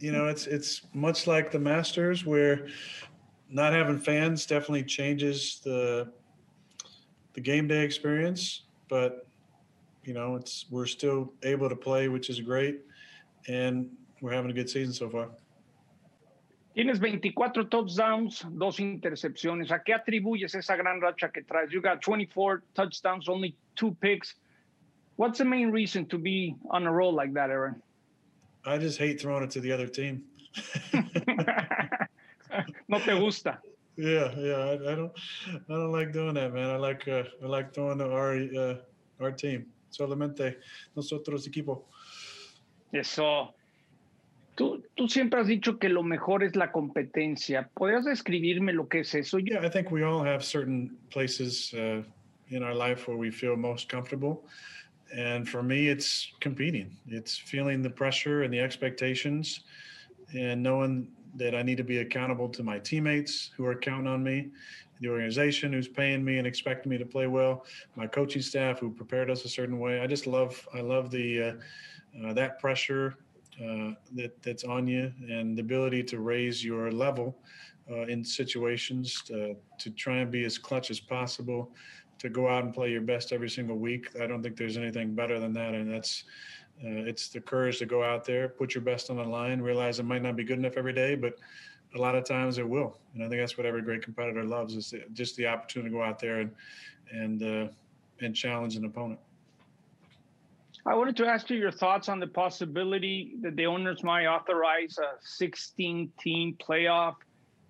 you 0.00 0.12
know, 0.12 0.26
it's 0.26 0.46
it's 0.46 0.82
much 0.94 1.26
like 1.26 1.50
the 1.50 1.58
Masters, 1.58 2.24
where 2.24 2.68
not 3.50 3.72
having 3.72 3.98
fans 3.98 4.46
definitely 4.46 4.84
changes 4.84 5.60
the 5.62 6.10
the 7.34 7.40
game 7.40 7.68
day 7.68 7.84
experience. 7.84 8.62
But 8.88 9.26
you 10.04 10.14
know, 10.14 10.36
it's 10.36 10.66
we're 10.70 10.86
still 10.86 11.32
able 11.42 11.68
to 11.68 11.76
play, 11.76 12.08
which 12.08 12.30
is 12.30 12.40
great, 12.40 12.80
and 13.48 13.90
we're 14.20 14.32
having 14.32 14.50
a 14.50 14.54
good 14.54 14.70
season 14.70 14.94
so 14.94 15.08
far. 15.10 15.28
Tienes 16.74 16.98
24 16.98 17.68
touchdowns, 17.70 18.44
dos 18.58 18.80
intercepciones. 18.80 19.70
¿A 19.70 19.84
qué 19.84 19.94
atribuyes 19.94 20.56
esa 20.56 20.76
gran 20.76 21.00
racha 21.00 21.30
que 21.32 21.42
traes? 21.44 21.70
You 21.70 21.80
got 21.80 22.02
24 22.02 22.64
touchdowns, 22.74 23.28
only 23.28 23.54
two 23.76 23.96
picks. 24.00 24.34
What's 25.16 25.38
the 25.38 25.44
main 25.44 25.70
reason 25.70 26.06
to 26.06 26.18
be 26.18 26.56
on 26.70 26.86
a 26.86 26.92
roll 26.92 27.12
like 27.14 27.32
that, 27.34 27.50
Aaron? 27.50 27.80
I 28.64 28.78
just 28.78 28.98
hate 28.98 29.20
throwing 29.20 29.44
it 29.44 29.50
to 29.52 29.60
the 29.60 29.70
other 29.70 29.86
team. 29.86 30.24
no 32.88 32.98
te 32.98 33.18
gusta. 33.18 33.58
Yeah, 33.96 34.32
yeah. 34.36 34.56
I, 34.56 34.72
I 34.72 34.94
don't, 34.96 35.12
I 35.68 35.72
don't 35.72 35.92
like 35.92 36.12
doing 36.12 36.34
that, 36.34 36.52
man. 36.52 36.70
I 36.70 36.76
like, 36.76 37.06
uh, 37.06 37.24
I 37.42 37.46
like 37.46 37.72
throwing 37.72 37.98
to 37.98 38.10
our, 38.10 38.36
uh, 38.36 38.76
our 39.20 39.30
team. 39.30 39.66
Solamente 39.92 40.56
nosotros 40.96 41.46
equipo. 41.46 41.84
Eso. 42.92 43.54
Tú, 44.56 44.82
tú 44.96 45.08
siempre 45.08 45.40
has 45.40 45.48
dicho 45.48 45.78
que 45.78 45.88
lo 45.88 46.02
mejor 46.02 46.42
es 46.42 46.56
la 46.56 46.72
competencia. 46.72 47.68
¿Podrías 47.74 48.04
describirme 48.04 48.72
lo 48.72 48.88
que 48.88 49.00
es 49.00 49.14
eso? 49.14 49.38
Yeah, 49.38 49.64
I 49.64 49.68
think 49.68 49.90
we 49.90 50.02
all 50.04 50.24
have 50.24 50.44
certain 50.44 50.96
places 51.10 51.74
uh, 51.74 52.02
in 52.50 52.62
our 52.62 52.74
life 52.74 53.08
where 53.08 53.16
we 53.16 53.30
feel 53.30 53.56
most 53.56 53.88
comfortable. 53.88 54.44
And 55.14 55.48
for 55.48 55.62
me, 55.62 55.88
it's 55.88 56.32
competing. 56.40 56.96
It's 57.06 57.36
feeling 57.36 57.82
the 57.82 57.90
pressure 57.90 58.42
and 58.42 58.52
the 58.52 58.60
expectations 58.60 59.60
and 60.36 60.62
knowing 60.62 61.08
that 61.36 61.54
I 61.54 61.62
need 61.62 61.76
to 61.76 61.84
be 61.84 61.98
accountable 61.98 62.48
to 62.48 62.62
my 62.62 62.78
teammates 62.78 63.50
who 63.56 63.64
are 63.64 63.74
counting 63.74 64.08
on 64.08 64.22
me, 64.22 64.50
the 65.00 65.08
organization 65.08 65.72
who's 65.72 65.88
paying 65.88 66.24
me 66.24 66.38
and 66.38 66.46
expecting 66.46 66.90
me 66.90 66.98
to 66.98 67.06
play 67.06 67.26
well, 67.26 67.64
my 67.96 68.06
coaching 68.06 68.42
staff 68.42 68.78
who 68.78 68.90
prepared 68.90 69.30
us 69.30 69.44
a 69.44 69.48
certain 69.48 69.78
way. 69.78 70.00
I 70.00 70.06
just 70.06 70.26
love, 70.26 70.66
I 70.74 70.80
love 70.80 71.10
the 71.10 71.42
uh, 71.42 71.52
uh, 72.26 72.32
that 72.32 72.60
pressure 72.60 73.16
uh, 73.60 73.92
that 74.14 74.40
that's 74.42 74.64
on 74.64 74.86
you 74.86 75.12
and 75.28 75.56
the 75.56 75.60
ability 75.62 76.02
to 76.04 76.20
raise 76.20 76.64
your 76.64 76.90
level 76.90 77.36
uh, 77.90 78.02
in 78.02 78.24
situations 78.24 79.22
to, 79.26 79.56
to 79.78 79.90
try 79.90 80.18
and 80.18 80.30
be 80.30 80.44
as 80.44 80.58
clutch 80.58 80.90
as 80.90 81.00
possible, 81.00 81.70
to 82.18 82.28
go 82.28 82.48
out 82.48 82.64
and 82.64 82.72
play 82.72 82.90
your 82.90 83.00
best 83.00 83.32
every 83.32 83.50
single 83.50 83.76
week. 83.76 84.08
I 84.20 84.26
don't 84.26 84.42
think 84.42 84.56
there's 84.56 84.76
anything 84.76 85.14
better 85.14 85.38
than 85.38 85.52
that, 85.54 85.74
and 85.74 85.90
that's 85.90 86.24
uh, 86.82 87.06
it's 87.06 87.28
the 87.28 87.40
courage 87.40 87.78
to 87.78 87.86
go 87.86 88.02
out 88.02 88.24
there, 88.24 88.48
put 88.48 88.74
your 88.74 88.82
best 88.82 89.10
on 89.10 89.16
the 89.16 89.24
line, 89.24 89.60
realize 89.60 90.00
it 90.00 90.04
might 90.04 90.22
not 90.22 90.36
be 90.36 90.44
good 90.44 90.58
enough 90.58 90.76
every 90.76 90.92
day, 90.92 91.14
but 91.14 91.38
a 91.94 91.98
lot 91.98 92.16
of 92.16 92.24
times 92.24 92.58
it 92.58 92.68
will. 92.68 92.98
And 93.14 93.22
I 93.22 93.28
think 93.28 93.40
that's 93.40 93.56
what 93.56 93.66
every 93.66 93.82
great 93.82 94.02
competitor 94.02 94.44
loves 94.44 94.74
is 94.74 94.90
the, 94.90 95.04
just 95.12 95.36
the 95.36 95.46
opportunity 95.46 95.90
to 95.90 95.96
go 95.96 96.02
out 96.02 96.18
there 96.18 96.40
and 96.40 96.50
and 97.12 97.42
uh, 97.42 97.68
and 98.20 98.34
challenge 98.34 98.76
an 98.76 98.84
opponent. 98.84 99.20
I 100.86 100.94
wanted 100.94 101.16
to 101.16 101.26
ask 101.26 101.48
you 101.48 101.56
your 101.56 101.70
thoughts 101.70 102.08
on 102.08 102.20
the 102.20 102.26
possibility 102.26 103.36
that 103.40 103.56
the 103.56 103.64
owners 103.64 104.02
might 104.02 104.26
authorize 104.26 104.98
a 104.98 105.16
16 105.22 106.12
team 106.20 106.58
playoff, 106.60 107.14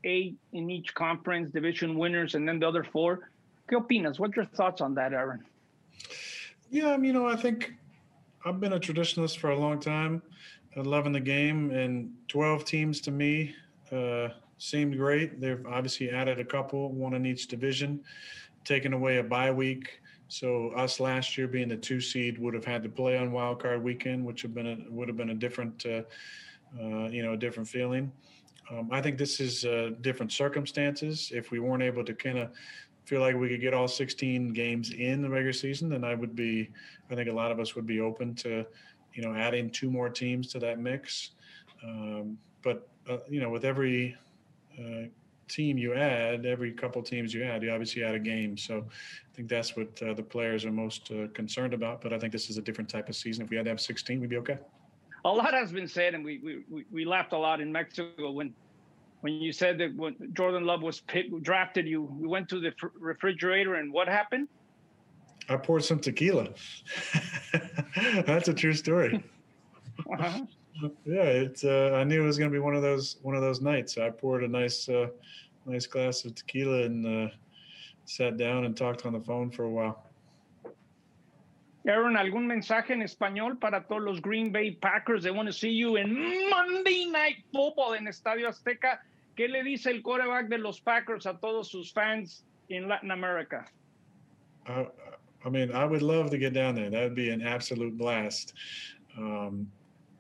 eight 0.03 0.37
in 0.53 0.69
each 0.69 0.95
conference, 0.95 1.53
division 1.53 1.97
winners, 1.97 2.35
and 2.35 2.49
then 2.49 2.59
the 2.59 2.67
other 2.67 2.83
four. 2.83 3.31
¿Qué 3.69 3.77
opinas? 3.77 4.19
What's 4.19 4.37
your 4.37 4.45
thoughts 4.45 4.81
on 4.81 4.95
that, 4.95 5.13
Aaron? 5.13 5.45
Yeah, 6.71 6.93
I 6.93 6.97
mean, 6.97 7.07
you 7.07 7.13
know, 7.13 7.27
I 7.27 7.37
think 7.37 7.73
I've 8.45 8.61
been 8.61 8.75
a 8.75 8.81
traditionalist 8.81 9.39
for 9.39 9.51
a 9.51 9.59
long 9.59 9.81
time, 9.81 10.23
loving 10.77 11.13
the 11.13 11.21
game, 11.21 11.71
and 11.71 12.13
12 12.29 12.65
teams 12.65 13.01
to 13.03 13.11
me 13.11 13.55
uh, 13.91 14.29
seemed 14.59 14.99
great. 14.99 15.41
They've 15.41 15.65
obviously 15.67 16.11
added 16.11 16.39
a 16.41 16.45
couple, 16.45 16.93
one 16.93 17.15
in 17.15 17.25
each 17.25 17.49
division, 17.49 18.03
taken 18.65 18.93
away 18.93 19.19
a 19.19 19.23
bye 19.23 19.51
week. 19.51 20.01
So 20.29 20.71
us 20.71 21.01
last 21.01 21.39
year 21.39 21.47
being 21.47 21.69
the 21.69 21.77
two 21.77 22.01
seed 22.01 22.39
would 22.39 22.55
have 22.55 22.65
had 22.65 22.83
to 22.83 22.89
play 22.89 23.17
on 23.17 23.33
wild 23.33 23.63
card 23.63 23.83
weekend, 23.83 24.25
which 24.25 24.43
have 24.43 24.55
been 24.55 24.67
a, 24.67 24.77
would 24.91 25.09
have 25.09 25.17
been 25.17 25.31
a 25.31 25.35
different, 25.35 25.87
uh, 25.87 26.03
uh, 26.79 27.09
you 27.09 27.23
know, 27.23 27.33
a 27.33 27.37
different 27.37 27.69
feeling. 27.69 28.13
Um, 28.71 28.89
I 28.91 29.01
think 29.01 29.19
this 29.19 29.41
is 29.41 29.65
uh, 29.65 29.91
different 30.01 30.33
circumstances. 30.33 31.31
If 31.33 31.51
we 31.51 31.61
weren't 31.61 31.83
able 31.83 32.05
to 32.05 32.15
kind 32.15 32.39
of 32.39 32.51
feel 33.05 33.21
like 33.21 33.37
we 33.37 33.49
could 33.49 33.61
get 33.61 33.75
all 33.75 33.87
16 33.89 34.53
games 34.53 34.91
in 34.93 35.23
the 35.23 35.29
regular 35.29 35.53
season, 35.53 35.89
then 35.89 36.05
I 36.05 36.15
would 36.15 36.35
be, 36.35 36.71
I 37.11 37.15
think 37.15 37.29
a 37.29 37.33
lot 37.33 37.53
of 37.53 37.61
us 37.61 37.75
would 37.75 37.87
be 37.87 38.01
open 38.01 38.35
to, 38.37 38.65
you 39.13 39.23
know, 39.23 39.35
adding 39.35 39.71
two 39.71 39.91
more 39.91 40.09
teams 40.09 40.49
to 40.49 40.59
that 40.61 40.79
mix. 40.79 41.31
Um, 41.83 42.39
but 42.63 42.89
uh, 43.09 43.19
you 43.29 43.41
know, 43.41 43.51
with 43.51 43.65
every 43.67 44.17
uh, 44.79 45.07
team 45.49 45.77
you 45.77 45.93
add, 45.95 46.47
every 46.47 46.73
couple 46.73 47.03
teams 47.03 47.35
you 47.35 47.45
add, 47.45 47.63
you 47.63 47.71
obviously 47.71 48.03
add 48.03 48.15
a 48.15 48.19
game. 48.19 48.57
So 48.57 48.79
I 48.79 49.37
think 49.37 49.49
that's 49.49 49.77
what 49.77 50.03
uh, 50.03 50.15
the 50.15 50.23
players 50.23 50.65
are 50.65 50.73
most 50.73 51.11
uh, 51.11 51.27
concerned 51.35 51.75
about. 51.75 52.01
But 52.01 52.15
I 52.15 52.19
think 52.19 52.33
this 52.33 52.49
is 52.49 52.57
a 52.57 52.63
different 52.63 52.89
type 52.89 53.11
of 53.11 53.17
season. 53.17 53.45
If 53.45 53.51
we 53.51 53.57
had 53.57 53.67
to 53.67 53.71
have 53.71 53.81
16, 53.81 54.19
we'd 54.21 54.31
be 54.31 54.39
okay. 54.39 54.59
A 55.27 55.31
lot 55.31 55.53
has 55.53 55.73
been 55.73 55.89
said, 55.89 56.15
and 56.15 56.25
we 56.25 56.39
we, 56.39 56.65
we- 56.71 56.87
we 56.91 57.05
laughed 57.05 57.33
a 57.35 57.39
lot 57.39 57.61
in 57.61 57.71
Mexico 57.71 58.31
when 58.31 58.55
when 59.25 59.41
you 59.41 59.53
said 59.53 59.79
that 59.79 59.97
when 59.97 60.15
Jordan 60.35 60.67
Love 60.67 60.83
was 60.83 61.01
picked, 61.01 61.43
drafted, 61.43 61.89
you 61.89 62.15
you 62.21 62.29
went 62.29 62.47
to 62.51 62.61
the 62.61 62.73
fr- 62.79 62.89
refrigerator, 62.99 63.77
and 63.77 63.91
what 63.91 64.07
happened? 64.07 64.49
I 65.49 65.57
poured 65.57 65.83
some 65.83 65.99
tequila. 65.99 66.49
that's 68.27 68.49
a 68.49 68.53
true 68.53 68.75
story. 68.75 69.25
Uh-huh. 70.13 70.41
Yeah, 71.07 71.23
it's. 71.23 71.65
Uh, 71.65 71.93
I 71.95 72.05
knew 72.05 72.23
it 72.23 72.27
was 72.27 72.37
going 72.37 72.51
to 72.51 72.55
be 72.55 72.59
one 72.59 72.75
of 72.75 72.83
those 72.83 73.17
one 73.23 73.35
of 73.35 73.41
those 73.41 73.63
nights. 73.63 73.97
I 73.97 74.11
poured 74.11 74.45
a 74.45 74.49
nice 74.49 74.91
uh, 74.91 75.07
nice 75.65 75.87
glass 75.87 76.27
of 76.27 76.35
tequila 76.35 76.83
and 76.83 77.07
uh, 77.07 77.33
sat 78.05 78.37
down 78.37 78.67
and 78.67 78.77
talked 78.77 79.07
on 79.07 79.15
the 79.15 79.21
phone 79.21 79.51
for 79.51 79.63
a 79.63 79.71
while. 79.71 80.05
Aaron, 81.87 82.17
¿algún 82.17 82.47
mensaje 82.47 82.93
en 82.93 83.01
español 83.01 83.59
para 83.59 83.87
todos 83.87 84.03
los 84.03 84.21
Green 84.21 84.53
Bay 84.53 84.73
Packers? 84.73 85.23
They 85.23 85.31
want 85.31 85.49
to 85.49 85.53
see 85.53 85.71
you 85.71 85.97
in 85.97 86.51
Monday 86.51 87.07
Night 87.07 87.37
Football 87.55 87.95
en 87.95 88.07
Estadio 88.07 88.49
Azteca. 88.49 88.99
¿Qué 89.37 89.49
le 89.49 89.63
dice 89.65 89.91
el 89.91 90.03
quarterback 90.03 90.49
de 90.49 90.59
los 90.59 90.81
Packers 90.81 91.27
a 91.27 91.35
todos 91.35 91.71
sus 91.71 91.93
fans 91.93 92.45
in 92.69 92.89
Latin 92.89 93.11
America? 93.11 93.65
I, 94.67 94.87
I 95.45 95.51
mean, 95.51 95.73
I 95.73 95.85
would 95.85 96.03
love 96.03 96.31
to 96.31 96.39
get 96.39 96.55
down 96.55 96.75
there. 96.75 96.89
That 96.89 97.03
would 97.03 97.15
be 97.15 97.31
an 97.31 97.43
absolute 97.43 97.97
blast. 97.99 98.55
Um, 99.19 99.71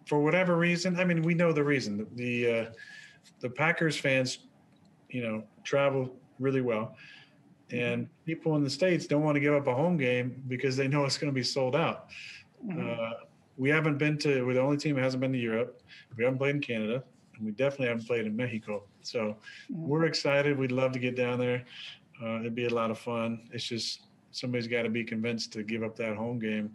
for 0.06 0.22
whatever 0.22 0.56
reason, 0.56 0.98
I 0.98 1.04
mean, 1.04 1.22
we 1.22 1.34
know 1.34 1.52
the 1.52 1.64
reason. 1.64 2.06
The 2.14 2.50
uh, 2.50 2.70
the 3.40 3.48
Packers 3.48 3.96
fans, 3.96 4.40
you 5.08 5.22
know, 5.22 5.44
travel 5.62 6.14
really 6.38 6.60
well, 6.60 6.96
and 7.70 8.08
people 8.26 8.54
in 8.56 8.62
the 8.62 8.70
states 8.70 9.06
don't 9.06 9.22
want 9.22 9.36
to 9.36 9.40
give 9.40 9.54
up 9.54 9.66
a 9.66 9.74
home 9.74 9.96
game 9.96 10.42
because 10.48 10.76
they 10.76 10.88
know 10.88 11.04
it's 11.04 11.16
going 11.16 11.32
to 11.32 11.34
be 11.34 11.42
sold 11.42 11.74
out. 11.74 12.08
Uh, 12.70 13.10
we 13.56 13.70
haven't 13.70 13.98
been 13.98 14.18
to. 14.18 14.44
We're 14.44 14.54
the 14.54 14.60
only 14.60 14.76
team 14.76 14.96
that 14.96 15.02
hasn't 15.02 15.20
been 15.20 15.32
to 15.32 15.38
Europe. 15.38 15.80
We 16.16 16.24
haven't 16.24 16.38
played 16.38 16.56
in 16.56 16.60
Canada, 16.60 17.02
and 17.36 17.44
we 17.44 17.52
definitely 17.52 17.88
haven't 17.88 18.06
played 18.06 18.26
in 18.26 18.36
Mexico. 18.36 18.84
So 19.02 19.36
we're 19.70 20.04
excited. 20.04 20.58
We'd 20.58 20.72
love 20.72 20.92
to 20.92 20.98
get 20.98 21.16
down 21.16 21.38
there. 21.38 21.64
Uh, 22.22 22.40
it'd 22.40 22.54
be 22.54 22.66
a 22.66 22.74
lot 22.74 22.90
of 22.90 22.98
fun. 22.98 23.48
It's 23.52 23.64
just 23.64 24.02
somebody's 24.30 24.68
got 24.68 24.82
to 24.82 24.90
be 24.90 25.04
convinced 25.04 25.52
to 25.54 25.62
give 25.62 25.82
up 25.82 25.96
that 25.96 26.16
home 26.16 26.38
game. 26.38 26.72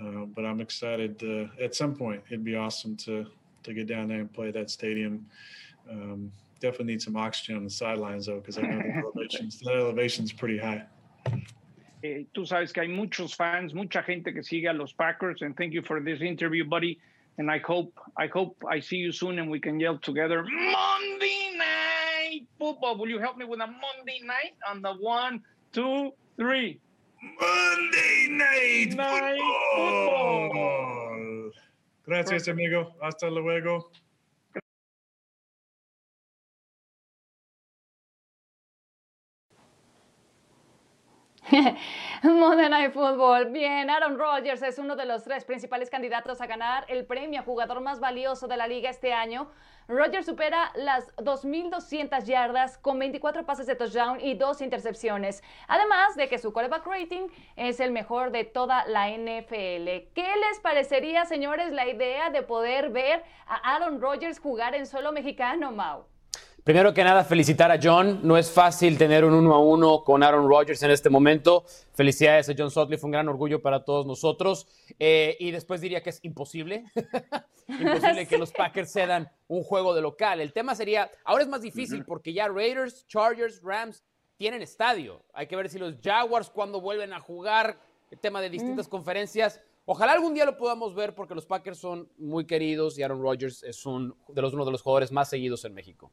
Uh, 0.00 0.26
but 0.26 0.44
I'm 0.44 0.60
excited. 0.60 1.22
Uh, 1.22 1.62
at 1.62 1.74
some 1.74 1.94
point, 1.94 2.22
it'd 2.28 2.44
be 2.44 2.54
awesome 2.54 2.96
to 2.96 3.26
to 3.64 3.74
get 3.74 3.88
down 3.88 4.08
there 4.08 4.20
and 4.20 4.32
play 4.32 4.50
that 4.52 4.70
stadium. 4.70 5.26
Um, 5.90 6.30
definitely 6.60 6.92
need 6.92 7.02
some 7.02 7.16
oxygen 7.16 7.56
on 7.56 7.64
the 7.64 7.70
sidelines 7.70 8.26
though, 8.26 8.38
because 8.38 8.58
I 8.58 8.62
know 8.62 8.78
the 8.78 8.98
elevations. 8.98 9.58
The 9.58 9.72
elevation's 9.72 10.32
pretty 10.32 10.58
high. 10.58 10.84
Eh, 12.04 12.24
tú 12.32 12.46
sabes 12.46 12.72
que 12.72 12.82
hay 12.82 12.88
muchos 12.88 13.34
fans, 13.34 13.74
mucha 13.74 14.02
gente 14.02 14.32
que 14.32 14.42
sigue 14.42 14.68
a 14.68 14.72
los 14.72 14.92
Packers, 14.92 15.42
and 15.42 15.56
thank 15.56 15.72
you 15.72 15.82
for 15.82 16.00
this 16.00 16.20
interview, 16.20 16.64
buddy. 16.64 16.98
And 17.38 17.50
I 17.50 17.58
hope, 17.58 17.92
I 18.16 18.26
hope 18.26 18.56
I 18.68 18.80
see 18.80 18.96
you 18.96 19.12
soon 19.12 19.38
and 19.38 19.48
we 19.48 19.60
can 19.60 19.78
yell 19.78 19.96
together, 19.98 20.42
Monday 20.42 21.52
Night 21.56 22.46
Football. 22.58 22.98
Will 22.98 23.08
you 23.08 23.20
help 23.20 23.36
me 23.36 23.44
with 23.44 23.60
a 23.60 23.66
Monday 23.66 24.20
night 24.24 24.54
on 24.68 24.82
the 24.82 24.92
one, 24.94 25.40
two, 25.72 26.12
three? 26.36 26.80
Monday 27.40 28.26
Night, 28.30 28.88
Football. 28.90 29.38
Oh. 29.76 31.50
Gracias, 32.04 32.48
amigo. 32.48 32.94
Hasta 33.02 33.30
luego. 33.30 33.90
Monday 42.22 42.68
Night 42.68 42.92
Football. 42.92 43.46
Bien, 43.46 43.88
Aaron 43.88 44.18
Rodgers 44.18 44.62
es 44.62 44.78
uno 44.78 44.96
de 44.96 45.06
los 45.06 45.24
tres 45.24 45.44
principales 45.44 45.88
candidatos 45.88 46.40
a 46.40 46.46
ganar 46.46 46.84
el 46.88 47.06
premio 47.06 47.40
a 47.40 47.42
jugador 47.42 47.80
más 47.80 48.00
valioso 48.00 48.46
de 48.48 48.56
la 48.56 48.66
liga 48.66 48.90
este 48.90 49.14
año. 49.14 49.48
Rodgers 49.88 50.26
supera 50.26 50.70
las 50.74 51.14
2.200 51.16 52.24
yardas 52.24 52.76
con 52.76 52.98
24 52.98 53.46
pases 53.46 53.66
de 53.66 53.76
touchdown 53.76 54.20
y 54.20 54.34
dos 54.34 54.60
intercepciones. 54.60 55.42
Además 55.68 56.16
de 56.16 56.28
que 56.28 56.38
su 56.38 56.52
quarterback 56.52 56.86
rating 56.86 57.28
es 57.56 57.80
el 57.80 57.92
mejor 57.92 58.30
de 58.30 58.44
toda 58.44 58.84
la 58.86 59.08
NFL. 59.08 60.12
¿Qué 60.14 60.34
les 60.48 60.60
parecería, 60.62 61.24
señores, 61.24 61.72
la 61.72 61.88
idea 61.88 62.28
de 62.28 62.42
poder 62.42 62.90
ver 62.90 63.24
a 63.46 63.74
Aaron 63.74 64.02
Rodgers 64.02 64.38
jugar 64.38 64.74
en 64.74 64.84
suelo 64.84 65.12
mexicano, 65.12 65.72
Mau? 65.72 66.04
Primero 66.68 66.92
que 66.92 67.02
nada, 67.02 67.24
felicitar 67.24 67.72
a 67.72 67.80
John. 67.82 68.20
No 68.22 68.36
es 68.36 68.50
fácil 68.50 68.98
tener 68.98 69.24
un 69.24 69.32
uno 69.32 69.54
a 69.54 69.58
uno 69.58 70.04
con 70.04 70.22
Aaron 70.22 70.46
Rodgers 70.46 70.82
en 70.82 70.90
este 70.90 71.08
momento. 71.08 71.64
Felicidades 71.94 72.50
a 72.50 72.54
John 72.54 72.70
Sutcliffe, 72.70 73.06
un 73.06 73.10
gran 73.10 73.26
orgullo 73.26 73.62
para 73.62 73.86
todos 73.86 74.04
nosotros. 74.04 74.66
Eh, 74.98 75.34
y 75.40 75.50
después 75.50 75.80
diría 75.80 76.02
que 76.02 76.10
es 76.10 76.20
imposible, 76.24 76.84
imposible 77.68 78.26
que 78.26 78.36
los 78.36 78.52
Packers 78.58 78.92
cedan 78.92 79.30
un 79.46 79.62
juego 79.62 79.94
de 79.94 80.02
local. 80.02 80.42
El 80.42 80.52
tema 80.52 80.74
sería, 80.74 81.10
ahora 81.24 81.42
es 81.42 81.48
más 81.48 81.62
difícil 81.62 82.04
porque 82.04 82.34
ya 82.34 82.48
Raiders, 82.48 83.06
Chargers, 83.06 83.62
Rams 83.62 84.04
tienen 84.36 84.60
estadio. 84.60 85.24
Hay 85.32 85.46
que 85.46 85.56
ver 85.56 85.70
si 85.70 85.78
los 85.78 85.94
Jaguars 86.04 86.50
cuando 86.50 86.82
vuelven 86.82 87.14
a 87.14 87.18
jugar, 87.18 87.80
el 88.10 88.18
tema 88.18 88.42
de 88.42 88.50
distintas 88.50 88.88
conferencias. 88.88 89.58
Ojalá 89.86 90.12
algún 90.12 90.34
día 90.34 90.44
lo 90.44 90.58
podamos 90.58 90.94
ver 90.94 91.14
porque 91.14 91.34
los 91.34 91.46
Packers 91.46 91.78
son 91.78 92.10
muy 92.18 92.44
queridos 92.44 92.98
y 92.98 93.02
Aaron 93.02 93.22
Rodgers 93.22 93.62
es 93.62 93.86
un 93.86 94.14
de 94.28 94.42
los, 94.42 94.52
uno 94.52 94.66
de 94.66 94.72
los 94.72 94.82
jugadores 94.82 95.10
más 95.10 95.30
seguidos 95.30 95.64
en 95.64 95.72
México. 95.72 96.12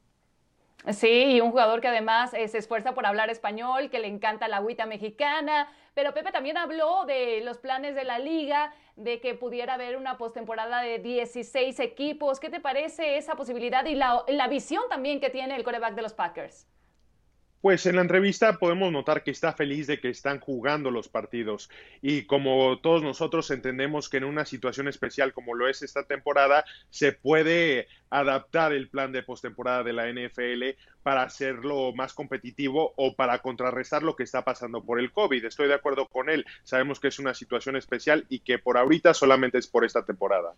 Sí, 0.92 1.08
y 1.08 1.42
un 1.42 1.50
jugador 1.50 1.82
que 1.82 1.88
además 1.88 2.34
eh, 2.36 2.48
se 2.48 2.60
esfuerza 2.60 2.94
por 2.94 3.08
hablar 3.08 3.32
español, 3.32 3.90
que 3.90 4.00
le 4.00 4.08
encanta 4.08 4.48
la 4.48 4.58
agüita 4.58 4.86
mexicana. 4.86 5.68
Pero 5.96 6.14
Pepe 6.14 6.32
también 6.32 6.58
habló 6.58 7.06
de 7.06 7.42
los 7.42 7.58
planes 7.58 7.96
de 7.96 8.04
la 8.04 8.20
liga, 8.20 8.74
de 8.96 9.20
que 9.20 9.34
pudiera 9.34 9.74
haber 9.76 9.98
una 9.98 10.18
postemporada 10.18 10.82
de 10.82 11.00
16 11.00 11.80
equipos. 11.80 12.40
¿Qué 12.40 12.50
te 12.50 12.60
parece 12.60 13.18
esa 13.18 13.36
posibilidad 13.36 13.84
y 13.86 13.96
la, 13.96 14.24
la 14.28 14.48
visión 14.48 14.84
también 14.88 15.20
que 15.20 15.32
tiene 15.32 15.56
el 15.56 15.64
coreback 15.64 15.96
de 15.96 16.02
los 16.04 16.14
Packers? 16.14 16.68
Pues 17.66 17.88
en 17.88 17.96
la 17.96 18.04
entrevista 18.04 18.60
podemos 18.60 18.92
notar 18.92 19.24
que 19.24 19.32
está 19.32 19.52
feliz 19.52 19.88
de 19.88 20.00
que 20.00 20.10
están 20.10 20.40
jugando 20.40 20.92
los 20.92 21.10
partidos 21.10 21.68
y 22.00 22.28
como 22.28 22.78
todos 22.78 23.02
nosotros 23.02 23.50
entendemos 23.50 24.08
que 24.08 24.18
en 24.18 24.26
una 24.26 24.46
situación 24.46 24.88
especial 24.88 25.34
como 25.34 25.56
lo 25.56 25.68
es 25.68 25.82
esta 25.82 26.04
temporada 26.04 26.64
se 26.92 27.12
puede 27.12 27.88
adaptar 28.12 28.72
el 28.72 28.88
plan 28.88 29.12
de 29.12 29.24
postemporada 29.24 29.82
de 29.82 29.94
la 29.94 30.08
NFL 30.14 30.78
para 31.02 31.24
hacerlo 31.24 31.92
más 31.96 32.14
competitivo 32.14 32.94
o 32.98 33.16
para 33.16 33.40
contrarrestar 33.40 34.04
lo 34.04 34.16
que 34.16 34.22
está 34.22 34.44
pasando 34.44 34.84
por 34.84 35.00
el 35.00 35.12
COVID. 35.12 35.44
Estoy 35.44 35.68
de 35.68 35.74
acuerdo 35.74 36.06
con 36.08 36.30
él. 36.30 36.46
Sabemos 36.62 37.00
que 37.00 37.08
es 37.08 37.18
una 37.18 37.34
situación 37.34 37.76
especial 37.78 38.28
y 38.30 38.42
que 38.42 38.60
por 38.60 38.78
ahorita 38.78 39.16
solamente 39.16 39.58
es 39.58 39.66
por 39.66 39.86
esta 39.86 40.06
temporada. 40.06 40.54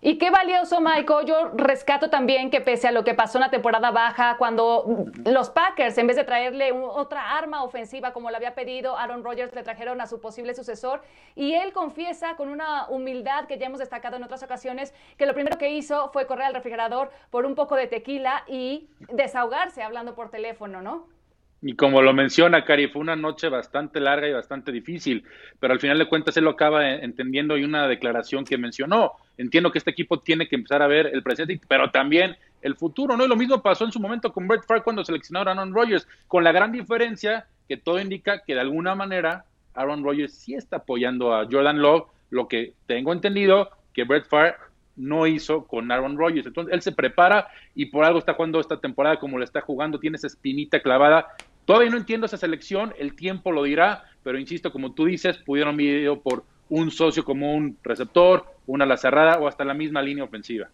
Y 0.00 0.18
qué 0.18 0.30
valioso, 0.30 0.80
Michael. 0.80 1.26
Yo 1.26 1.50
rescato 1.54 2.08
también 2.08 2.50
que 2.50 2.60
pese 2.60 2.88
a 2.88 2.92
lo 2.92 3.04
que 3.04 3.14
pasó 3.14 3.38
en 3.38 3.42
la 3.42 3.50
temporada 3.50 3.90
baja, 3.90 4.36
cuando 4.36 5.06
los 5.24 5.50
Packers, 5.50 5.98
en 5.98 6.06
vez 6.06 6.16
de 6.16 6.24
traerle 6.24 6.72
otra 6.72 7.36
arma 7.36 7.64
ofensiva 7.64 8.12
como 8.12 8.30
le 8.30 8.36
había 8.36 8.54
pedido 8.54 8.96
Aaron 8.96 9.24
Rodgers, 9.24 9.54
le 9.54 9.62
trajeron 9.62 10.00
a 10.00 10.06
su 10.06 10.20
posible 10.20 10.54
sucesor. 10.54 11.02
Y 11.34 11.54
él 11.54 11.72
confiesa 11.72 12.36
con 12.36 12.48
una 12.48 12.88
humildad 12.88 13.46
que 13.46 13.58
ya 13.58 13.66
hemos 13.66 13.80
destacado 13.80 14.16
en 14.16 14.22
otras 14.22 14.42
ocasiones, 14.42 14.94
que 15.16 15.26
lo 15.26 15.34
primero 15.34 15.58
que 15.58 15.70
hizo 15.70 16.10
fue 16.12 16.26
correr 16.26 16.46
al 16.46 16.54
refrigerador 16.54 17.10
por 17.30 17.44
un 17.44 17.54
poco 17.54 17.74
de 17.74 17.88
tequila 17.88 18.44
y 18.46 18.88
desahogarse 19.12 19.82
hablando 19.82 20.14
por 20.14 20.30
teléfono, 20.30 20.80
¿no? 20.80 21.17
Y 21.60 21.74
como 21.74 22.02
lo 22.02 22.12
menciona 22.12 22.64
Cari, 22.64 22.86
fue 22.86 23.02
una 23.02 23.16
noche 23.16 23.48
bastante 23.48 23.98
larga 23.98 24.28
y 24.28 24.32
bastante 24.32 24.70
difícil, 24.70 25.24
pero 25.58 25.72
al 25.72 25.80
final 25.80 25.98
de 25.98 26.08
cuentas 26.08 26.36
él 26.36 26.44
lo 26.44 26.50
acaba 26.50 26.88
entendiendo 26.88 27.56
y 27.56 27.64
una 27.64 27.88
declaración 27.88 28.44
que 28.44 28.56
mencionó. 28.56 29.12
Entiendo 29.36 29.72
que 29.72 29.78
este 29.78 29.90
equipo 29.90 30.20
tiene 30.20 30.48
que 30.48 30.54
empezar 30.54 30.82
a 30.82 30.86
ver 30.86 31.10
el 31.12 31.22
presente, 31.22 31.60
pero 31.66 31.90
también 31.90 32.36
el 32.62 32.76
futuro, 32.76 33.16
¿no? 33.16 33.24
Y 33.24 33.28
lo 33.28 33.36
mismo 33.36 33.60
pasó 33.60 33.84
en 33.84 33.92
su 33.92 33.98
momento 33.98 34.32
con 34.32 34.46
Brett 34.46 34.66
Favre 34.66 34.84
cuando 34.84 35.04
seleccionaron 35.04 35.58
a 35.58 35.62
Aaron 35.62 35.74
Rodgers, 35.74 36.06
con 36.28 36.44
la 36.44 36.52
gran 36.52 36.70
diferencia 36.70 37.46
que 37.68 37.76
todo 37.76 38.00
indica 38.00 38.42
que 38.44 38.54
de 38.54 38.60
alguna 38.60 38.94
manera 38.94 39.44
Aaron 39.74 40.04
Rodgers 40.04 40.34
sí 40.34 40.54
está 40.54 40.76
apoyando 40.76 41.34
a 41.34 41.46
Jordan 41.50 41.80
Love, 41.82 42.08
lo 42.30 42.46
que 42.46 42.74
tengo 42.86 43.12
entendido 43.12 43.70
que 43.92 44.04
Brett 44.04 44.26
Favre 44.26 44.54
no 44.98 45.26
hizo 45.26 45.64
con 45.64 45.90
Aaron 45.90 46.18
Rodgers. 46.18 46.46
Entonces 46.46 46.74
él 46.74 46.82
se 46.82 46.92
prepara 46.92 47.48
y 47.74 47.86
por 47.86 48.04
algo 48.04 48.18
está 48.18 48.34
jugando 48.34 48.60
esta 48.60 48.80
temporada 48.80 49.18
como 49.18 49.38
lo 49.38 49.44
está 49.44 49.60
jugando, 49.60 49.98
tiene 49.98 50.16
esa 50.16 50.26
espinita 50.26 50.80
clavada 50.80 51.28
Todavía 51.68 51.90
no 51.90 51.98
entiendo 51.98 52.24
esa 52.24 52.38
selección, 52.38 52.94
el 52.98 53.14
tiempo 53.14 53.52
lo 53.52 53.64
dirá, 53.64 54.04
pero 54.22 54.38
insisto, 54.38 54.72
como 54.72 54.94
tú 54.94 55.04
dices, 55.04 55.36
pudieron 55.36 55.76
medir 55.76 56.10
por 56.22 56.44
un 56.70 56.90
socio 56.90 57.26
como 57.26 57.54
un 57.54 57.76
receptor, 57.82 58.46
una 58.66 58.84
ala 58.84 58.96
cerrada 58.96 59.38
o 59.38 59.46
hasta 59.46 59.66
la 59.66 59.74
misma 59.74 60.00
línea 60.00 60.24
ofensiva. 60.24 60.70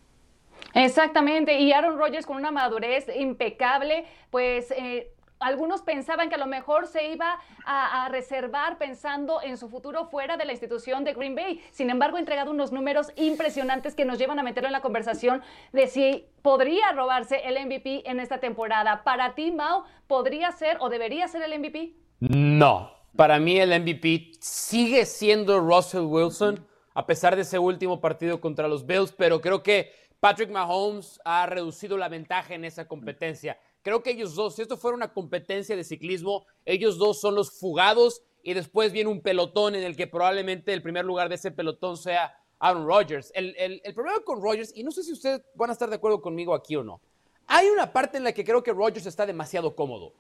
Exactamente, 0.73 1.59
y 1.59 1.73
Aaron 1.73 1.99
Rodgers 1.99 2.27
con 2.27 2.37
una 2.37 2.53
madurez 2.53 3.07
impecable, 3.19 4.05
pues 4.31 4.71
eh, 4.71 5.11
algunos 5.41 5.83
pensaban 5.83 6.29
que 6.29 6.37
a 6.37 6.39
lo 6.39 6.47
mejor 6.47 6.87
se 6.87 7.09
iba 7.09 7.39
a, 7.67 8.09
reservar 8.09 8.79
pensando 8.79 9.43
en 9.43 9.57
su 9.57 9.69
futuro 9.69 10.07
fuera 10.07 10.37
de 10.37 10.45
la 10.45 10.53
institución 10.53 11.05
de 11.05 11.15
Green 11.15 11.35
Bay. 11.35 11.63
Sin 11.71 11.91
embargo, 11.91 12.17
ha 12.17 12.21
entregado 12.21 12.51
unos 12.51 12.73
números 12.73 13.13
impresionantes 13.17 13.95
que 13.95 14.05
nos 14.05 14.19
llevan 14.19 14.39
a 14.39 14.43
meterlo 14.43 14.69
en 14.69 14.73
la 14.73 14.81
conversación 14.81 15.43
de 15.73 15.87
si 15.87 16.27
podría 16.43 16.93
robarse 16.93 17.43
el 17.45 17.65
MVP 17.67 18.09
en 18.09 18.21
esta 18.21 18.39
temporada. 18.39 19.03
Para 19.05 19.35
ti, 19.35 19.51
Mao, 19.51 19.85
¿podría 20.07 20.53
ser 20.53 20.77
o 20.81 20.89
debería 20.89 21.29
ser 21.29 21.43
el 21.43 21.59
MVP? 21.59 21.95
No, 22.21 22.91
para 23.17 23.39
mí 23.39 23.59
el 23.59 23.79
MVP 23.81 24.33
sigue 24.41 25.05
siendo 25.07 25.61
Russell 25.61 26.03
Wilson, 26.03 26.67
a 26.95 27.07
pesar 27.07 27.37
de 27.37 27.43
ese 27.43 27.59
último 27.59 28.01
partido 28.01 28.41
contra 28.41 28.69
los 28.69 28.87
Bills, 28.87 29.13
pero 29.13 29.41
creo 29.41 29.63
que 29.63 29.93
Patrick 30.21 30.51
Mahomes 30.51 31.21
ha 31.25 31.45
reducido 31.47 31.99
la 31.99 32.09
ventaja 32.09 32.55
en 32.55 32.65
esa 32.65 32.89
competencia. 32.89 33.59
Creo 33.85 34.03
que 34.03 34.13
ellos 34.13 34.35
dos, 34.35 34.57
si 34.57 34.63
esto 34.63 34.79
fuera 34.79 34.97
una 34.97 35.13
competencia 35.13 35.77
de 35.77 35.85
ciclismo, 35.85 36.47
ellos 36.65 36.97
dos 36.97 37.21
son 37.21 37.35
los 37.35 37.51
fugados 37.61 38.23
y 38.43 38.55
después 38.55 38.93
viene 38.93 39.11
un 39.11 39.21
pelotón 39.21 39.75
en 39.75 39.83
el 39.83 39.95
que 39.95 40.07
probablemente 40.07 40.73
el 40.73 40.81
primer 40.81 41.05
lugar 41.05 41.29
de 41.29 41.35
ese 41.35 41.51
pelotón 41.51 41.99
sea 41.99 42.35
Aaron 42.59 42.87
Rodgers. 42.87 43.31
El, 43.35 43.83
problema 43.95 44.21
con 44.25 44.41
Rodgers, 44.41 44.73
y 44.75 44.85
no 44.85 44.91
sé 44.91 45.03
si 45.03 45.13
ustedes 45.13 45.43
van 45.55 45.69
a 45.69 45.75
estar 45.75 45.91
de 45.91 45.97
acuerdo 45.97 46.23
conmigo 46.23 46.55
aquí 46.55 46.75
o 46.77 46.83
no, 46.83 46.99
hay 47.47 47.69
una 47.69 47.93
parte 47.93 48.17
en 48.17 48.25
la 48.25 48.33
que 48.33 48.43
creo 48.43 48.63
que 48.63 48.73
Rodgers 48.73 49.05
está 49.05 49.27
demasiado 49.27 49.77
cómodo. 49.77 50.15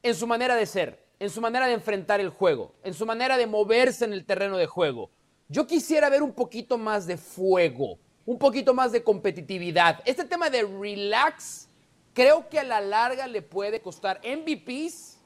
En 0.00 0.14
su 0.14 0.28
manera 0.28 0.54
de 0.54 0.64
ser, 0.64 1.04
en 1.18 1.28
su 1.28 1.40
manera 1.40 1.66
de 1.66 1.72
enfrentar 1.72 2.20
el 2.20 2.28
juego, 2.28 2.76
en 2.84 2.94
su 2.94 3.04
manera 3.04 3.36
de 3.36 3.48
moverse 3.48 4.04
en 4.04 4.12
el 4.12 4.24
terreno 4.26 4.56
de 4.56 4.66
juego. 4.66 5.10
Yo 5.48 5.66
quisiera 5.66 6.08
ver 6.08 6.22
un 6.22 6.32
poquito 6.32 6.78
más 6.78 7.04
de 7.04 7.16
fuego, 7.16 7.98
un 8.24 8.38
poquito 8.38 8.74
más 8.74 8.92
de 8.92 9.02
competitividad. 9.02 10.00
Este 10.04 10.24
tema 10.24 10.50
de 10.50 10.62
relax 10.62 11.67
creo 12.18 12.48
que 12.48 12.58
a 12.58 12.64
la 12.64 12.80
larga 12.80 13.28
le 13.28 13.42
puede 13.42 13.80
costar 13.80 14.20
MVPs 14.24 15.20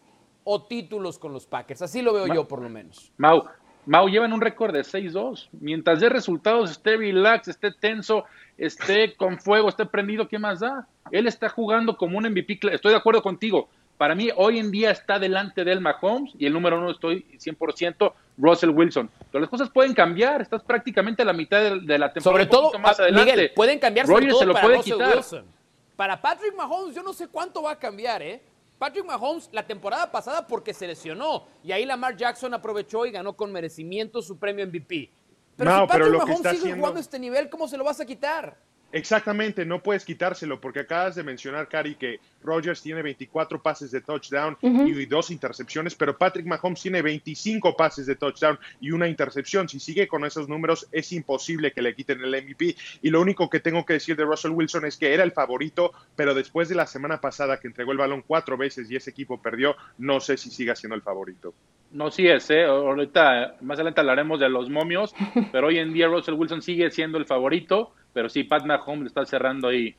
o 0.44 0.62
títulos 0.64 1.18
con 1.18 1.32
los 1.32 1.46
Packers. 1.46 1.80
Así 1.80 2.02
lo 2.02 2.12
veo 2.12 2.26
yo, 2.26 2.46
por 2.46 2.60
lo 2.60 2.68
menos. 2.68 3.10
Mau, 3.16 3.44
Mau 3.86 4.08
llevan 4.08 4.32
un 4.32 4.42
récord 4.42 4.74
de 4.74 4.82
6-2. 4.82 5.48
Mientras 5.52 6.00
de 6.00 6.10
resultados 6.10 6.70
esté 6.70 6.98
relax, 6.98 7.48
esté 7.48 7.72
tenso, 7.72 8.24
esté 8.58 9.14
con 9.14 9.38
fuego, 9.38 9.70
esté 9.70 9.86
prendido, 9.86 10.28
¿qué 10.28 10.38
más 10.38 10.60
da? 10.60 10.86
Él 11.10 11.26
está 11.26 11.48
jugando 11.48 11.96
como 11.96 12.18
un 12.18 12.24
MVP. 12.24 12.60
Estoy 12.70 12.92
de 12.92 12.98
acuerdo 12.98 13.22
contigo. 13.22 13.68
Para 13.96 14.14
mí, 14.14 14.30
hoy 14.36 14.58
en 14.58 14.70
día 14.70 14.90
está 14.90 15.18
delante 15.18 15.64
de 15.64 15.72
él 15.72 15.80
Mahomes 15.80 16.32
y 16.38 16.46
el 16.46 16.52
número 16.52 16.78
uno 16.78 16.90
estoy 16.90 17.24
100% 17.38 18.12
Russell 18.36 18.70
Wilson. 18.70 19.08
Pero 19.30 19.40
las 19.40 19.50
cosas 19.50 19.70
pueden 19.70 19.94
cambiar. 19.94 20.42
Estás 20.42 20.62
prácticamente 20.62 21.22
a 21.22 21.24
la 21.24 21.32
mitad 21.32 21.60
de, 21.60 21.98
la 21.98 22.12
temporada. 22.12 22.44
Sobre 22.44 22.46
todo, 22.46 22.78
más 22.78 23.00
adelante. 23.00 23.32
Miguel, 23.32 23.52
pueden 23.54 23.78
cambiar 23.78 24.06
todo 24.06 24.38
se 24.38 24.46
lo 24.46 24.52
para 24.52 24.66
puede 24.66 24.76
Russell 24.78 24.92
quitar. 24.92 25.16
Wilson. 25.16 25.61
Para 25.96 26.20
Patrick 26.20 26.54
Mahomes, 26.56 26.94
yo 26.94 27.02
no 27.02 27.12
sé 27.12 27.28
cuánto 27.28 27.62
va 27.62 27.72
a 27.72 27.78
cambiar, 27.78 28.22
¿eh? 28.22 28.42
Patrick 28.78 29.04
Mahomes 29.04 29.48
la 29.52 29.64
temporada 29.66 30.10
pasada 30.10 30.46
porque 30.46 30.74
se 30.74 30.86
lesionó 30.86 31.46
y 31.62 31.70
ahí 31.70 31.84
Lamar 31.84 32.16
Jackson 32.16 32.52
aprovechó 32.54 33.06
y 33.06 33.12
ganó 33.12 33.34
con 33.36 33.52
merecimiento 33.52 34.20
su 34.22 34.38
premio 34.38 34.66
MVP. 34.66 35.10
Pero 35.56 35.70
No, 35.70 35.80
si 35.82 35.86
Patrick 35.86 36.06
pero 36.06 36.18
Mahomes 36.18 36.36
sigue 36.38 36.48
haciendo- 36.50 36.76
jugando 36.76 37.00
este 37.00 37.18
nivel, 37.18 37.48
¿cómo 37.50 37.68
se 37.68 37.76
lo 37.76 37.84
vas 37.84 38.00
a 38.00 38.06
quitar? 38.06 38.56
Exactamente, 38.92 39.64
no 39.64 39.82
puedes 39.82 40.04
quitárselo 40.04 40.60
porque 40.60 40.80
acabas 40.80 41.14
de 41.14 41.22
mencionar, 41.22 41.66
Cari, 41.68 41.94
que 41.94 42.20
Rodgers 42.42 42.82
tiene 42.82 43.02
24 43.02 43.62
pases 43.62 43.90
de 43.90 44.02
touchdown 44.02 44.56
y 44.60 45.06
dos 45.06 45.30
intercepciones, 45.30 45.94
pero 45.94 46.16
Patrick 46.16 46.46
Mahomes 46.46 46.82
tiene 46.82 47.00
25 47.00 47.74
pases 47.74 48.06
de 48.06 48.16
touchdown 48.16 48.58
y 48.80 48.90
una 48.90 49.08
intercepción. 49.08 49.68
Si 49.68 49.80
sigue 49.80 50.06
con 50.06 50.24
esos 50.24 50.48
números, 50.48 50.86
es 50.92 51.10
imposible 51.12 51.72
que 51.72 51.80
le 51.80 51.94
quiten 51.94 52.20
el 52.22 52.44
MVP. 52.44 52.76
Y 53.00 53.10
lo 53.10 53.20
único 53.20 53.48
que 53.48 53.60
tengo 53.60 53.84
que 53.86 53.94
decir 53.94 54.14
de 54.14 54.24
Russell 54.24 54.52
Wilson 54.52 54.84
es 54.84 54.98
que 54.98 55.14
era 55.14 55.24
el 55.24 55.32
favorito, 55.32 55.92
pero 56.14 56.34
después 56.34 56.68
de 56.68 56.74
la 56.74 56.86
semana 56.86 57.20
pasada 57.20 57.58
que 57.58 57.68
entregó 57.68 57.92
el 57.92 57.98
balón 57.98 58.22
cuatro 58.26 58.56
veces 58.58 58.90
y 58.90 58.96
ese 58.96 59.10
equipo 59.10 59.40
perdió, 59.40 59.74
no 59.98 60.20
sé 60.20 60.36
si 60.36 60.50
siga 60.50 60.76
siendo 60.76 60.96
el 60.96 61.02
favorito. 61.02 61.54
No, 61.92 62.10
sí 62.10 62.26
es, 62.26 62.50
¿eh? 62.50 62.64
Ahorita, 62.64 63.56
más 63.60 63.76
adelante 63.76 64.00
hablaremos 64.00 64.40
de 64.40 64.48
los 64.48 64.70
momios, 64.70 65.14
pero 65.52 65.68
hoy 65.68 65.78
en 65.78 65.92
día 65.92 66.08
Russell 66.08 66.34
Wilson 66.34 66.62
sigue 66.62 66.90
siendo 66.90 67.18
el 67.18 67.26
favorito, 67.26 67.94
pero 68.12 68.28
sí, 68.28 68.44
Pat 68.44 68.64
Mahomes 68.64 69.06
está 69.06 69.24
cerrando 69.24 69.68
ahí 69.68 69.94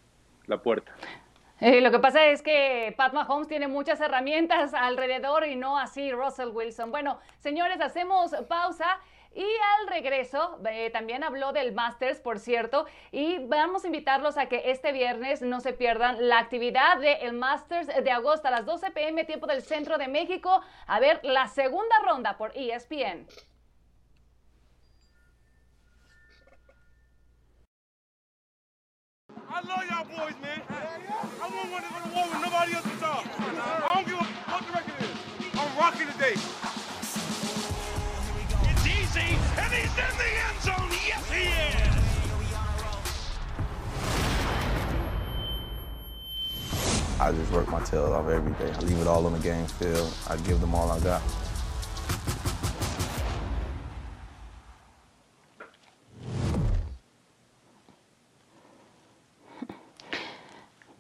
la 0.48 0.62
puerta. 0.62 0.92
Eh, 1.60 1.82
lo 1.82 1.92
que 1.92 2.00
pasa 2.00 2.26
es 2.28 2.42
que 2.42 2.94
Pat 2.98 3.14
Mahomes 3.14 3.48
tiene 3.48 3.68
muchas 3.68 4.02
herramientas 4.02 4.74
alrededor 4.74 5.46
y 5.48 5.56
no 5.56 5.78
así 5.78 6.12
Russell 6.12 6.50
Wilson. 6.50 6.92
Bueno, 6.92 7.20
señores, 7.40 7.80
hacemos 7.80 8.32
pausa. 8.50 9.00
Y 9.36 9.42
al 9.42 9.88
regreso, 9.88 10.60
eh, 10.70 10.92
también 10.92 11.24
habló 11.24 11.54
del 11.54 11.74
Masters, 11.74 12.20
por 12.20 12.38
cierto, 12.38 12.86
y 13.12 13.40
vamos 13.48 13.84
a 13.84 13.88
invitarlos 13.88 14.38
a 14.38 14.46
que 14.46 14.70
este 14.70 14.92
viernes 14.92 15.42
no 15.42 15.60
se 15.60 15.74
pierdan 15.74 16.30
la 16.30 16.38
actividad 16.38 17.00
del 17.00 17.34
Masters 17.34 17.88
de 17.88 18.12
agosto 18.12 18.48
a 18.48 18.52
las 18.52 18.66
12 18.66 18.92
pm, 18.92 19.24
tiempo 19.24 19.48
del 19.48 19.64
centro 19.64 19.98
de 19.98 20.08
México, 20.08 20.62
a 20.86 21.00
ver 21.00 21.20
la 21.24 21.48
segunda 21.48 21.96
ronda 22.06 22.38
por 22.38 22.52
ESPN. 22.56 23.26
I 29.56 29.62
love 29.62 29.86
y'all 29.88 30.06
boys, 30.06 30.34
man. 30.42 30.62
I 30.68 31.48
want 31.48 31.72
one 31.72 31.84
to 31.84 31.90
go 31.94 32.00
to 32.02 32.10
war 32.16 32.26
with 32.26 32.42
nobody 32.42 32.74
else 32.74 32.88
but 32.90 33.00
y'all. 33.02 33.22
I 33.22 33.94
don't 33.94 34.08
give 34.08 34.18
a 34.18 34.24
fuck 34.24 34.50
what 34.50 34.66
the 34.66 34.74
record 34.74 34.98
is. 35.06 35.14
I'm 35.54 35.78
rocking 35.78 36.08
today. 36.08 36.34
It's 38.66 38.86
easy, 38.88 39.38
and 39.62 39.70
he's 39.72 39.94
in 39.94 40.14
the 40.18 40.30
end 40.42 40.58
zone. 40.66 40.90
Yes, 41.06 41.30
he 41.30 41.44
is. 41.54 41.94
I 47.22 47.32
just 47.32 47.52
work 47.52 47.70
my 47.70 47.80
tail 47.84 48.12
off 48.12 48.28
every 48.30 48.54
day. 48.54 48.74
I 48.74 48.80
leave 48.80 49.00
it 49.00 49.06
all 49.08 49.28
on 49.28 49.34
the 49.34 49.40
game 49.40 49.68
field. 49.68 50.12
I 50.28 50.36
give 50.38 50.62
them 50.62 50.74
all 50.74 50.90
I 50.90 51.00
got. 51.00 51.22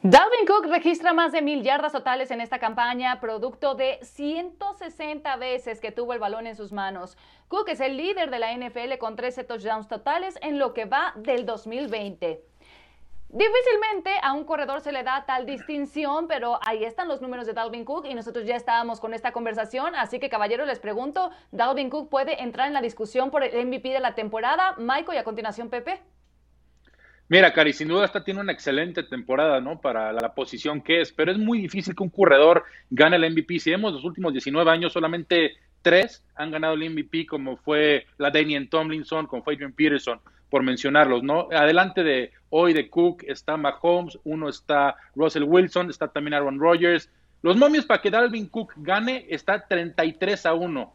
Dalvin 0.05 0.45
Cook 0.45 0.65
registra 0.65 1.13
más 1.13 1.31
de 1.31 1.41
mil 1.41 1.63
yardas 1.63 1.93
totales 1.93 2.29
en 2.29 2.41
esta 2.41 2.59
campaña, 2.59 3.21
producto 3.21 3.73
de 3.73 3.99
160 4.01 5.33
veces 5.37 5.79
que 5.79 5.93
tuvo 5.93 6.11
el 6.11 6.19
balón 6.19 6.45
en 6.45 6.57
sus 6.57 6.73
manos. 6.73 7.17
Cook 7.47 7.69
es 7.69 7.79
el 7.79 7.95
líder 7.95 8.29
de 8.29 8.37
la 8.37 8.53
NFL 8.53 8.97
con 8.99 9.15
13 9.15 9.45
touchdowns 9.45 9.87
totales 9.87 10.37
en 10.41 10.59
lo 10.59 10.73
que 10.73 10.83
va 10.83 11.13
del 11.15 11.45
2020. 11.45 12.43
Difícilmente 13.29 14.11
a 14.21 14.33
un 14.33 14.43
corredor 14.43 14.81
se 14.81 14.91
le 14.91 15.03
da 15.03 15.23
tal 15.25 15.45
distinción, 15.45 16.27
pero 16.27 16.59
ahí 16.65 16.83
están 16.83 17.07
los 17.07 17.21
números 17.21 17.45
de 17.45 17.53
Dalvin 17.53 17.85
Cook 17.85 18.05
y 18.05 18.13
nosotros 18.13 18.45
ya 18.45 18.57
estábamos 18.57 18.99
con 18.99 19.13
esta 19.13 19.31
conversación, 19.31 19.95
así 19.95 20.19
que 20.19 20.27
caballeros 20.27 20.67
les 20.67 20.79
pregunto, 20.79 21.31
¿Dalvin 21.51 21.89
Cook 21.89 22.09
puede 22.09 22.43
entrar 22.43 22.67
en 22.67 22.73
la 22.73 22.81
discusión 22.81 23.31
por 23.31 23.41
el 23.41 23.65
MVP 23.65 23.87
de 23.87 24.01
la 24.01 24.15
temporada? 24.15 24.75
Michael 24.77 25.15
y 25.15 25.19
a 25.19 25.23
continuación 25.23 25.69
Pepe. 25.69 26.01
Mira, 27.33 27.51
Cari, 27.51 27.73
sin 27.73 27.87
duda 27.87 28.05
esta 28.05 28.23
tiene 28.23 28.41
una 28.41 28.51
excelente 28.51 29.01
temporada, 29.01 29.59
¿no? 29.59 29.81
Para 29.81 30.13
la, 30.13 30.35
posición 30.35 30.81
que 30.81 31.01
es, 31.01 31.11
pero 31.11 31.31
es 31.31 31.39
muy 31.39 31.59
difícil 31.59 31.95
que 31.95 32.03
un 32.03 32.11
corredor 32.11 32.63
gane 32.91 33.15
el 33.15 33.27
MVP. 33.31 33.57
Si 33.57 33.71
vemos 33.71 33.91
los 33.91 34.03
últimos 34.03 34.33
19 34.33 34.69
años, 34.69 34.93
solamente 34.93 35.53
tres 35.81 36.23
han 36.35 36.51
ganado 36.51 36.75
el 36.75 36.87
MVP, 36.91 37.25
como 37.25 37.57
fue 37.57 38.05
la 38.19 38.29
Damian 38.29 38.67
Tomlinson, 38.67 39.25
con 39.25 39.41
Adrian 39.47 39.73
Peterson, 39.73 40.19
por 40.51 40.61
mencionarlos, 40.61 41.23
¿no? 41.23 41.47
Adelante 41.51 42.03
de 42.03 42.33
hoy 42.51 42.71
de 42.71 42.87
Cook 42.87 43.23
está 43.27 43.57
Mahomes, 43.57 44.19
uno 44.25 44.47
está 44.47 44.95
Russell 45.15 45.45
Wilson, 45.47 45.89
está 45.89 46.09
también 46.09 46.35
Aaron 46.35 46.59
Rodgers. 46.59 47.09
Los 47.41 47.57
momios 47.57 47.87
para 47.87 47.99
que 47.99 48.11
Dalvin 48.11 48.45
Cook 48.45 48.73
gane 48.75 49.25
está 49.27 49.67
33 49.67 50.45
a 50.45 50.53
1 50.53 50.93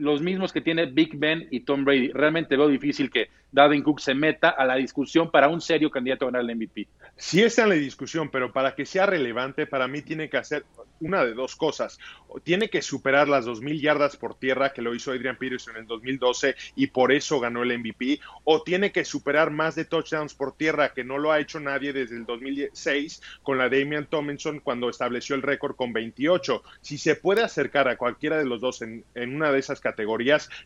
los 0.00 0.22
mismos 0.22 0.52
que 0.52 0.60
tiene 0.60 0.86
Big 0.86 1.16
Ben 1.16 1.46
y 1.50 1.60
Tom 1.60 1.84
Brady. 1.84 2.12
Realmente 2.12 2.56
veo 2.56 2.68
difícil 2.68 3.10
que 3.10 3.28
Dalvin 3.52 3.82
Cook 3.82 4.00
se 4.00 4.14
meta 4.14 4.50
a 4.50 4.64
la 4.64 4.76
discusión 4.76 5.30
para 5.30 5.48
un 5.48 5.60
serio 5.60 5.90
candidato 5.90 6.24
a 6.24 6.30
ganar 6.30 6.48
el 6.48 6.56
MVP. 6.56 6.88
Sí 7.16 7.42
está 7.42 7.64
en 7.64 7.70
la 7.70 7.74
discusión, 7.74 8.30
pero 8.30 8.52
para 8.52 8.74
que 8.74 8.86
sea 8.86 9.06
relevante, 9.06 9.66
para 9.66 9.88
mí 9.88 10.02
tiene 10.02 10.28
que 10.30 10.36
hacer 10.36 10.64
una 11.00 11.24
de 11.24 11.34
dos 11.34 11.56
cosas. 11.56 11.98
Tiene 12.44 12.68
que 12.68 12.82
superar 12.82 13.28
las 13.28 13.46
2.000 13.46 13.80
yardas 13.80 14.16
por 14.16 14.38
tierra 14.38 14.72
que 14.72 14.82
lo 14.82 14.94
hizo 14.94 15.10
Adrian 15.10 15.36
Peterson 15.36 15.76
en 15.76 15.82
el 15.82 15.86
2012 15.86 16.54
y 16.76 16.88
por 16.88 17.12
eso 17.12 17.40
ganó 17.40 17.62
el 17.62 17.78
MVP, 17.78 18.20
o 18.44 18.62
tiene 18.62 18.92
que 18.92 19.04
superar 19.04 19.50
más 19.50 19.74
de 19.74 19.84
touchdowns 19.84 20.34
por 20.34 20.56
tierra 20.56 20.92
que 20.92 21.04
no 21.04 21.18
lo 21.18 21.32
ha 21.32 21.40
hecho 21.40 21.58
nadie 21.58 21.92
desde 21.92 22.16
el 22.16 22.26
2006 22.26 23.22
con 23.42 23.58
la 23.58 23.68
Damian 23.68 24.06
Tomlinson 24.06 24.60
cuando 24.60 24.88
estableció 24.88 25.34
el 25.34 25.42
récord 25.42 25.74
con 25.74 25.92
28. 25.92 26.62
Si 26.80 26.98
se 26.98 27.16
puede 27.16 27.42
acercar 27.42 27.88
a 27.88 27.96
cualquiera 27.96 28.38
de 28.38 28.44
los 28.44 28.60
dos 28.60 28.82
en, 28.82 29.04
en 29.14 29.34
una 29.34 29.50
de 29.50 29.58
esas 29.58 29.80
categorías, 29.80 29.89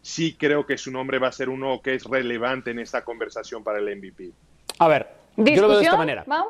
sí 0.02 0.36
creo 0.36 0.66
que 0.66 0.78
su 0.78 0.90
nombre 0.90 1.18
va 1.18 1.28
a 1.28 1.32
ser 1.32 1.48
uno 1.48 1.80
que 1.82 1.94
es 1.94 2.04
relevante 2.04 2.70
en 2.70 2.78
esta 2.78 3.04
conversación 3.04 3.62
para 3.62 3.78
el 3.78 3.96
MVP. 3.96 4.32
A 4.78 4.88
ver, 4.88 5.08
yo 5.36 5.62
lo 5.62 5.68
veo 5.68 5.78
de 5.78 5.84
esta 5.84 5.96
manera. 5.96 6.24
Mau? 6.26 6.46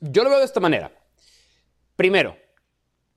Yo 0.00 0.24
lo 0.24 0.30
veo 0.30 0.38
de 0.38 0.44
esta 0.44 0.60
manera. 0.60 0.90
Primero, 1.96 2.36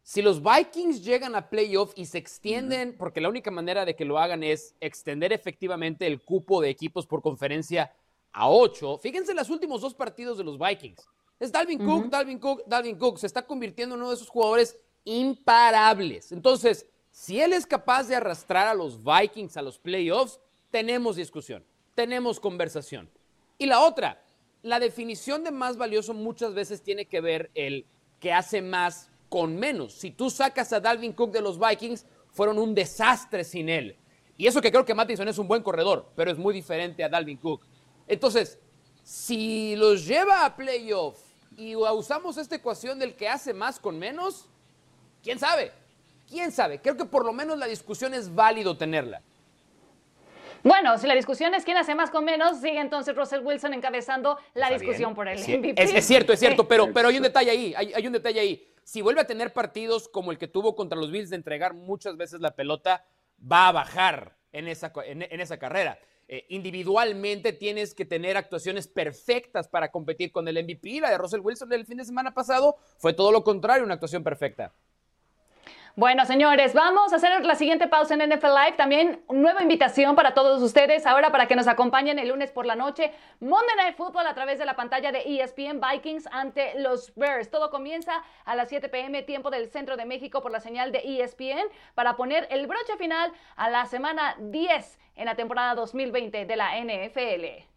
si 0.04 0.22
los 0.22 0.42
Vikings 0.44 1.04
llegan 1.04 1.36
a 1.36 1.50
playoff 1.50 1.94
y 1.96 2.06
se 2.06 2.18
extienden, 2.18 2.96
porque 2.98 3.22
la 3.22 3.30
única 3.30 3.52
manera 3.52 3.86
de 3.86 3.96
que 3.96 4.04
lo 4.04 4.20
hagan 4.20 4.44
es 4.44 4.76
extender 4.82 5.32
efectivamente 5.32 6.06
el 6.06 6.22
cupo 6.22 6.62
de 6.62 6.70
equipos 6.70 7.08
por 7.08 7.22
conferencia 7.22 7.94
a 8.34 8.50
8, 8.50 8.98
fíjense 8.98 9.34
los 9.34 9.50
últimos 9.50 9.82
dos 9.82 9.94
partidos 9.94 10.38
de 10.38 10.44
los 10.44 10.60
Vikings. 10.60 11.08
Es 11.40 11.52
Dalvin 11.52 11.80
Cook, 11.80 11.88
uh 11.88 12.06
-huh. 12.06 12.10
Dalvin 12.10 12.40
Cook, 12.40 12.64
Dalvin 12.68 12.98
Cook. 12.98 13.18
Se 13.18 13.28
está 13.28 13.42
convirtiendo 13.42 13.96
en 13.96 14.02
uno 14.02 14.10
de 14.10 14.16
esos 14.16 14.30
jugadores 14.30 14.78
imparables. 15.06 16.32
Entonces, 16.32 16.86
si 17.14 17.40
él 17.40 17.54
es 17.54 17.68
capaz 17.68 18.08
de 18.08 18.16
arrastrar 18.16 18.68
a 18.68 18.74
los 18.74 19.00
Vikings 19.04 19.56
a 19.56 19.62
los 19.62 19.78
playoffs, 19.78 20.40
tenemos 20.72 21.16
discusión, 21.16 21.64
tenemos 21.94 22.40
conversación. 22.40 23.08
Y 23.60 23.68
la 23.68 23.82
otra, 23.82 24.20
la 24.64 24.80
definición 24.80 25.44
de 25.44 25.52
más 25.52 25.78
valioso 25.78 26.16
muchas 26.16 26.56
veces 26.56 26.82
tiene 26.82 27.06
que 27.06 27.22
ver 27.22 27.52
el 27.54 27.86
que 28.20 28.34
hace 28.34 28.64
más 28.64 29.12
con 29.30 29.56
menos. 29.56 29.94
Si 29.94 30.10
tú 30.10 30.32
sacas 30.32 30.74
a 30.74 30.80
Dalvin 30.80 31.14
Cook 31.14 31.32
de 31.32 31.42
los 31.42 31.60
Vikings, 31.60 32.04
fueron 32.32 32.58
un 32.58 32.74
desastre 32.74 33.44
sin 33.44 33.70
él. 33.70 33.96
Y 34.36 34.48
eso 34.48 34.60
que 34.60 34.72
creo 34.72 34.84
que 34.84 34.96
Mattison 34.96 35.28
es 35.28 35.38
un 35.38 35.48
buen 35.48 35.62
corredor, 35.62 36.10
pero 36.16 36.32
es 36.32 36.40
muy 36.40 36.52
diferente 36.52 37.04
a 37.04 37.10
Dalvin 37.10 37.38
Cook. 37.38 37.62
Entonces, 38.08 38.58
si 39.04 39.76
los 39.76 40.08
lleva 40.08 40.46
a 40.46 40.56
playoff 40.56 41.20
y 41.56 41.76
usamos 41.76 42.38
esta 42.38 42.56
ecuación 42.56 42.98
del 42.98 43.16
que 43.16 43.30
hace 43.30 43.54
más 43.54 43.80
con 43.80 44.00
menos, 44.00 44.50
¿quién 45.22 45.38
sabe? 45.38 45.83
¿Quién 46.30 46.52
sabe? 46.52 46.80
Creo 46.82 46.98
que 46.98 47.06
por 47.06 47.26
lo 47.26 47.34
menos 47.34 47.58
la 47.58 47.66
discusión 47.68 48.14
es 48.14 48.34
válido 48.34 48.78
tenerla. 48.78 49.22
Bueno, 50.64 50.98
si 50.98 51.08
la 51.08 51.16
discusión 51.16 51.54
es 51.54 51.66
quién 51.66 51.76
hace 51.76 51.94
más 51.94 52.10
con 52.10 52.24
menos, 52.24 52.62
sigue 52.62 52.80
entonces 52.80 53.16
Russell 53.16 53.42
Wilson 53.44 53.74
encabezando 53.74 54.38
la 54.54 54.68
Está 54.68 54.80
discusión 54.80 55.10
bien. 55.10 55.16
por 55.16 55.28
el 55.28 55.38
MVP. 55.40 55.82
es- 55.84 55.94
es 55.94 56.06
cierto, 56.08 56.32
es 56.32 56.40
cierto, 56.40 56.66
pero, 56.68 56.94
pero 56.94 57.10
hay 57.10 57.18
un 57.18 57.24
detalle 57.24 57.52
ahí, 57.52 57.74
hay, 57.76 57.94
hay 57.94 58.08
un 58.08 58.14
detalle 58.14 58.40
ahí. 58.40 58.68
Si 58.86 59.02
vuelve 59.02 59.20
a 59.22 59.28
tener 59.28 59.52
partidos 59.52 60.08
como 60.08 60.32
el 60.32 60.38
que 60.38 60.48
tuvo 60.48 60.76
contra 60.76 60.98
los 60.98 61.12
Bills 61.12 61.30
de 61.30 61.36
entregar 61.36 61.74
muchas 61.74 62.16
veces 62.16 62.40
la 62.40 62.56
pelota, 62.56 63.06
va 63.40 63.68
a 63.68 63.72
bajar 63.74 64.38
en 64.54 64.68
esa, 64.70 64.94
en 65.06 65.42
esa 65.42 65.58
carrera. 65.58 66.00
Eh, 66.30 66.46
individualmente 66.50 67.52
tienes 67.52 67.94
que 67.94 68.06
tener 68.06 68.38
actuaciones 68.38 68.88
perfectas 68.88 69.68
para 69.68 69.92
competir 69.92 70.32
con 70.32 70.48
el 70.48 70.58
MVP. 70.64 71.02
La 71.02 71.10
de 71.10 71.18
Russell 71.18 71.42
Wilson 71.42 71.68
del 71.68 71.86
fin 71.86 71.98
de 71.98 72.06
semana 72.06 72.34
pasado 72.34 72.78
fue 72.98 73.12
todo 73.14 73.32
lo 73.34 73.44
contrario, 73.44 73.84
una 73.84 73.96
actuación 73.96 74.24
perfecta. 74.24 74.72
Bueno, 75.96 76.26
señores, 76.26 76.74
vamos 76.74 77.14
a 77.14 77.18
hacer 77.18 77.46
la 77.46 77.54
siguiente 77.54 77.88
pausa 77.88 78.16
en 78.16 78.28
NFL 78.28 78.48
Live. 78.48 78.78
También 78.78 79.24
nueva 79.30 79.62
invitación 79.62 80.16
para 80.16 80.34
todos 80.34 80.60
ustedes 80.64 81.06
ahora 81.06 81.32
para 81.32 81.48
que 81.48 81.56
nos 81.56 81.68
acompañen 81.68 82.18
el 82.18 82.30
lunes 82.30 82.52
por 82.52 82.66
la 82.66 82.74
noche. 82.74 83.14
Monday 83.40 83.76
Night 83.78 83.96
Football 83.96 84.26
a 84.26 84.34
través 84.34 84.58
de 84.58 84.66
la 84.66 84.76
pantalla 84.76 85.12
de 85.12 85.20
ESPN 85.20 85.80
Vikings 85.80 86.28
ante 86.32 86.80
los 86.80 87.14
Bears. 87.14 87.52
Todo 87.52 87.70
comienza 87.70 88.24
a 88.44 88.56
las 88.56 88.70
7 88.70 88.90
pm, 88.90 89.22
tiempo 89.22 89.52
del 89.52 89.70
centro 89.70 89.96
de 89.96 90.06
México 90.06 90.42
por 90.42 90.52
la 90.52 90.62
señal 90.62 90.92
de 90.92 91.04
ESPN 91.06 91.70
para 91.94 92.16
poner 92.16 92.48
el 92.50 92.66
broche 92.66 92.98
final 92.98 93.32
a 93.56 93.70
la 93.70 93.86
semana 93.86 94.36
10 94.40 95.00
en 95.16 95.26
la 95.26 95.36
temporada 95.36 95.76
2020 95.76 96.48
de 96.48 96.56
la 96.56 96.72
NFL. 96.76 97.73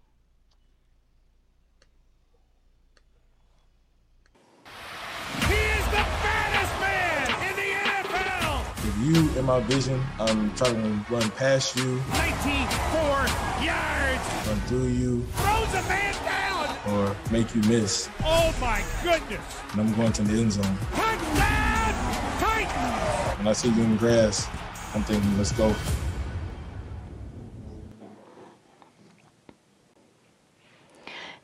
You 9.06 9.28
in 9.38 9.44
my 9.44 9.60
vision, 9.60 10.02
I'm 10.18 10.52
trying 10.54 10.74
to 10.82 11.12
run 11.14 11.30
past 11.32 11.76
you, 11.76 12.02
94 12.12 13.64
yards. 13.64 14.24
run 14.48 14.60
through 14.68 14.88
you, 14.88 15.22
Throws 15.36 15.74
a 15.74 15.82
man 15.88 16.14
down. 16.24 16.92
or 16.92 17.16
make 17.30 17.54
you 17.54 17.62
miss. 17.62 18.08
Oh 18.24 18.54
my 18.60 18.82
goodness. 19.02 19.40
And 19.72 19.80
I'm 19.82 19.94
going 19.94 20.12
to 20.12 20.22
the 20.22 20.40
end 20.42 20.52
zone. 20.52 20.78
Touchdown 20.92 21.94
Titans. 22.40 23.38
When 23.38 23.46
I 23.48 23.52
see 23.52 23.68
you 23.70 23.82
in 23.82 23.92
the 23.92 23.98
grass, 23.98 24.46
I'm 24.94 25.02
thinking, 25.04 25.36
let's 25.38 25.52
go. 25.52 25.74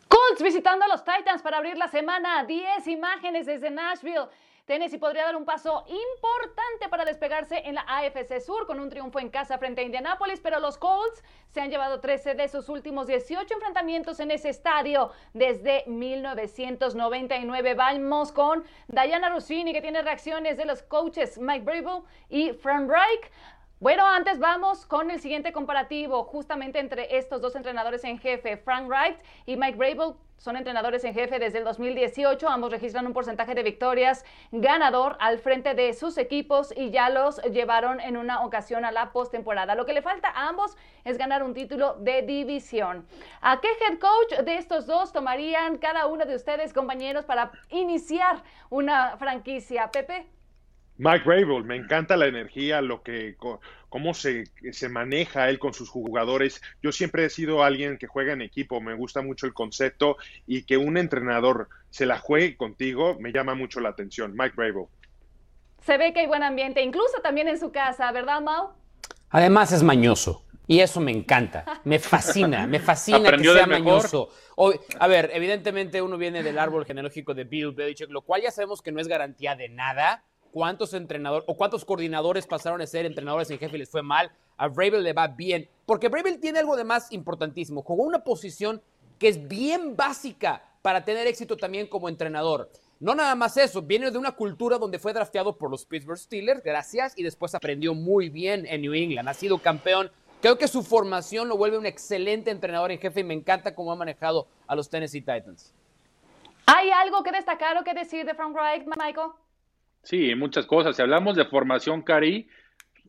Colts 0.08 0.42
visitando 0.42 0.84
a 0.84 0.88
los 0.88 1.04
Titans 1.04 1.42
para 1.42 1.58
abrir 1.58 1.76
la 1.76 1.88
semana. 1.88 2.44
10 2.46 2.86
imágenes 2.88 3.46
desde 3.46 3.70
Nashville. 3.70 4.28
Tennessee 4.64 4.98
podría 4.98 5.24
dar 5.24 5.34
un 5.34 5.44
paso 5.44 5.84
importante 5.88 6.88
para 6.88 7.04
despegarse 7.04 7.62
en 7.64 7.74
la 7.74 7.84
AFC 7.88 8.40
Sur 8.40 8.64
con 8.64 8.78
un 8.78 8.90
triunfo 8.90 9.18
en 9.18 9.28
casa 9.28 9.58
frente 9.58 9.80
a 9.80 9.84
Indianapolis, 9.84 10.38
pero 10.38 10.60
los 10.60 10.78
Colts 10.78 11.24
se 11.48 11.60
han 11.60 11.68
llevado 11.68 11.98
13 11.98 12.34
de 12.34 12.46
sus 12.46 12.68
últimos 12.68 13.08
18 13.08 13.54
enfrentamientos 13.54 14.20
en 14.20 14.30
ese 14.30 14.50
estadio 14.50 15.10
desde 15.34 15.82
1999. 15.88 17.74
Vamos 17.74 18.30
con 18.30 18.62
Diana 18.86 19.30
Rossini, 19.30 19.72
que 19.72 19.82
tiene 19.82 20.00
reacciones 20.00 20.56
de 20.56 20.64
los 20.64 20.84
coaches 20.84 21.38
Mike 21.38 21.64
Brable 21.64 22.04
y 22.28 22.52
Frank 22.52 22.88
Reich. 22.88 23.32
Bueno, 23.82 24.06
antes 24.06 24.38
vamos 24.38 24.86
con 24.86 25.10
el 25.10 25.18
siguiente 25.18 25.52
comparativo, 25.52 26.22
justamente 26.22 26.78
entre 26.78 27.16
estos 27.16 27.40
dos 27.40 27.56
entrenadores 27.56 28.04
en 28.04 28.16
jefe, 28.16 28.56
Frank 28.56 28.86
Wright 28.86 29.18
y 29.44 29.56
Mike 29.56 29.76
Brable. 29.76 30.14
Son 30.36 30.56
entrenadores 30.56 31.02
en 31.02 31.14
jefe 31.14 31.40
desde 31.40 31.58
el 31.58 31.64
2018, 31.64 32.48
ambos 32.48 32.70
registran 32.70 33.08
un 33.08 33.12
porcentaje 33.12 33.56
de 33.56 33.64
victorias 33.64 34.24
ganador 34.52 35.16
al 35.18 35.40
frente 35.40 35.74
de 35.74 35.94
sus 35.94 36.16
equipos 36.16 36.72
y 36.76 36.92
ya 36.92 37.10
los 37.10 37.42
llevaron 37.42 37.98
en 37.98 38.16
una 38.16 38.44
ocasión 38.44 38.84
a 38.84 38.92
la 38.92 39.10
postemporada. 39.10 39.74
Lo 39.74 39.84
que 39.84 39.94
le 39.94 40.02
falta 40.02 40.28
a 40.28 40.46
ambos 40.46 40.76
es 41.02 41.18
ganar 41.18 41.42
un 41.42 41.52
título 41.52 41.94
de 41.94 42.22
división. 42.22 43.04
¿A 43.40 43.60
qué 43.60 43.66
head 43.80 43.98
coach 43.98 44.44
de 44.44 44.58
estos 44.58 44.86
dos 44.86 45.12
tomarían 45.12 45.78
cada 45.78 46.06
uno 46.06 46.24
de 46.24 46.36
ustedes, 46.36 46.72
compañeros, 46.72 47.24
para 47.24 47.50
iniciar 47.68 48.44
una 48.70 49.16
franquicia? 49.16 49.90
Pepe. 49.90 50.28
Mike 51.02 51.24
Rabel, 51.26 51.64
me 51.64 51.74
encanta 51.74 52.16
la 52.16 52.26
energía, 52.26 52.80
lo 52.80 53.02
que, 53.02 53.34
co- 53.36 53.60
cómo 53.88 54.14
se, 54.14 54.44
se 54.70 54.88
maneja 54.88 55.48
él 55.48 55.58
con 55.58 55.74
sus 55.74 55.88
jugadores. 55.90 56.62
Yo 56.80 56.92
siempre 56.92 57.24
he 57.24 57.30
sido 57.30 57.64
alguien 57.64 57.98
que 57.98 58.06
juega 58.06 58.32
en 58.34 58.40
equipo, 58.40 58.80
me 58.80 58.94
gusta 58.94 59.20
mucho 59.20 59.46
el 59.46 59.52
concepto 59.52 60.16
y 60.46 60.62
que 60.62 60.76
un 60.76 60.96
entrenador 60.96 61.68
se 61.90 62.06
la 62.06 62.18
juegue 62.18 62.56
contigo 62.56 63.16
me 63.18 63.32
llama 63.32 63.56
mucho 63.56 63.80
la 63.80 63.88
atención. 63.88 64.34
Mike 64.36 64.54
Rabel. 64.56 64.84
Se 65.84 65.98
ve 65.98 66.12
que 66.12 66.20
hay 66.20 66.26
buen 66.28 66.44
ambiente, 66.44 66.80
incluso 66.82 67.20
también 67.20 67.48
en 67.48 67.58
su 67.58 67.72
casa, 67.72 68.12
¿verdad, 68.12 68.40
Mau? 68.40 68.70
Además 69.30 69.72
es 69.72 69.82
mañoso. 69.82 70.44
Y 70.68 70.78
eso 70.78 71.00
me 71.00 71.10
encanta, 71.10 71.80
me 71.82 71.98
fascina, 71.98 72.68
me 72.68 72.78
fascina 72.78 73.18
que 73.32 73.42
sea 73.42 73.66
mañoso. 73.66 74.28
Hoy- 74.54 74.78
a 75.00 75.08
ver, 75.08 75.30
evidentemente 75.34 76.00
uno 76.00 76.16
viene 76.16 76.44
del 76.44 76.60
árbol 76.60 76.86
genealógico 76.86 77.34
de 77.34 77.42
Bill 77.42 77.72
Belichick, 77.72 78.08
lo 78.08 78.22
cual 78.22 78.42
ya 78.42 78.52
sabemos 78.52 78.80
que 78.80 78.92
no 78.92 79.00
es 79.00 79.08
garantía 79.08 79.56
de 79.56 79.68
nada. 79.68 80.22
¿Cuántos 80.52 80.92
entrenadores 80.92 81.44
o 81.48 81.56
cuántos 81.56 81.84
coordinadores 81.84 82.46
pasaron 82.46 82.82
a 82.82 82.86
ser 82.86 83.06
entrenadores 83.06 83.50
en 83.50 83.58
jefe 83.58 83.76
y 83.76 83.78
les 83.80 83.90
fue 83.90 84.02
mal? 84.02 84.30
A 84.58 84.68
Vrabel 84.68 85.02
le 85.02 85.14
va 85.14 85.26
bien, 85.26 85.66
porque 85.86 86.08
Vrabel 86.08 86.38
tiene 86.38 86.58
algo 86.58 86.76
de 86.76 86.84
más 86.84 87.10
importantísimo. 87.10 87.82
Jugó 87.82 88.04
una 88.04 88.22
posición 88.22 88.82
que 89.18 89.28
es 89.28 89.48
bien 89.48 89.96
básica 89.96 90.62
para 90.82 91.04
tener 91.04 91.26
éxito 91.26 91.56
también 91.56 91.86
como 91.86 92.08
entrenador. 92.08 92.70
No 93.00 93.14
nada 93.14 93.34
más 93.34 93.56
eso, 93.56 93.80
viene 93.80 94.10
de 94.10 94.18
una 94.18 94.32
cultura 94.32 94.76
donde 94.76 94.98
fue 94.98 95.14
drafteado 95.14 95.56
por 95.56 95.70
los 95.70 95.86
Pittsburgh 95.86 96.18
Steelers, 96.18 96.62
gracias, 96.62 97.14
y 97.16 97.22
después 97.22 97.54
aprendió 97.54 97.94
muy 97.94 98.28
bien 98.28 98.66
en 98.66 98.82
New 98.82 98.92
England, 98.92 99.28
ha 99.28 99.34
sido 99.34 99.58
campeón. 99.58 100.10
Creo 100.42 100.58
que 100.58 100.68
su 100.68 100.82
formación 100.82 101.48
lo 101.48 101.56
vuelve 101.56 101.78
un 101.78 101.86
excelente 101.86 102.50
entrenador 102.50 102.90
en 102.92 102.98
jefe 102.98 103.20
y 103.20 103.24
me 103.24 103.34
encanta 103.34 103.74
cómo 103.74 103.90
ha 103.90 103.96
manejado 103.96 104.48
a 104.66 104.76
los 104.76 104.90
Tennessee 104.90 105.20
Titans. 105.20 105.72
¿Hay 106.66 106.90
algo 106.90 107.22
que 107.22 107.32
destacar 107.32 107.76
o 107.78 107.84
que 107.84 107.94
decir 107.94 108.26
de 108.26 108.34
Frank 108.34 108.54
Reich, 108.54 108.84
Michael? 108.98 109.30
Sí, 110.02 110.34
muchas 110.34 110.66
cosas. 110.66 110.96
Si 110.96 111.02
hablamos 111.02 111.36
de 111.36 111.44
formación, 111.44 112.02
Cari, 112.02 112.48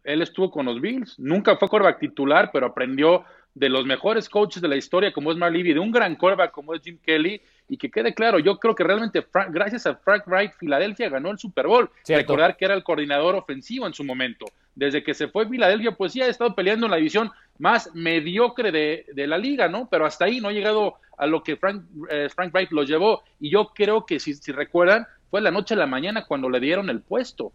él 0.04 0.22
estuvo 0.22 0.52
con 0.52 0.66
los 0.66 0.80
Bills. 0.82 1.18
Nunca 1.20 1.58
fue 1.58 1.68
quarterback 1.68 2.00
titular, 2.00 2.50
pero 2.52 2.68
aprendió 2.68 3.24
de 3.56 3.70
los 3.70 3.86
mejores 3.86 4.30
coaches 4.30 4.62
de 4.62 4.68
la 4.68 4.76
historia, 4.76 5.14
como 5.14 5.32
es 5.32 5.38
Mark 5.38 5.54
Levy, 5.54 5.74
de 5.74 5.80
un 5.80 5.92
gran 5.92 6.16
quarterback 6.16 6.52
como 6.52 6.74
es 6.74 6.82
Jim 6.82 6.98
Kelly. 7.04 7.42
Y 7.70 7.78
que 7.78 7.90
quede 7.90 8.14
claro, 8.14 8.40
yo 8.40 8.58
creo 8.60 8.76
que 8.76 8.84
realmente, 8.84 9.22
Frank- 9.22 9.52
gracias 9.52 9.86
a 9.88 9.96
Frank 9.96 10.24
Wright, 10.28 10.52
Filadelfia 10.60 11.10
ganó 11.10 11.32
el 11.32 11.38
Super 11.40 11.66
Bowl. 11.68 11.90
Cierto. 12.04 12.22
Recordar 12.34 12.58
que 12.58 12.66
era 12.66 12.74
el 12.74 12.84
coordinador 12.84 13.36
ofensivo 13.36 13.88
en 13.88 13.94
su 13.94 14.04
momento. 14.04 14.46
Desde 14.76 15.04
que 15.04 15.14
se 15.14 15.28
fue 15.30 15.48
Filadelfia, 15.48 15.92
pues 15.92 16.12
sí 16.12 16.22
ha 16.22 16.28
estado 16.28 16.54
peleando 16.56 16.88
en 16.88 16.92
la 16.92 16.98
división 16.98 17.32
más 17.60 17.90
mediocre 17.94 18.72
de, 18.72 19.06
de 19.14 19.28
la 19.28 19.38
liga, 19.38 19.68
¿no? 19.70 19.88
Pero 19.90 20.06
hasta 20.06 20.26
ahí 20.26 20.42
no 20.42 20.50
ha 20.50 20.52
llegado 20.52 20.96
a 21.18 21.26
lo 21.26 21.42
que 21.44 21.56
Frank, 21.56 21.84
eh, 22.10 22.28
Frank 22.36 22.54
Wright 22.54 22.72
lo 22.72 22.84
llevó. 22.84 23.24
Y 23.40 23.50
yo 23.52 23.68
creo 23.74 24.06
que, 24.06 24.20
si, 24.20 24.34
si 24.34 24.52
recuerdan, 24.52 25.08
fue 25.34 25.42
la 25.42 25.50
noche 25.50 25.74
a 25.74 25.78
la 25.78 25.88
mañana 25.88 26.26
cuando 26.26 26.48
le 26.48 26.60
dieron 26.60 26.92
el 26.92 27.02
puesto. 27.02 27.52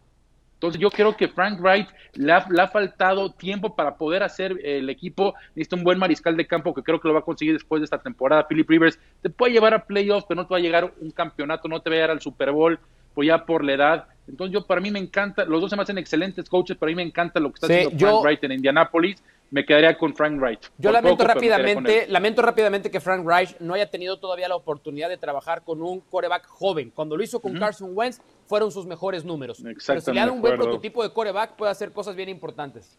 Entonces 0.55 0.81
yo 0.81 0.91
creo 0.91 1.16
que 1.16 1.29
Frank 1.29 1.61
Wright 1.61 1.87
le 2.14 2.33
ha, 2.33 2.45
le 2.51 2.61
ha 2.61 2.66
faltado 2.66 3.31
tiempo 3.31 3.76
para 3.76 3.95
poder 3.95 4.24
hacer 4.24 4.59
el 4.64 4.91
equipo. 4.91 5.35
Necesita 5.55 5.76
un 5.76 5.85
buen 5.85 5.97
mariscal 5.97 6.37
de 6.37 6.45
campo 6.45 6.74
que 6.74 6.83
creo 6.83 7.01
que 7.01 7.07
lo 7.07 7.14
va 7.14 7.20
a 7.20 7.22
conseguir 7.22 7.53
después 7.55 7.81
de 7.81 7.85
esta 7.85 7.99
temporada. 7.99 8.49
Philip 8.49 8.68
Rivers 8.68 8.99
te 9.22 9.31
puede 9.31 9.53
llevar 9.53 9.74
a 9.74 9.85
playoffs, 9.85 10.26
pero 10.29 10.41
no 10.41 10.49
te 10.49 10.55
va 10.55 10.59
a 10.59 10.61
llegar 10.61 10.93
un 11.01 11.12
campeonato, 11.12 11.68
no 11.68 11.81
te 11.81 11.89
va 11.89 11.95
a 11.95 11.97
llegar 11.99 12.11
al 12.11 12.20
Super 12.20 12.51
Bowl, 12.51 12.81
pues 13.14 13.29
ya 13.29 13.47
por 13.47 13.62
la 13.62 13.74
edad. 13.74 14.07
Entonces 14.26 14.53
yo 14.53 14.66
para 14.66 14.81
mí 14.81 14.91
me 14.91 14.99
encanta, 14.99 15.45
los 15.45 15.61
dos 15.61 15.70
se 15.70 15.76
me 15.76 15.83
hacen 15.83 15.99
excelentes 15.99 16.49
coaches, 16.49 16.76
pero 16.81 16.89
a 16.89 16.91
mí 16.91 16.97
me 16.97 17.03
encanta 17.05 17.39
lo 17.39 17.51
que 17.51 17.55
está 17.55 17.68
Sí, 17.68 17.74
haciendo 17.74 17.97
yo- 17.97 18.09
Frank 18.09 18.22
Wright 18.24 18.43
en 18.43 18.53
Indianapolis. 18.55 19.22
Me 19.51 19.64
quedaría 19.64 19.96
con 19.96 20.14
Frank 20.14 20.38
Wright. 20.38 20.61
Yo 20.76 20.92
lamento 20.92 21.24
poco, 21.24 21.28
rápidamente, 21.28 22.07
lamento 22.09 22.42
rápidamente 22.42 22.90
que 22.90 23.01
Frank 23.01 23.26
Reich 23.26 23.57
no 23.61 23.74
haya 23.74 23.90
tenido 23.90 24.18
todavía 24.18 24.46
la 24.49 24.57
oportunidad 24.57 25.09
de 25.09 25.16
trabajar 25.16 25.62
con 25.62 25.82
un 25.82 26.01
coreback 26.01 26.46
joven. 26.46 26.90
Cuando 26.90 27.16
lo 27.16 27.22
hizo 27.22 27.40
con. 27.40 27.59
Carson 27.59 27.90
Wentz, 27.94 28.20
fueron 28.46 28.70
sus 28.70 28.86
mejores 28.86 29.24
números. 29.24 29.59
Pero 29.62 29.70
si 29.70 29.76
Exactamente, 29.76 30.12
le 30.12 30.20
dan 30.20 30.30
un 30.30 30.40
buen 30.42 30.57
prototipo 30.57 31.03
de 31.03 31.12
coreback, 31.12 31.57
puede 31.57 31.72
hacer 31.72 31.92
cosas 31.92 32.14
bien 32.14 32.28
importantes. 32.28 32.99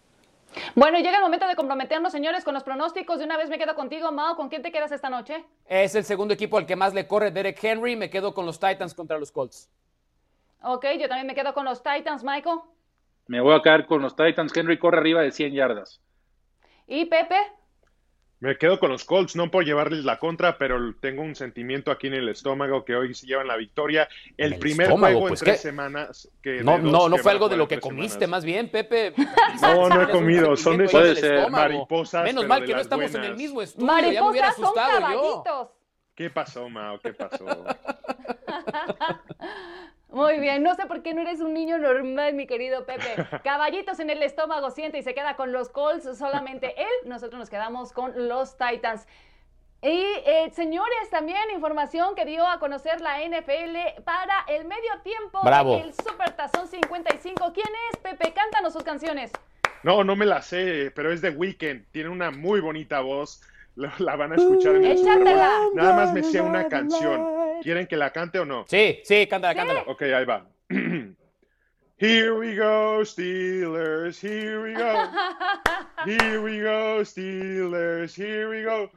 Bueno, 0.75 0.97
llega 0.97 1.17
el 1.17 1.21
momento 1.21 1.47
de 1.47 1.55
comprometernos, 1.55 2.11
señores, 2.11 2.43
con 2.43 2.55
los 2.55 2.63
pronósticos. 2.63 3.19
De 3.19 3.25
una 3.25 3.37
vez 3.37 3.49
me 3.49 3.59
quedo 3.59 3.75
contigo, 3.75 4.11
Mao. 4.11 4.35
¿Con 4.35 4.49
quién 4.49 4.63
te 4.63 4.71
quedas 4.71 4.91
esta 4.91 5.09
noche? 5.09 5.45
Es 5.67 5.93
el 5.93 6.03
segundo 6.03 6.33
equipo 6.33 6.57
al 6.57 6.65
que 6.65 6.75
más 6.75 6.93
le 6.93 7.07
corre 7.07 7.31
Derek 7.31 7.63
Henry. 7.63 7.95
Me 7.95 8.09
quedo 8.09 8.33
con 8.33 8.47
los 8.47 8.59
Titans 8.59 8.95
contra 8.95 9.19
los 9.19 9.31
Colts. 9.31 9.69
Ok, 10.63 10.85
yo 10.99 11.07
también 11.07 11.27
me 11.27 11.35
quedo 11.35 11.53
con 11.53 11.65
los 11.65 11.83
Titans, 11.83 12.23
Michael. 12.23 12.59
Me 13.27 13.39
voy 13.39 13.55
a 13.55 13.61
quedar 13.61 13.85
con 13.85 14.01
los 14.01 14.15
Titans. 14.15 14.55
Henry 14.57 14.79
corre 14.79 14.97
arriba 14.97 15.21
de 15.21 15.31
100 15.31 15.53
yardas. 15.53 16.01
¿Y 16.89 17.05
Pepe? 17.05 17.35
Me 18.41 18.57
quedo 18.57 18.79
con 18.79 18.89
los 18.89 19.03
Colts, 19.03 19.35
no 19.35 19.51
por 19.51 19.65
llevarles 19.65 20.05
la 20.05 20.17
contra, 20.17 20.57
pero 20.57 20.95
tengo 21.01 21.21
un 21.21 21.35
sentimiento 21.35 21.91
aquí 21.91 22.07
en 22.07 22.13
el 22.13 22.29
estómago 22.29 22.85
que 22.85 22.95
hoy 22.95 23.13
se 23.13 23.27
llevan 23.27 23.47
la 23.47 23.57
victoria. 23.57 24.07
El 24.37 24.57
primer 24.57 24.87
estómago, 24.87 25.13
juego 25.19 25.27
pues, 25.27 25.41
en 25.41 25.45
tres 25.45 25.57
¿qué? 25.57 25.61
semanas. 25.61 26.31
Que 26.41 26.63
No, 26.63 26.77
no, 26.77 27.09
no 27.09 27.17
fue 27.17 27.33
algo 27.33 27.49
de 27.49 27.57
lo 27.57 27.67
que 27.67 27.75
tres 27.75 27.83
comiste, 27.83 28.11
semanas. 28.13 28.29
más 28.29 28.45
bien, 28.45 28.69
Pepe. 28.71 29.13
No, 29.61 29.89
no 29.89 30.01
he 30.03 30.09
comido, 30.09 30.55
son 30.55 30.77
de 30.77 30.85
esas 30.85 31.03
el 31.03 31.17
estómago. 31.17 31.49
mariposas, 31.49 32.23
Menos 32.23 32.43
pero 32.43 32.47
mal 32.49 32.61
de 32.61 32.67
que 32.67 32.73
no 32.75 32.79
estamos 32.79 33.13
en 33.13 33.23
el 33.25 33.35
mismo 33.35 33.61
estudio. 33.61 33.87
ya 34.09 34.23
me 34.23 34.29
hubiera 34.29 34.47
Mariposas 34.47 34.55
son 34.55 34.65
asustado 34.65 34.91
yo. 34.91 35.43
caballitos. 35.43 35.67
¿Qué 36.15 36.29
pasó, 36.29 36.69
Mao? 36.69 36.99
¿Qué 36.99 37.13
pasó? 37.13 37.45
Muy 40.09 40.39
bien, 40.39 40.63
no 40.63 40.73
sé 40.73 40.87
por 40.87 41.03
qué 41.03 41.13
no 41.13 41.21
eres 41.21 41.39
un 41.39 41.53
niño 41.53 41.77
normal, 41.77 42.33
mi 42.33 42.47
querido 42.47 42.85
Pepe. 42.85 43.15
Caballitos 43.43 43.99
en 43.99 44.09
el 44.09 44.23
estómago 44.23 44.71
siente 44.71 44.97
y 44.97 45.03
se 45.03 45.13
queda 45.13 45.35
con 45.35 45.51
los 45.51 45.69
Colts, 45.69 46.17
solamente 46.17 46.73
él. 46.81 46.89
Nosotros 47.05 47.39
nos 47.39 47.49
quedamos 47.49 47.93
con 47.93 48.27
los 48.27 48.57
Titans. 48.57 49.05
Y 49.81 50.03
eh, 50.25 50.51
señores, 50.53 51.09
también 51.09 51.37
información 51.53 52.15
que 52.15 52.25
dio 52.25 52.45
a 52.45 52.59
conocer 52.59 52.99
la 53.01 53.19
NFL 53.23 54.01
para 54.03 54.43
el 54.47 54.65
medio 54.65 54.99
tiempo 55.03 55.41
Bravo. 55.43 55.77
del 55.77 55.93
Super 55.93 56.31
Tazón 56.31 56.67
55. 56.67 57.53
¿Quién 57.53 57.69
es, 57.91 57.97
Pepe? 57.97 58.33
Cántanos 58.33 58.73
sus 58.73 58.83
canciones. 58.83 59.31
No, 59.83 60.03
no 60.03 60.15
me 60.17 60.25
la 60.25 60.41
sé, 60.41 60.91
pero 60.93 61.13
es 61.13 61.21
de 61.21 61.29
Weekend. 61.29 61.85
Tiene 61.91 62.09
una 62.09 62.31
muy 62.31 62.59
bonita 62.59 62.99
voz. 62.99 63.41
La, 63.79 63.93
la 63.99 64.15
van 64.17 64.33
a 64.33 64.35
escuchar 64.35 64.75
en 64.75 64.83
el 64.83 64.97
Super 64.97 65.19
Bowl. 65.19 65.27
Échatela. 65.27 65.59
Nada 65.73 65.95
más 65.95 66.13
me 66.13 66.21
sé 66.21 66.41
una 66.41 66.67
canción. 66.67 67.25
¿Quieren 67.61 67.87
que 67.87 67.95
la 67.95 68.11
cante 68.11 68.37
o 68.39 68.45
no? 68.45 68.65
Sí, 68.67 68.99
sí, 69.05 69.25
cántala, 69.25 69.55
cántala. 69.55 69.83
Ok, 69.87 70.01
ahí 70.01 70.25
va. 70.25 70.45
Here 71.97 72.33
we 72.33 72.55
go, 72.55 73.03
Steelers. 73.05 74.19
Here 74.19 74.61
we 74.61 74.73
go. 74.73 75.09
Here 76.05 76.41
we 76.41 76.59
go, 76.61 77.03
Steelers. 77.05 78.13
Here 78.13 78.49
we 78.49 78.63
go. 78.63 78.89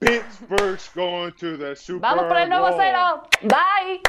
Pittsburgh's 0.00 0.90
going 0.94 1.32
to 1.40 1.56
the 1.56 1.74
Super 1.74 2.00
Vamos 2.02 2.26
por 2.26 2.36
el 2.36 2.48
nuevo 2.50 2.68
Bowl. 2.68 2.78
cero. 2.78 3.22
Bye. 3.42 4.00